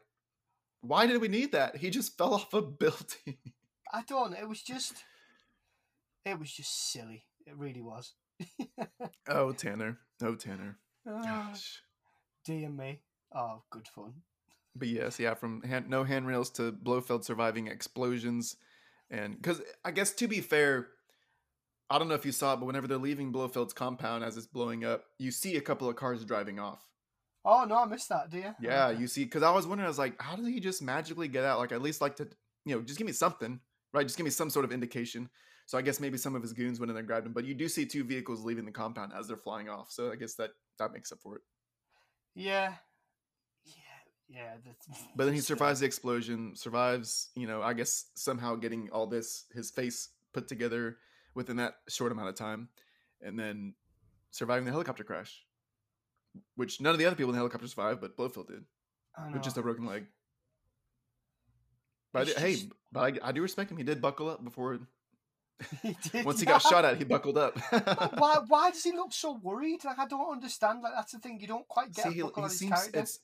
[0.81, 1.77] "Why did we need that?
[1.77, 3.37] He just fell off a building."
[3.93, 4.33] I don't.
[4.33, 4.93] It was just.
[6.25, 7.25] It was just silly.
[7.45, 8.13] It really was.
[9.27, 9.99] Oh, Tanner.
[10.21, 10.77] Oh, Tanner.
[11.07, 11.81] Oh, Gosh.
[12.45, 12.99] dear me.
[13.33, 14.13] Oh, good fun.
[14.75, 18.55] But yes, yeah, from hand, no handrails to Blofeld surviving explosions
[19.09, 20.87] And because I guess to be fair,
[21.91, 24.47] I don't know if you saw it, but whenever they're leaving Blofeld's compound as it's
[24.47, 26.79] blowing up, you see a couple of cars driving off.
[27.43, 28.29] Oh no, I missed that.
[28.29, 28.55] Do you?
[28.61, 29.01] Yeah, Okay.
[29.01, 31.43] you see, because I was wondering, I was like, how did he just magically get
[31.43, 31.59] out?
[31.59, 32.27] Like, at least like to,
[32.65, 33.59] you know, just give me something,
[33.93, 34.05] right?
[34.05, 35.29] Just give me some sort of indication.
[35.65, 37.33] So I guess maybe some of his goons went in there and grabbed him.
[37.33, 39.91] But you do see two vehicles leaving the compound as they're flying off.
[39.91, 41.41] So I guess that that makes up for it.
[42.35, 42.73] Yeah.
[43.65, 43.73] Yeah.
[44.29, 44.53] Yeah.
[44.65, 49.07] That's, But then he survives the explosion, survives, you know, I guess somehow getting all
[49.07, 50.97] this, his face put together
[51.33, 52.69] within that short amount of time,
[53.21, 53.73] and then
[54.31, 55.43] surviving the helicopter crash,
[56.55, 58.63] which none of the other people in the helicopter survived, but Blofeld did
[59.17, 60.05] I with just a broken leg.
[62.13, 62.57] But I did- hey,
[62.91, 63.77] but I, I do respect him.
[63.77, 64.79] He did buckle up before.
[65.83, 67.55] He did Once he got shot at, he buckled up.
[68.17, 68.39] Why?
[68.47, 69.85] Why does he look so worried?
[69.85, 70.81] Like I don't understand.
[70.81, 71.39] Like that's the thing.
[71.39, 73.19] You don't quite get See, he, he seems it's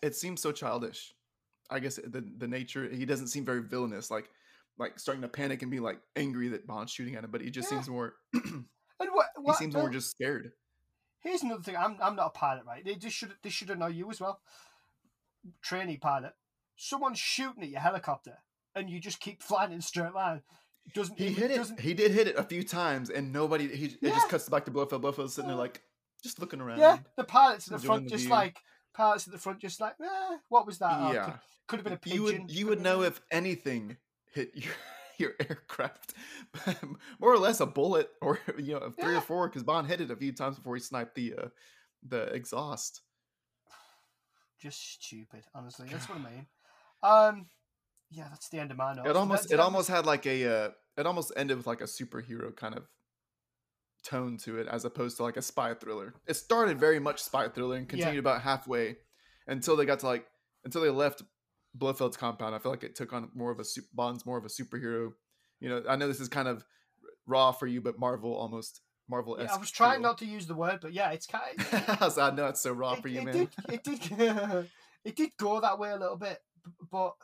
[0.00, 1.12] it seems so childish.
[1.68, 4.30] I guess the the nature he doesn't seem very villainous, like
[4.78, 7.50] like starting to panic and be like angry that Bond's shooting at him, but he
[7.50, 7.78] just Yeah.
[7.78, 9.26] seems more And what?
[9.44, 10.52] he seems Bill, more just scared.
[11.20, 11.76] Here's another thing.
[11.76, 12.84] I'm I'm not a pilot, right?
[12.84, 14.40] They just should this should know you as well.
[15.62, 16.32] Trainee pilot.
[16.76, 18.38] Someone's shooting at your helicopter,
[18.74, 20.42] and you just keep flying in straight line.
[20.94, 21.56] Doesn't He hit it.
[21.56, 23.68] Doesn't, He did hit it a few times, and nobody.
[23.74, 25.02] He it just cuts back to Blofeld.
[25.02, 25.82] Blofeld's sitting there like
[26.22, 26.78] just looking around.
[26.78, 28.30] yeah, the pilots in the front the just view.
[28.30, 28.56] like
[28.94, 30.92] pilots at the front just like, eh, what was that?
[30.92, 31.24] Oh, yeah.
[31.24, 31.34] could,
[31.68, 32.16] could have been a pigeon.
[32.16, 33.96] you would you would know if anything
[34.36, 34.72] hit your
[35.18, 36.12] your aircraft,
[37.18, 39.18] more or less a bullet or you know three Yeah.
[39.18, 41.48] or four because Bond hit it a few times before he sniped the uh,
[42.06, 43.00] the exhaust.
[44.60, 45.44] just stupid.
[45.54, 46.46] Honestly, that's what I mean.
[47.02, 47.46] Um,
[48.10, 49.08] yeah, that's the end of my notes.
[49.08, 52.54] It almost it almost had like a uh, it almost ended with like a superhero
[52.54, 52.86] kind of
[54.04, 56.14] tone to it as opposed to like a spy thriller.
[56.26, 57.90] It started very much spy thriller and Yeah.
[57.90, 58.96] continued about halfway
[59.46, 60.26] until they got to like
[60.64, 61.22] until they left
[61.76, 62.54] Blofeld's compound.
[62.54, 65.12] I feel like it took on more of a Bond's more of a superhero.
[65.60, 66.64] You know, I know this is kind of
[67.26, 69.36] raw for you, but Marvel almost Marvel.
[69.40, 71.58] Yeah, I was trying not to use the word, but yeah, it's kind.
[72.00, 73.34] Of, I know it's so raw it, for you, it man.
[73.34, 73.48] did.
[73.68, 74.66] It did.
[75.04, 76.38] it did go that way a little bit,
[76.90, 77.14] but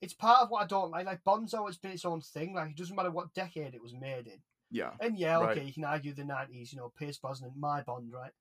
[0.00, 1.06] it's part of what I don't like.
[1.06, 2.54] Like Bond's always been its own thing.
[2.54, 4.40] Like it doesn't matter what decade it was made in.
[4.70, 4.90] yeah.
[5.00, 5.62] And yeah, okay, Right.
[5.64, 6.72] you can argue the nineties.
[6.72, 8.32] You know, Pierce Brosnan, my Bond, right?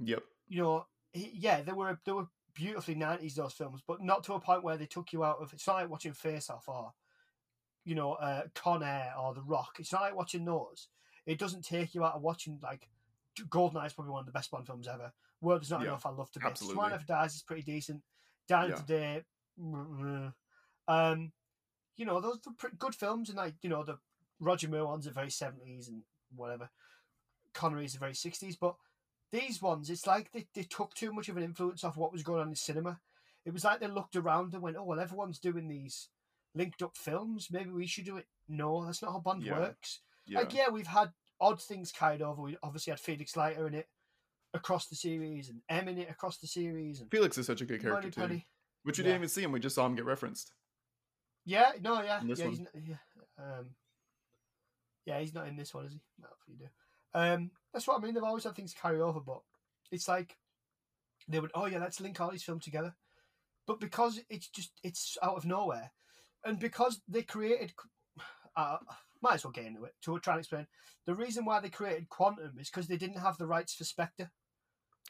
[0.00, 0.22] Yep.
[0.48, 2.26] You know, he, yeah, there were they were
[2.58, 5.52] beautifully nineties those films, but not to a point where they took you out of.
[5.52, 6.92] It's not like watching Face Off or,
[7.84, 9.76] you know, uh, Con Air or The Rock.
[9.78, 10.88] It's not like watching those.
[11.24, 12.88] It doesn't take you out of watching like
[13.48, 15.12] Goldeneye is probably one of the best Bond films ever.
[15.40, 16.04] World is not Yeah, enough.
[16.04, 16.66] I love to bits.
[16.66, 18.02] Tomorrow Never Dies is pretty decent.
[18.48, 18.76] Down Yeah.
[18.76, 19.22] Today,
[20.88, 21.32] um,
[21.96, 23.98] you know those are pretty good films, and like you know the
[24.40, 26.02] Roger Moore ones are very seventies and
[26.34, 26.70] whatever.
[27.54, 28.74] Connery's are very sixties, but
[29.32, 32.22] these ones, it's like they, they took too much of an influence off what was
[32.22, 33.00] going on in cinema.
[33.44, 36.08] It was like they looked around and went, "Oh well, everyone's doing these
[36.54, 37.48] linked up films.
[37.50, 39.58] Maybe we should do it." No, that's not how Bond Yeah.
[39.58, 40.00] works.
[40.26, 40.40] Yeah.
[40.40, 42.42] Like, yeah, we've had odd things carried over.
[42.42, 43.88] We obviously had Felix Leiter in it
[44.54, 47.64] across the series, and M in it across the series, and Felix is such a
[47.66, 48.42] good character Money too.
[48.82, 49.08] Which you Yeah.
[49.10, 49.52] didn't even see him.
[49.52, 50.52] We just saw him get referenced.
[51.44, 52.50] Yeah, no, yeah, yeah, one.
[52.50, 52.96] he's not, yeah,
[53.38, 53.74] um,
[55.06, 56.00] yeah, he's not in this one, is he?
[56.20, 56.68] No, you do.
[57.14, 58.12] Um, that's what I mean.
[58.12, 59.40] They've always had things carry over, but
[59.92, 60.36] it's like
[61.28, 62.92] they would, oh yeah, let's link all these films together.
[63.68, 65.92] But because it's just it's out of nowhere,
[66.44, 67.72] and because they created,
[68.56, 68.78] uh,
[69.22, 70.66] might as well get into it to try and explain
[71.06, 74.32] the reason why they created Quantum is because they didn't have the rights for Spectre.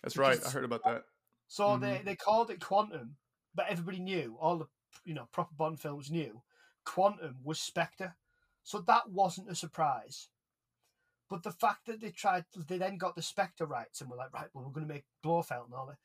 [0.03, 0.39] That's right.
[0.45, 1.05] I heard about that.
[1.47, 1.81] So Mhm.
[1.81, 3.17] they, they called it Quantum,
[3.55, 4.67] but everybody knew, all the
[5.07, 6.43] you know proper Bond films knew,
[6.85, 8.15] Quantum was Spectre.
[8.63, 10.29] So that wasn't a surprise.
[11.29, 14.33] But the fact that they tried, they then got the Spectre rights and were like,
[14.33, 15.99] right, well, we're going to make Blofeld and all that.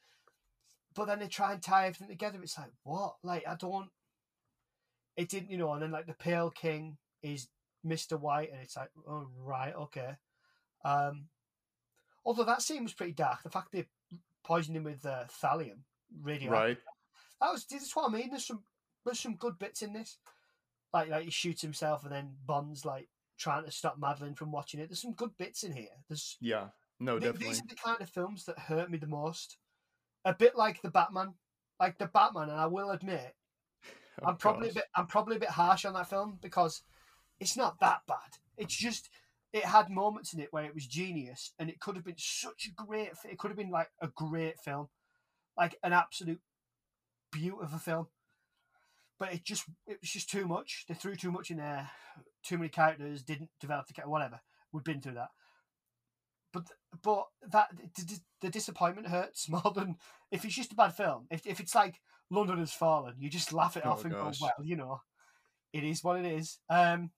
[0.96, 2.40] But then they try and tie everything together.
[2.44, 3.16] It's like, what?
[3.24, 3.90] Like, I don't.
[5.16, 7.48] It didn't, you know, and then like the Pale King is
[7.86, 8.20] Mr.
[8.20, 10.16] White, and it's like, oh, right, okay.
[10.84, 11.26] Um,
[12.26, 13.44] although that scene was pretty dark.
[13.44, 13.86] The fact they
[14.44, 15.80] poisoned him with uh, thallium,
[16.22, 16.52] radio.
[16.52, 16.78] Right.
[17.42, 18.30] That was this is what I mean.
[18.30, 18.64] There's some
[19.06, 20.18] there's some good bits in this.
[20.94, 24.80] Like like he shoots himself and then Bond's like trying to stop Madeleine from watching
[24.80, 24.90] it.
[24.90, 25.88] There's some good bits in here.
[26.08, 26.68] There's Yeah.
[27.00, 27.48] No, th- definitely.
[27.54, 29.58] these are the kind of films that hurt me the most.
[30.26, 31.34] A bit like the Batman.
[31.80, 33.36] Like the Batman, and I will admit,
[34.22, 36.84] Oh, I'm probably a bit I'm probably a bit harsh on that film because
[37.40, 38.38] it's not that bad.
[38.58, 39.10] It's just
[39.52, 42.68] it had moments in it where it was genius and it could have been such
[42.68, 44.90] a great it could have been like a great film.
[45.58, 46.42] Like an absolute
[47.32, 48.08] beautiful film.
[49.20, 50.86] But it just it was just too much.
[50.88, 51.90] They threw too much in there.
[52.44, 54.02] Too many characters didn't develop the.
[54.10, 54.42] Whatever.
[54.72, 55.30] We've been through that.
[56.52, 56.68] But
[57.02, 57.70] but that
[58.42, 59.98] the, disappointment hurts more than
[60.32, 61.28] if it's just a bad film.
[61.32, 62.00] If if it's like
[62.30, 64.40] London has fallen, you just laugh it Oh, off and gosh.
[64.40, 65.02] go, well, you know,
[65.72, 66.60] it is what it is.
[66.70, 67.12] Um,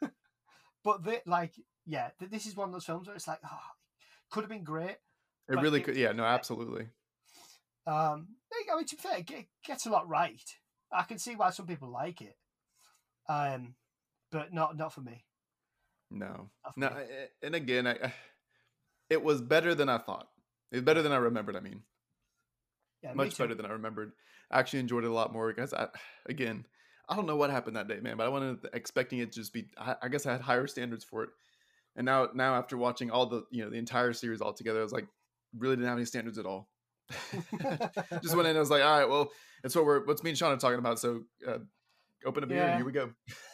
[0.84, 1.54] but the, like,
[1.86, 3.58] yeah, th- this is one of those films where it's like, oh,
[4.30, 4.96] could have been great.
[5.48, 5.96] It really could.
[5.96, 6.86] Yeah, no, absolutely.
[7.86, 8.28] Um,
[8.70, 10.40] I mean, to be fair, it ge- gets a lot right.
[10.92, 12.36] I can see why some people like it.
[13.28, 13.74] Um,
[14.30, 15.24] but not not for me.
[16.10, 17.04] No, for no, me.
[17.42, 18.14] And again, I, I-
[19.10, 20.28] it was better than I thought.
[20.70, 21.56] It was better than I remembered.
[21.56, 21.82] I mean,
[23.02, 23.42] Yeah, much too.
[23.42, 24.12] better than I remembered.
[24.50, 25.88] I actually enjoyed it a lot more because I,
[26.26, 26.66] again,
[27.08, 29.52] I don't know what happened that day, man, but I wasn't expecting it to just
[29.52, 29.66] be.
[29.78, 31.30] I, I guess I had higher standards for it,
[31.96, 34.82] and now, now after watching all the, you know, the entire series all together, I
[34.82, 35.06] was like,
[35.56, 36.68] really didn't have any standards at all.
[38.22, 39.30] just went in and I was like, all right, well,
[39.64, 40.98] it's what we're, what's me and Sean are talking about.
[40.98, 41.58] So, uh,
[42.24, 42.58] open a beer.
[42.58, 42.76] Yeah.
[42.76, 43.10] Here we go.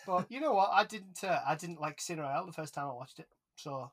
[0.07, 0.71] But you know what?
[0.73, 1.23] I didn't.
[1.23, 3.29] Uh, I didn't like Royale the first time I watched it.
[3.57, 3.91] So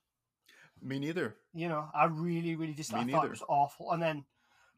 [0.82, 1.36] Me neither.
[1.54, 3.92] you know, I really, really just Me I thought it was awful.
[3.92, 4.26] And then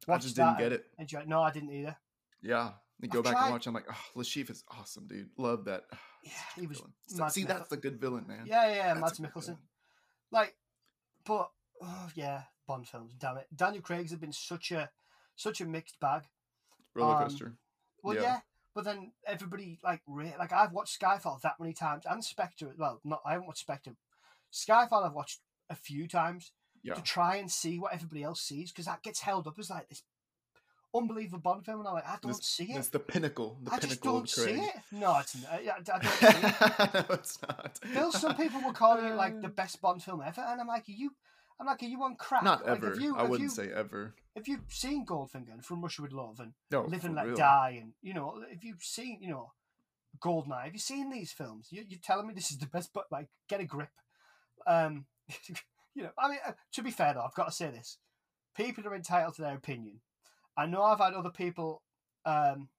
[0.07, 0.85] I just didn't get it.
[0.97, 1.27] Enjoyed.
[1.27, 1.95] No, I didn't either.
[2.41, 2.71] Yeah.
[2.99, 3.67] You go I've back tried- and watch.
[3.67, 5.29] I'm like, oh, Le Chiffre is awesome, dude.
[5.37, 5.83] Love that.
[6.23, 6.81] Yeah, he was.
[7.05, 8.47] So- See, that's the good villain, man.
[8.47, 9.57] Yeah, yeah, That's a Mads Mikkelsen.
[10.29, 10.57] Like,
[11.25, 11.49] but
[11.81, 13.13] oh, yeah, Bond films.
[13.17, 14.89] Damn it, Daniel Craig's have been such a
[15.35, 16.23] such a mixed bag.
[16.93, 17.57] Roller Um, coaster.
[18.03, 18.21] Well, Yeah.
[18.21, 18.39] yeah.
[18.75, 22.73] but then everybody like like I've watched Skyfall that many times and Spectre.
[22.77, 23.95] Well, not I haven't watched Spectre.
[24.53, 25.39] Skyfall I've watched
[25.69, 26.51] a few times
[26.83, 26.93] yeah.
[26.93, 29.89] to try and see what everybody else sees because that gets held up as like
[29.89, 30.03] this
[30.95, 32.77] unbelievable Bond film, and I'm like, I don't This- see it.
[32.77, 33.59] It's the pinnacle.
[33.61, 34.75] The I just pinnacle don't of see it.
[34.91, 35.51] No, it's not.
[35.51, 37.09] I, I don't see it.
[37.09, 37.79] no, it's not.
[37.93, 40.87] Bill, some people were calling it like the best Bond film ever, and I'm like,
[40.87, 41.11] are you?
[41.59, 42.43] I'm like, are you on crack?
[42.43, 42.95] Not like, ever.
[42.99, 44.13] You, I wouldn't you, say ever.
[44.35, 47.35] Have you've seen Goldfinger and From Russia with Love and No, Live and Let real.
[47.35, 49.51] Die and you know, if you've seen, you know,
[50.19, 51.69] Goldeneye, have you seen these films?
[51.71, 53.89] You, you're telling me this is the best, but like, get a grip.
[54.67, 55.05] Um,
[55.95, 57.97] you know, I mean, uh, to be fair though, I've got to say this:
[58.55, 60.01] people are entitled to their opinion.
[60.55, 61.81] I know I've had other people,
[62.25, 62.69] um,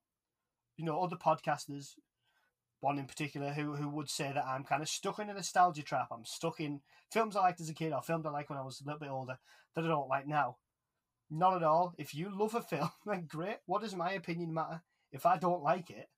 [0.76, 1.94] you know, other podcasters,
[2.80, 5.82] one in particular, who who would say that I'm kind of stuck in a nostalgia
[5.82, 6.08] trap.
[6.10, 6.80] I'm stuck in
[7.12, 9.00] films I liked as a kid or films I liked when I was a little
[9.00, 9.38] bit older
[9.74, 10.56] that I don't like now.
[11.30, 11.94] Not at all.
[11.98, 13.58] If you love a film, then great.
[13.66, 14.82] What does my opinion matter?
[15.12, 16.08] If I don't like it,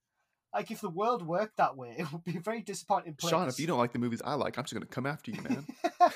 [0.53, 3.31] like if the world worked that way, it would be a very disappointing place.
[3.31, 5.41] Sean, if you don't like the movies I like, I'm just gonna come after you,
[5.41, 5.65] man.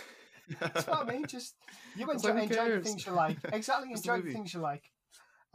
[0.60, 1.26] That's what I mean.
[1.26, 1.56] Just
[1.96, 3.38] you enjoy, like, enjoy the things you like.
[3.52, 4.34] Exactly, enjoy the movie.
[4.34, 4.84] things you like.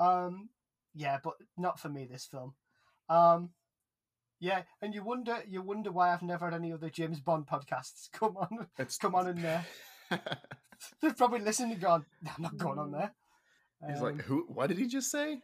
[0.00, 0.48] Um,
[0.94, 2.06] yeah, but not for me.
[2.10, 2.54] This film.
[3.08, 3.50] Um,
[4.40, 8.10] yeah, and you wonder, you wonder why I've never had any other James Bond podcasts
[8.12, 9.64] come on, It's come on in there.
[11.00, 13.12] They've probably listened and gone, "No, I'm not going on there.
[13.86, 14.44] He's Um, like, who?
[14.48, 15.40] What did he just say?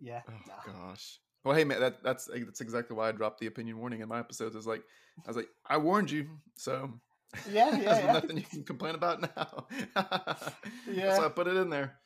[0.00, 0.72] yeah, Oh nah.
[0.72, 1.20] gosh.
[1.44, 4.18] Well, hey man, that, that's that's exactly why I dropped the opinion warning in my
[4.18, 4.56] episodes.
[4.56, 4.82] Is like,
[5.24, 6.26] I was like, I warned you,
[6.56, 6.90] so
[7.50, 8.12] yeah, yeah, there's yeah.
[8.12, 9.66] nothing you can complain about now.
[10.90, 11.14] Yeah.
[11.16, 11.96] So I put it in there.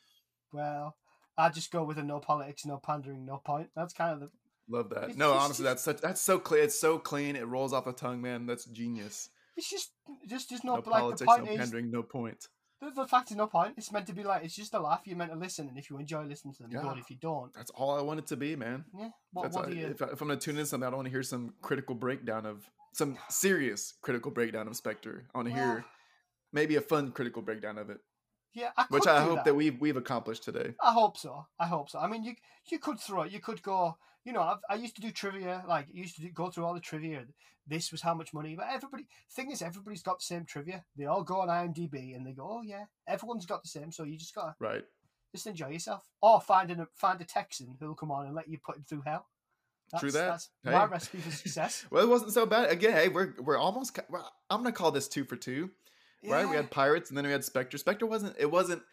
[0.53, 0.95] Well,
[1.37, 3.69] I just go with a no politics, no pandering, no point.
[3.75, 4.29] That's kind of the
[4.71, 5.17] Love that.
[5.17, 6.63] No, just- honestly, that's such that's so clear.
[6.63, 7.35] It's so clean.
[7.35, 8.45] It rolls off the tongue, man.
[8.45, 9.29] That's genius.
[9.57, 9.91] It's just,
[10.27, 12.47] just, just No not like politics, the no point is pandering, no point.
[12.79, 13.73] the, the fact is no point.
[13.77, 15.01] It's meant to be like it's just a laugh.
[15.05, 16.81] You're meant to listen, and if you enjoy listening to them, Yeah.
[16.81, 16.97] good.
[16.99, 18.85] If you don't, That's all I want it to be, man.
[18.97, 19.09] yeah.
[19.33, 19.87] What, what all- you?
[19.87, 21.95] if, I, if I'm gonna tune in something, I don't want to hear some critical
[21.95, 25.25] breakdown of some serious critical breakdown of Spectre.
[25.35, 25.85] I want to Well, hear
[26.53, 27.99] maybe a fun critical breakdown of it,
[28.53, 29.53] yeah, I which I hope that.
[29.55, 30.73] we've we've accomplished today.
[30.81, 31.45] I hope so.
[31.59, 31.99] I hope so.
[31.99, 32.35] I mean, you
[32.71, 33.31] you could throw it.
[33.33, 33.97] You could go.
[34.25, 35.63] You know, I've, I used to do trivia.
[35.67, 37.25] Like, I used to do, go through all the trivia.
[37.67, 38.55] This was how much money.
[38.55, 40.83] But everybody, thing is, everybody's got the same trivia.
[40.97, 44.03] They all go on IMDb and they go, "Oh yeah, everyone's got the same." So
[44.03, 44.83] you just gotta Right.
[45.33, 48.57] just enjoy yourself, or find a find a Texan who'll come on and let you
[48.57, 49.27] put him through hell.
[49.99, 50.71] True That's- that.
[50.71, 50.79] That's Hey.
[50.79, 51.85] my recipe for success.
[51.91, 52.69] Well, it wasn't so bad.
[52.71, 53.97] Again, hey, we're we're almost.
[54.49, 55.71] I'm gonna call this two for two.
[56.23, 56.47] Right?
[56.47, 57.77] We had Pirates, and then we had Spectre.
[57.77, 58.35] Spectre wasn't.
[58.39, 58.83] It wasn't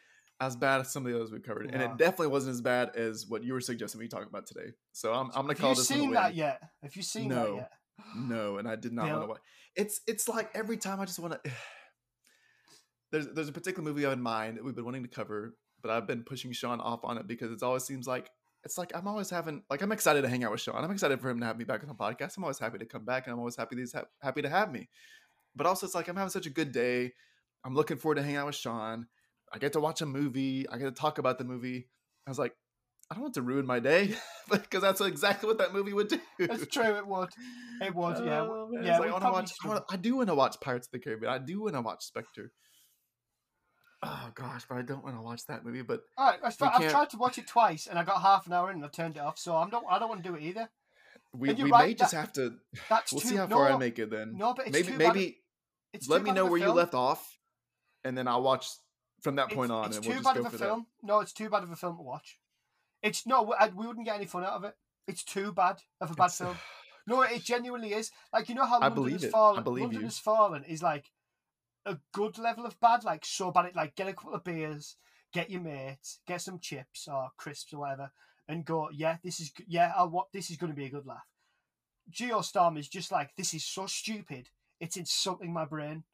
[0.41, 2.95] as bad as some of the others we covered, and it definitely wasn't as bad
[2.97, 4.73] as what you were suggesting we talk about today.
[4.93, 6.63] So I'm I'm gonna Have call you this seen that yet?
[6.83, 7.55] Have you seen that No.
[7.57, 7.73] yet?
[8.17, 9.41] No, and I did not want to watch.
[9.75, 11.51] It's it's like every time I just want to.
[13.11, 15.57] There's there's a particular movie I have in mind that we've been wanting to cover,
[15.81, 18.29] but I've been pushing Sean off on it because it always seems like
[18.65, 20.85] it's like I'm always having like I'm excited to hang out with Sean.
[20.85, 22.37] I'm excited for him to have me back on the podcast.
[22.37, 24.49] I'm always happy to come back, and I'm always happy that he's ha- happy to
[24.51, 24.91] have me.
[25.57, 27.13] But also, it's like I'm having such a good day.
[27.65, 29.07] I'm looking forward to hanging out with Sean.
[29.53, 30.69] I get to watch a movie.
[30.69, 31.89] I get to talk about the movie.
[32.27, 32.55] I was like,
[33.11, 34.15] I don't want to ruin my day
[34.51, 36.21] because that's exactly what that movie would do.
[36.39, 36.97] It's true.
[36.97, 37.31] It would.
[37.81, 38.19] It would.
[38.19, 38.47] Yeah.
[38.71, 38.99] Man, yeah.
[38.99, 41.33] like, I, wanna watch, I, wanna, I do want to watch Pirates of the Caribbean.
[41.33, 42.53] I do want to watch Spectre.
[44.03, 45.83] Oh gosh, but I don't want to watch that movie.
[45.83, 48.71] But All right, I've, tried to watch it twice, and I got half an hour
[48.71, 49.39] in, and I turned it off.
[49.39, 49.85] So I'm not.
[49.91, 50.69] I don't want to do it either.
[51.33, 52.55] we, we right, may just that- have to.
[52.89, 54.35] That's We'll too, see how no, far I make it then.
[54.37, 55.33] No, but it's maybe too bad-
[55.95, 57.27] It's let me know where you left off,
[58.05, 58.69] and then I'll watch
[59.21, 60.87] from that It's, point on, it's too we'll bad of a film.
[61.03, 62.39] No, it's too bad of a film to watch.
[63.03, 64.75] It's no, we, wouldn't get any fun out of it.
[65.07, 66.57] It's too bad of a bad It's- film.
[67.07, 68.11] No, it genuinely is.
[68.35, 69.29] Like you know how I London believe has it.
[69.29, 69.65] I fallen.
[69.65, 70.07] believe London you.
[70.09, 71.07] has fallen is like
[71.87, 73.03] a good level of bad.
[73.03, 73.65] Like so bad.
[73.65, 74.97] It like get a couple of beers,
[75.33, 78.13] get your mates, get some chips or crisps or whatever,
[78.47, 78.91] and go.
[78.93, 79.93] Yeah, this is yeah.
[79.97, 81.25] I'll what this is going to be a good laugh.
[82.13, 84.51] Geostorm is just like this is so stupid.
[84.79, 86.05] It's insulting my brain.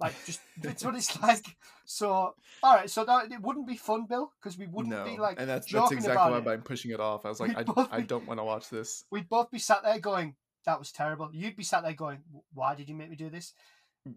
[0.00, 1.44] Like just it's what it's like.
[1.84, 5.18] So all right, so that, it wouldn't be fun, Bill, because we wouldn't no, be
[5.18, 6.48] like and that's that's exactly why it.
[6.48, 7.24] I'm pushing it off.
[7.24, 9.04] I was like, I, both I don't want to watch this.
[9.10, 10.36] We'd both be sat there going,
[10.66, 12.20] "That was terrible." You'd be sat there going,
[12.54, 13.52] "Why did you make me do this?"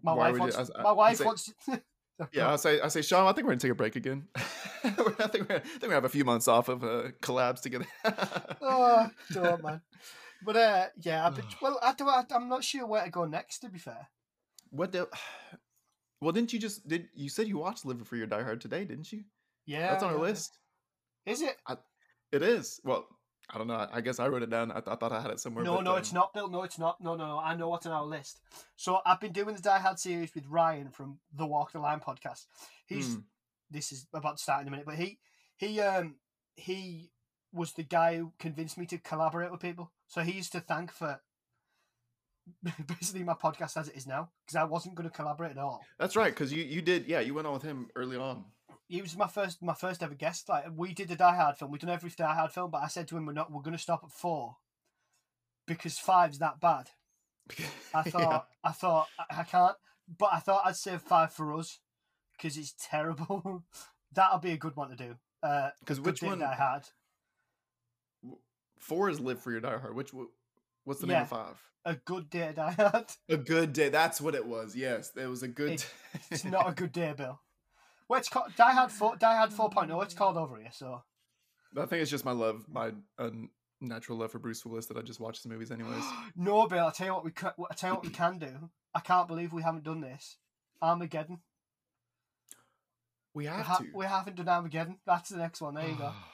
[0.02, 0.56] My Why wife wants.
[0.56, 1.52] you- I- I- my wife say- wants.
[1.66, 1.82] To,
[2.32, 4.28] Yeah, I say, I say, Sean, I think we're gonna take a break again.
[4.36, 7.86] I think we're, I think we have a few months off of uh, collabs together.
[8.62, 9.80] oh, don't man.
[10.44, 12.06] But uh, yeah, but, well, I do.
[12.08, 13.58] I, I'm not sure where to go next.
[13.60, 14.08] To be fair,
[14.70, 15.08] what the?
[16.24, 18.86] Well, didn't you just did you said you watched Live Free or Die Hard today,
[18.86, 19.24] didn't you?
[19.66, 20.58] yeah, That's on our list.
[21.26, 21.56] Is it?
[22.32, 22.80] It is.
[22.82, 23.06] Well,
[23.50, 23.74] I don't know.
[23.74, 24.70] I, I guess I wrote it down.
[24.70, 25.64] I, th- I thought I had it somewhere.
[25.64, 26.48] No, but, no, it's um, not, Bill.
[26.48, 26.98] No, it's not.
[26.98, 27.38] No, no, no.
[27.38, 28.40] I know what's on our list.
[28.74, 32.00] So I've been doing the Die Hard series with Ryan from the Walk the Line
[32.00, 32.46] podcast.
[32.86, 33.24] He's mm,
[33.70, 35.18] this is about to start in a minute, but he
[35.58, 36.14] he um
[36.56, 37.10] he
[37.52, 39.92] was the guy who convinced me to collaborate with people.
[40.06, 41.20] So he used to thank for
[42.98, 45.82] basically my podcast as it is now because I wasn't going to collaborate at all.
[45.98, 47.06] That's right, because you you did.
[47.06, 48.44] Yeah, you went on with him early on.
[48.88, 50.48] He was my first my first ever guest.
[50.48, 51.70] Like we did the Die Hard film.
[51.70, 53.50] We've done every Die Hard film, but I said to him, "We're not.
[53.50, 54.56] We're going to stop at four
[55.66, 56.90] because five's that bad."
[57.50, 57.54] I
[57.94, 58.02] Yeah.
[58.10, 59.76] thought, I thought, I, I can't,
[60.18, 61.78] but I thought I'd save five for us
[62.36, 63.64] because it's terrible.
[64.14, 65.16] That'll be a good one to do.
[65.42, 66.38] Uh, Because good which one?
[66.38, 66.84] Die Hard?
[68.78, 69.94] Four is Live Free or Die Hard.
[69.94, 70.12] Which
[70.84, 71.12] what's the Yeah.
[71.14, 71.56] name of five?
[71.86, 73.06] A good day Die Hard.
[73.28, 73.88] A good day.
[73.90, 74.74] That's what it was.
[74.74, 75.72] Yes, it was a good.
[75.72, 75.90] It-
[76.30, 77.40] It's not a good day, Bill.
[78.08, 79.16] Well, it's called Die Hard Four.
[79.16, 80.02] Die Hard 4.0.
[80.04, 80.70] It's called over here.
[80.72, 81.02] So
[81.76, 83.30] I think it's just my love, my uh,
[83.82, 86.04] unnatural love for Bruce Willis that I just watch his movies anyways.
[86.36, 86.84] no, Bill.
[86.86, 87.32] I'll tell you what we.
[87.32, 88.70] ca- I tell you what we can do.
[88.94, 90.36] I can't believe we haven't done this.
[90.80, 91.40] Armageddon.
[93.34, 93.86] We We, have ha- to.
[93.94, 94.98] we haven't done Armageddon.
[95.06, 95.74] That's the next one.
[95.74, 96.12] There you go.
[96.12, 96.24] Oh,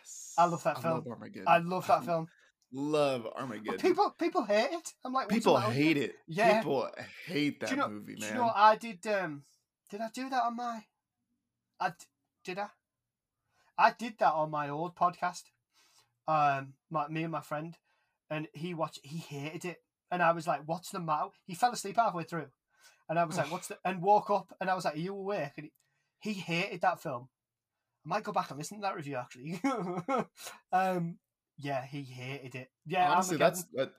[0.00, 0.34] yes.
[0.36, 0.94] I love that I film.
[0.94, 1.44] Love Armageddon.
[1.48, 2.28] I love that film.
[2.72, 3.78] Love But Armageddon.
[3.78, 4.92] people, people hate it.
[5.04, 5.84] I'm like, People matter with you?
[5.84, 6.14] hate it.
[6.26, 6.58] Yeah.
[6.58, 6.88] People
[7.26, 8.28] hate that you know, movie, man.
[8.28, 9.06] you know what I did?
[9.06, 9.44] Um,
[9.90, 10.84] did I do that on my?
[11.80, 11.92] I
[12.44, 12.68] did I?
[13.78, 15.44] I did that on my old podcast.
[16.26, 17.74] Um, my me and my friend,
[18.28, 19.00] and he watched.
[19.02, 19.76] He hated it,
[20.10, 22.48] and I was like, "What's the matter?" He fell asleep halfway through,
[23.08, 25.14] and I was like, "What's the?" And woke up, and I was like, "Are you
[25.14, 25.70] awake?" And
[26.20, 27.28] he, he hated that film.
[28.04, 29.58] I might go back and listen to that review actually.
[30.72, 31.18] um,
[31.58, 32.70] yeah, he hated it.
[32.86, 33.92] Yeah, Honestly, that's that.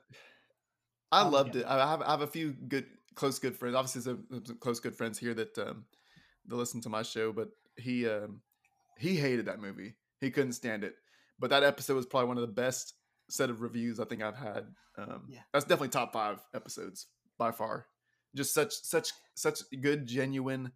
[1.12, 1.66] I loved it.
[1.66, 3.74] I have I have a few good close good friends.
[3.74, 5.84] Obviously, some, some close good friends here that um
[6.46, 8.40] that listen to my show, but he um
[8.98, 9.94] he hated that movie.
[10.20, 10.94] He couldn't stand it.
[11.38, 12.94] But that episode was probably one of the best
[13.28, 14.66] set of reviews I think I've had.
[14.98, 15.40] Um, Yeah.
[15.52, 17.06] that's definitely top five episodes
[17.38, 17.86] by far.
[18.36, 20.72] Just such such such good, genuine,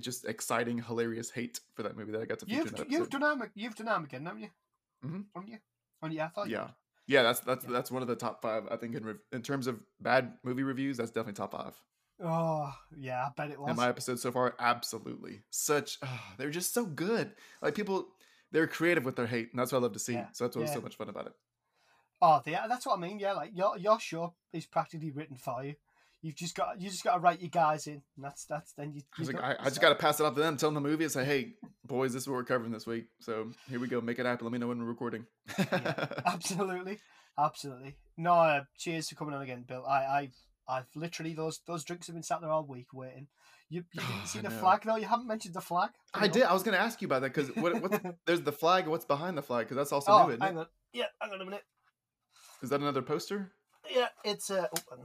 [0.00, 3.10] just exciting, hilarious hate for that movie that I got to feature in You've you've
[3.10, 4.50] done you've done Armageddon, haven't you?
[5.04, 5.24] Mhm.
[5.34, 5.58] Haven't you?
[6.02, 6.68] Oh yeah, I thought you Yeah.
[7.06, 7.72] Yeah, that's that's Yeah.
[7.72, 8.68] that's one of the top five.
[8.70, 11.80] I think in rev- in terms of bad movie reviews, that's definitely top five.
[12.20, 13.70] Oh yeah, I bet it was.
[13.70, 15.42] In my episode so far, absolutely.
[15.50, 17.32] Such ah, they're just so good.
[17.62, 18.08] Like people,
[18.52, 20.14] they're creative with their hate, and that's what I love to see.
[20.14, 21.32] Yeah, So that's what's so much fun about it.
[22.20, 23.18] Oh, yeah, that's what I mean.
[23.20, 25.76] Yeah, like your your show is practically written for you.
[26.20, 28.02] You've just got you just got to write your guys in.
[28.16, 29.02] And that's that's then you.
[29.18, 30.88] I, like, I, I just got to pass it off to them, tell them the
[30.88, 31.52] movie, and say, "Hey,
[31.84, 33.06] boys, this is what we're covering this week.
[33.20, 34.44] So here we go, make it happen.
[34.44, 35.26] Let me know when we're recording."
[36.26, 36.98] absolutely,
[37.38, 37.96] absolutely.
[38.16, 39.84] No, uh, cheers for coming on again, Bill.
[39.86, 40.30] I I
[40.68, 43.28] I've literally those those drinks have been sat there all week waiting.
[43.70, 44.96] You, you didn't see the flag though.
[44.96, 45.90] You haven't mentioned the flag.
[46.14, 46.42] I did.
[46.44, 48.86] I was going to ask you about that because what, what's there's the flag.
[48.86, 49.66] What's behind the flag?
[49.66, 50.60] Because that's also Oh, new, isn't hang it?
[50.60, 50.66] on.
[50.92, 51.62] Yeah, hang on a minute.
[52.62, 53.52] Is that another poster?
[53.94, 54.66] Yeah, it's uh.
[54.90, 54.96] Oh.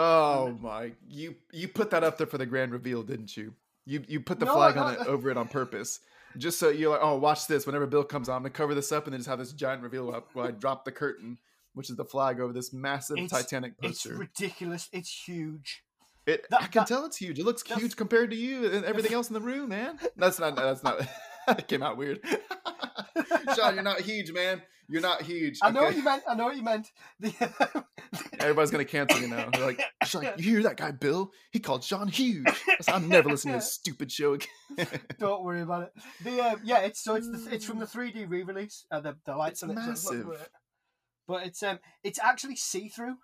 [0.00, 0.92] Oh my!
[1.08, 3.52] You you put that up there for the grand reveal, didn't you?
[3.84, 5.98] You you put the No, flag on it over it on purpose,
[6.36, 7.66] just so you're like, oh, watch this.
[7.66, 9.82] Whenever Bill comes on, I'm gonna cover this up and then just have this giant
[9.82, 11.38] reveal up where I drop the curtain,
[11.74, 14.10] which is the flag over this massive It's- Titanic poster.
[14.10, 14.88] It's ridiculous.
[14.92, 15.82] It's huge.
[16.26, 17.38] It that- I can that- tell it's huge.
[17.40, 19.98] It looks huge compared to you and everything else in the room, man.
[20.16, 20.54] That's not.
[20.54, 21.00] That's not.
[21.48, 22.20] that came out weird.
[23.56, 24.62] Sean, you're not huge, man.
[24.90, 25.58] You're not huge.
[25.62, 26.22] I know what you meant.
[26.26, 26.88] I know what you meant.
[28.40, 29.50] Everybody's gonna cancel you now.
[29.52, 31.30] They're like, Sean, you hear that guy, Bill?
[31.50, 32.46] He called Sean huge.
[32.48, 34.88] I said, I'm never listening to this stupid show again.
[35.18, 35.92] Don't worry about it.
[36.24, 38.86] The uh, yeah, it's so it's the, it's from the 3D re-release.
[38.90, 40.48] Uh, the the lights It's on it, so look- massive.
[41.26, 43.16] but it's um it's actually see through.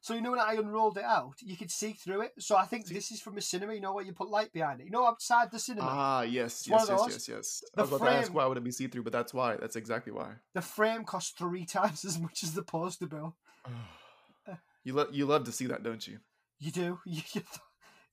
[0.00, 2.32] So you know when I unrolled it out, you could see through it.
[2.38, 3.74] So I think See- this is from a cinema.
[3.74, 4.84] You know where you put light behind it.
[4.84, 7.62] You know outside the cinema, Ah, yes, yes, yes, yes, yes.
[7.74, 9.56] The I was about to ask why would it be see through, but that's why.
[9.56, 10.34] That's exactly why.
[10.54, 13.36] the frame costs three times as much as the poster bill.
[14.84, 16.18] you love you love to see that, don't you?
[16.58, 16.98] You do.
[17.04, 17.60] You, you th-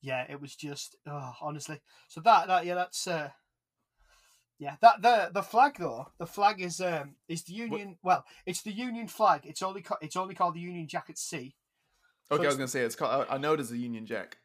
[0.02, 1.80] yeah, it was just oh, honestly.
[2.08, 3.30] So that that yeah, that's uh
[4.58, 7.98] yeah, that the the flag though, the flag is um is the Union.
[8.02, 9.42] Well, it's the Union flag.
[9.44, 11.18] It's only ca- it's only called the Union Jack at
[12.30, 12.34] sea.
[12.34, 13.26] So Okay, I was gonna say it's called.
[13.30, 14.38] I know it is the Union Jack.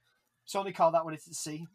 [0.46, 1.68] it's only called that when it's at sea.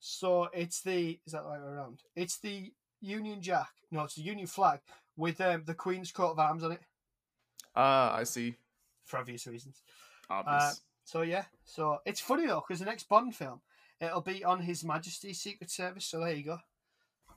[0.00, 2.02] So it's the is that the right way around?
[2.14, 3.68] It's the Union Jack.
[3.90, 4.80] No, it's the Union flag
[5.16, 6.80] with um, the Queen's coat of arms on it
[7.76, 8.54] Ah, I see.
[9.04, 9.82] for obvious reasons.
[10.30, 10.80] Obvious.
[11.04, 13.60] So yeah, so it's funny though because the next Bond film
[14.00, 16.06] it'll be on His Majesty's Secret Service.
[16.06, 16.58] So there you go.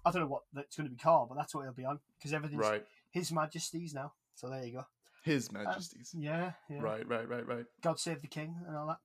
[0.06, 2.00] I don't know what that's going to be called, but that's what it'll be on
[2.18, 2.86] because everything's right.
[3.12, 4.14] His Majesty's now.
[4.36, 4.86] So there you go.
[5.28, 6.12] His Majesty's.
[6.18, 6.80] Yeah, yeah.
[6.80, 7.66] Right, right, right, right.
[7.82, 9.00] God save the king and all that.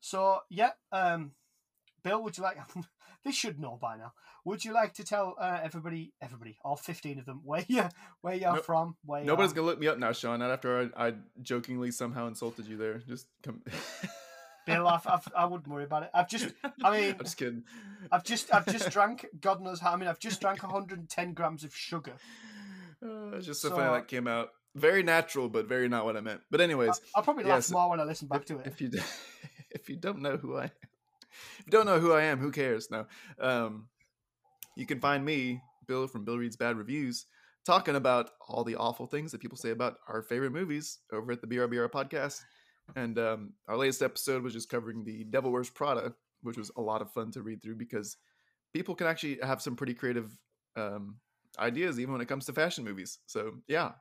[0.00, 1.32] So yeah, um,
[2.02, 2.58] Bill, would you like?
[3.24, 4.12] this should know by now.
[4.44, 7.84] Would you like to tell uh, everybody, everybody, all fifteen of them, where you
[8.20, 8.64] where you're Nope.
[8.64, 8.96] from?
[9.04, 10.40] Where you Nobody's gonna look me up now, Sean.
[10.40, 12.98] Not after I, I jokingly somehow insulted you there.
[12.98, 13.62] Just come.
[14.66, 16.10] Bill, I've, I've, I wouldn't worry about it.
[16.14, 16.48] I've just,
[16.82, 17.64] I mean, I'm just kidding.
[18.10, 19.26] I've just, I've just drank.
[19.38, 19.92] God knows how.
[19.92, 22.14] I mean, I've just drank 110 grams of sugar.
[23.04, 24.50] Uh, it's just so, So- funny that came out.
[24.74, 26.40] Very natural, but very not what I meant.
[26.50, 28.66] But anyways, I'll probably yes, laugh more when I listen back if, to it.
[28.66, 28.90] if you
[29.70, 30.70] if you don't know who I am,
[31.58, 32.90] if you don't know who I am, who cares?
[32.90, 33.06] No,
[33.38, 33.88] um,
[34.76, 37.26] you can find me, Bill from Bill Reads Bad Reviews,
[37.64, 41.40] talking about all the awful things that people say about our favorite movies over at
[41.40, 42.40] the BRBR podcast.
[42.96, 46.82] And um, our latest episode was just covering the Devil Wears Prada, which was a
[46.82, 48.16] lot of fun to read through because
[48.72, 50.36] people can actually have some pretty creative
[50.76, 51.16] um,
[51.58, 53.18] ideas even when it comes to fashion movies.
[53.26, 53.92] So yeah,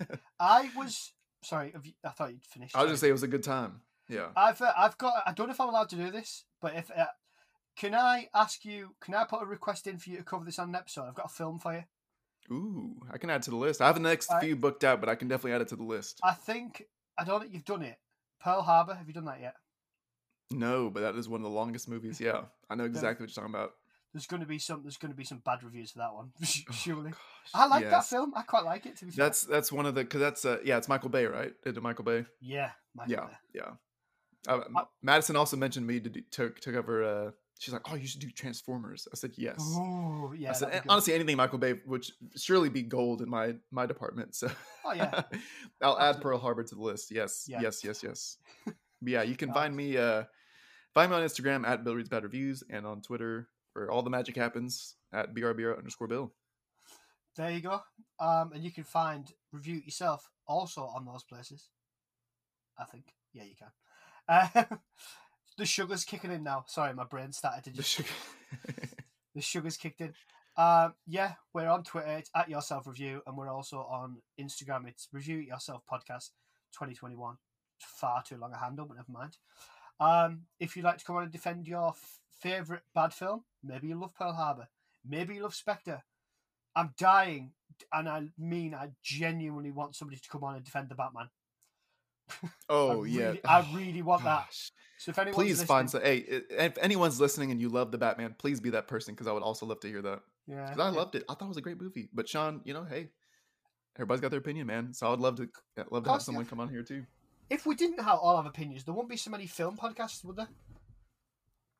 [0.40, 1.12] I was
[1.42, 1.72] sorry.
[1.72, 2.74] Have you, I thought you'd finished.
[2.76, 2.92] I was sorry.
[2.92, 3.80] just say it was a good time.
[4.08, 4.28] Yeah.
[4.36, 5.14] I've uh, I've got.
[5.26, 7.06] I don't know if I'm allowed to do this, but if uh,
[7.76, 8.94] can I ask you?
[9.00, 11.04] Can I put a request in for you to cover this on an episode?
[11.08, 11.84] I've got a film for you.
[12.54, 13.80] Ooh, I can add to the list.
[13.80, 15.76] I have the next I- few booked out, but I can definitely add it to
[15.76, 16.20] the list.
[16.22, 16.84] I think
[17.16, 17.96] I don't think you've done it.
[18.40, 18.94] Pearl Harbor.
[18.94, 19.54] Have you done that yet?
[20.50, 22.20] No, but that is one of the longest movies.
[22.20, 23.72] Yeah, I know exactly what you're talking about.
[24.14, 24.82] There's going to be some.
[24.82, 26.30] There's going to be some bad reviews for that one.
[26.40, 27.10] Oh, Surely.
[27.10, 27.18] gosh,
[27.52, 28.32] I like that film.
[28.34, 28.96] I quite like it.
[28.98, 29.26] To be fair.
[29.26, 31.52] That's that's one of the because that's uh yeah it's Michael Bay right?
[31.66, 32.24] It Michael Bay?
[32.40, 32.70] yeah.
[32.94, 33.32] Michael yeah, Bay.
[33.54, 33.70] yeah.
[34.46, 37.02] Uh, I- Madison also mentioned me to do, took took over.
[37.04, 39.08] Uh, she's like, oh, you should do Transformers.
[39.12, 39.56] I said yes.
[39.60, 40.50] oh yeah.
[40.50, 44.34] I said "Eh, honestly anything Michael Bay would surely be gold in my my department.
[44.36, 44.48] So
[44.84, 45.22] Oh yeah.
[45.82, 47.10] I'll add Pearl Harbor to the list.
[47.10, 47.60] Yes, Yeah.
[47.62, 48.36] yes, yes, yes.
[49.06, 50.22] Yeah, you can find me uh
[50.94, 54.10] find me on Instagram at Bill Reads Bad Reviews and on Twitter where all the
[54.10, 56.32] magic happens at BRBR underscore Bill.
[57.36, 57.80] There you go.
[58.20, 61.68] Um, and you can find review it yourself also on those places.
[62.78, 63.06] I think.
[63.32, 63.68] Yeah, you can.
[64.28, 64.76] Uh,
[65.58, 66.64] the sugar's kicking in now.
[66.68, 67.90] Sorry, my brain started to The just.
[67.90, 68.08] sugar-
[69.34, 70.14] the sugar's kicked in.
[70.56, 72.16] Um, yeah, we're on Twitter.
[72.18, 74.86] It's at yourself review, and we're also on Instagram.
[74.86, 76.30] It's review it yourself podcast
[76.74, 77.36] 2021.
[77.80, 79.36] Far too long a handle, but never mind.
[79.98, 83.88] Um, if you'd like to come on and defend your f- favorite bad film, maybe
[83.88, 84.68] you love Pearl Harbor,
[85.06, 86.02] maybe you love Spectre.
[86.76, 87.52] I'm dying,
[87.92, 91.28] and I mean I genuinely want somebody to come on and defend the Batman.
[92.68, 94.46] oh I yeah, really- I really want that.
[94.98, 96.10] So if anyone's Please find listening- some.
[96.10, 99.32] Hey, if anyone's listening and you love the Batman, please be that person because I
[99.32, 100.20] would also love to hear that.
[100.46, 100.96] yeah, 'Cause I yeah.
[100.96, 101.24] loved it.
[101.28, 102.08] I thought it was a great movie.
[102.12, 103.10] But Sean, you know, hey,
[103.96, 104.94] everybody's got their opinion, man.
[104.94, 105.48] So I'd love to
[105.78, 107.04] uh, love to have someone come on here too.
[107.50, 110.36] if we didn't have all have opinions, there wouldn't be so many film podcasts, would
[110.36, 110.48] there?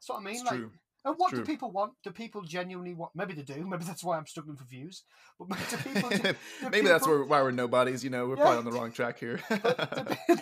[0.06, 0.34] That's what I mean.
[0.34, 0.70] It's like, true.
[1.06, 1.38] and what true.
[1.40, 1.92] do people want?
[2.02, 3.12] Do people genuinely want?
[3.14, 3.66] Maybe they do.
[3.66, 5.04] Maybe that's why I'm struggling for views.
[5.38, 6.10] But do people?
[6.10, 6.18] do,
[6.60, 8.04] do Maybe that's people- where, why we're nobodies.
[8.04, 8.42] You know, we're Yeah.
[8.42, 9.40] probably on the wrong track here.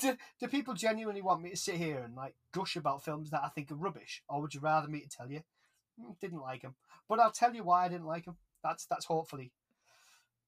[0.01, 3.43] Do, do, people genuinely want me to sit here and like gush about films that
[3.44, 5.43] I think are rubbish, or would you rather me to tell you
[6.01, 6.74] "Mm, didn't like them?
[7.09, 8.36] But I'll tell you why I didn't like them.
[8.64, 9.52] That's that's hopefully.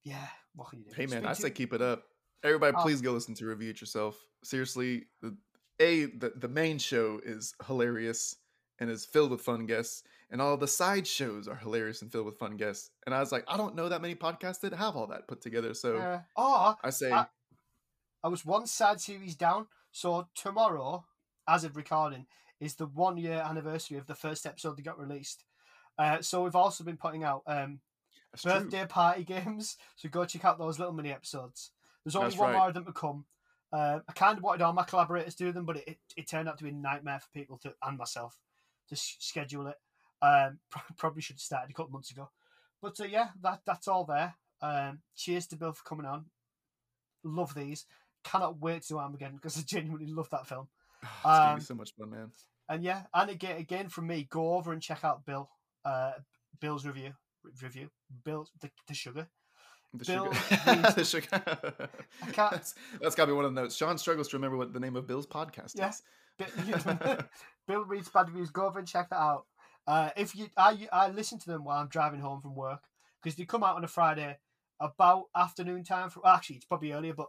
[0.03, 0.93] Yeah, what can you do?
[0.95, 2.03] hey man, been I say keep it up.
[2.43, 2.81] Everybody, Oh.
[2.81, 4.17] please go listen to review it yourself.
[4.43, 5.35] Seriously, the,
[5.79, 8.35] a the, the main show is hilarious
[8.79, 12.25] and is filled with fun guests, and all the side shows are hilarious and filled
[12.25, 12.89] with fun guests.
[13.05, 15.41] And I was like, I don't know that many podcasts that have all that put
[15.41, 15.73] together.
[15.73, 17.27] So Uh, or I say, I-
[18.23, 19.67] I was one sad series down.
[19.91, 21.05] So tomorrow,
[21.47, 22.25] as of recording,
[22.59, 25.45] is the one year anniversary of the first episode that got released.
[25.97, 27.79] Uh, so we've also been putting out um,
[28.31, 28.51] that's true.
[28.51, 29.77] birthday party games.
[29.95, 31.71] So go check out those little mini episodes.
[32.03, 32.57] There's only That's one right.
[32.57, 33.25] more of them to come.
[33.71, 36.27] Uh, I kind of wanted all my collaborators to do them, but it, it, it
[36.27, 38.39] turned out to be a nightmare for people to and myself
[38.89, 39.75] to schedule it.
[40.21, 40.59] Um,
[40.97, 42.29] probably should have started a couple months ago.
[42.81, 44.35] But uh, yeah, that that's all there.
[44.61, 46.25] Um, cheers to Bill for coming on.
[47.23, 47.85] Love these.
[48.23, 50.67] Cannot wait to do Armageddon because I genuinely love that film.
[51.03, 52.31] it's gonna um, be so much fun, man.
[52.69, 55.49] And yeah, and again, again from me, go over and check out Bill,
[55.83, 56.13] uh,
[56.59, 57.11] Bill's review,
[57.61, 57.89] review,
[58.23, 59.27] Bill the, the sugar.
[59.93, 60.91] The Bill sugar.
[60.95, 61.27] the sugar.
[61.31, 63.75] I can't- That's, that's got to be one of the notes.
[63.75, 65.89] Sean struggles to remember what the name of Bill's podcast Yeah.
[65.89, 66.01] is.
[66.37, 67.17] Bi-
[67.67, 68.49] Bill reads bad reviews.
[68.49, 69.45] Go over and check that out.
[69.87, 72.81] Uh, if you, I, I listen to them while I'm driving home from work
[73.21, 74.37] because they come out on a Friday
[74.79, 76.09] about afternoon time.
[76.09, 77.27] For, well, actually, it's probably earlier, but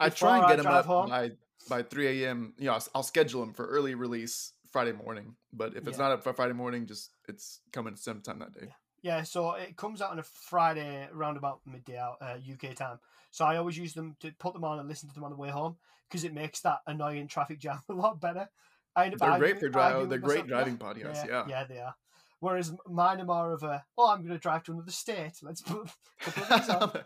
[0.00, 1.08] I try and get them up home.
[1.08, 1.32] by
[1.68, 2.54] by 3 a.m.
[2.58, 5.36] You know, I'll, I'll schedule them for early release Friday morning.
[5.52, 6.04] But if it's Yeah.
[6.04, 8.68] not up for Friday morning, just it's coming sometime that day.
[9.02, 12.98] Yeah, so it comes out on a Friday around about midday out uh, UK time.
[13.32, 15.36] So I always use them to put them on and listen to them on the
[15.36, 15.76] way home
[16.08, 18.48] because it makes that annoying traffic jam a lot better.
[18.94, 20.08] I end up They're great for driving.
[20.08, 21.26] They're great driving podcasts.
[21.26, 21.44] Yeah, Yeah.
[21.48, 21.94] yeah, they are.
[22.40, 25.34] Whereas mine are more of a, oh, I'm going to drive to another state.
[25.42, 27.04] Let's put a couple of these on.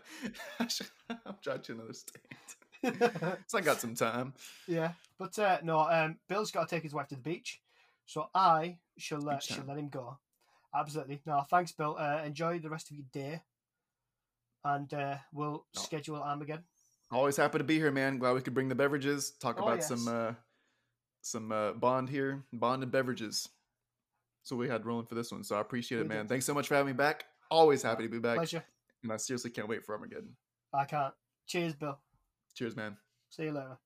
[1.25, 2.21] I'm driving to another state.
[3.47, 4.33] So I got some time.
[4.67, 7.59] yeah, but uh, no, um, Bill's got to take his wife to the beach,
[8.05, 10.17] so I shall let shall let him go.
[10.75, 11.19] Absolutely.
[11.25, 11.95] No, thanks, Bill.
[11.99, 13.41] Uh, enjoy the rest of your day,
[14.67, 15.81] and uh, we'll Oh.
[15.81, 16.63] schedule Armageddon.
[17.11, 18.17] Always happy to be here, man.
[18.17, 19.31] Glad we could bring the beverages.
[19.39, 20.33] Talk Oh, about some uh
[21.21, 23.47] some uh bond here, bond and beverages.
[24.43, 25.43] So we had rolling for this one.
[25.43, 26.25] So I appreciate it, We man.
[26.25, 26.29] did.
[26.29, 27.25] Thanks so much for having me back.
[27.49, 28.37] Always happy to be back.
[28.37, 28.63] Pleasure.
[29.03, 30.35] And I seriously can't wait for Armageddon.
[30.73, 31.13] I can't.
[31.47, 31.97] Cheers, Bill.
[32.55, 32.97] Cheers, man.
[33.29, 33.77] See you later.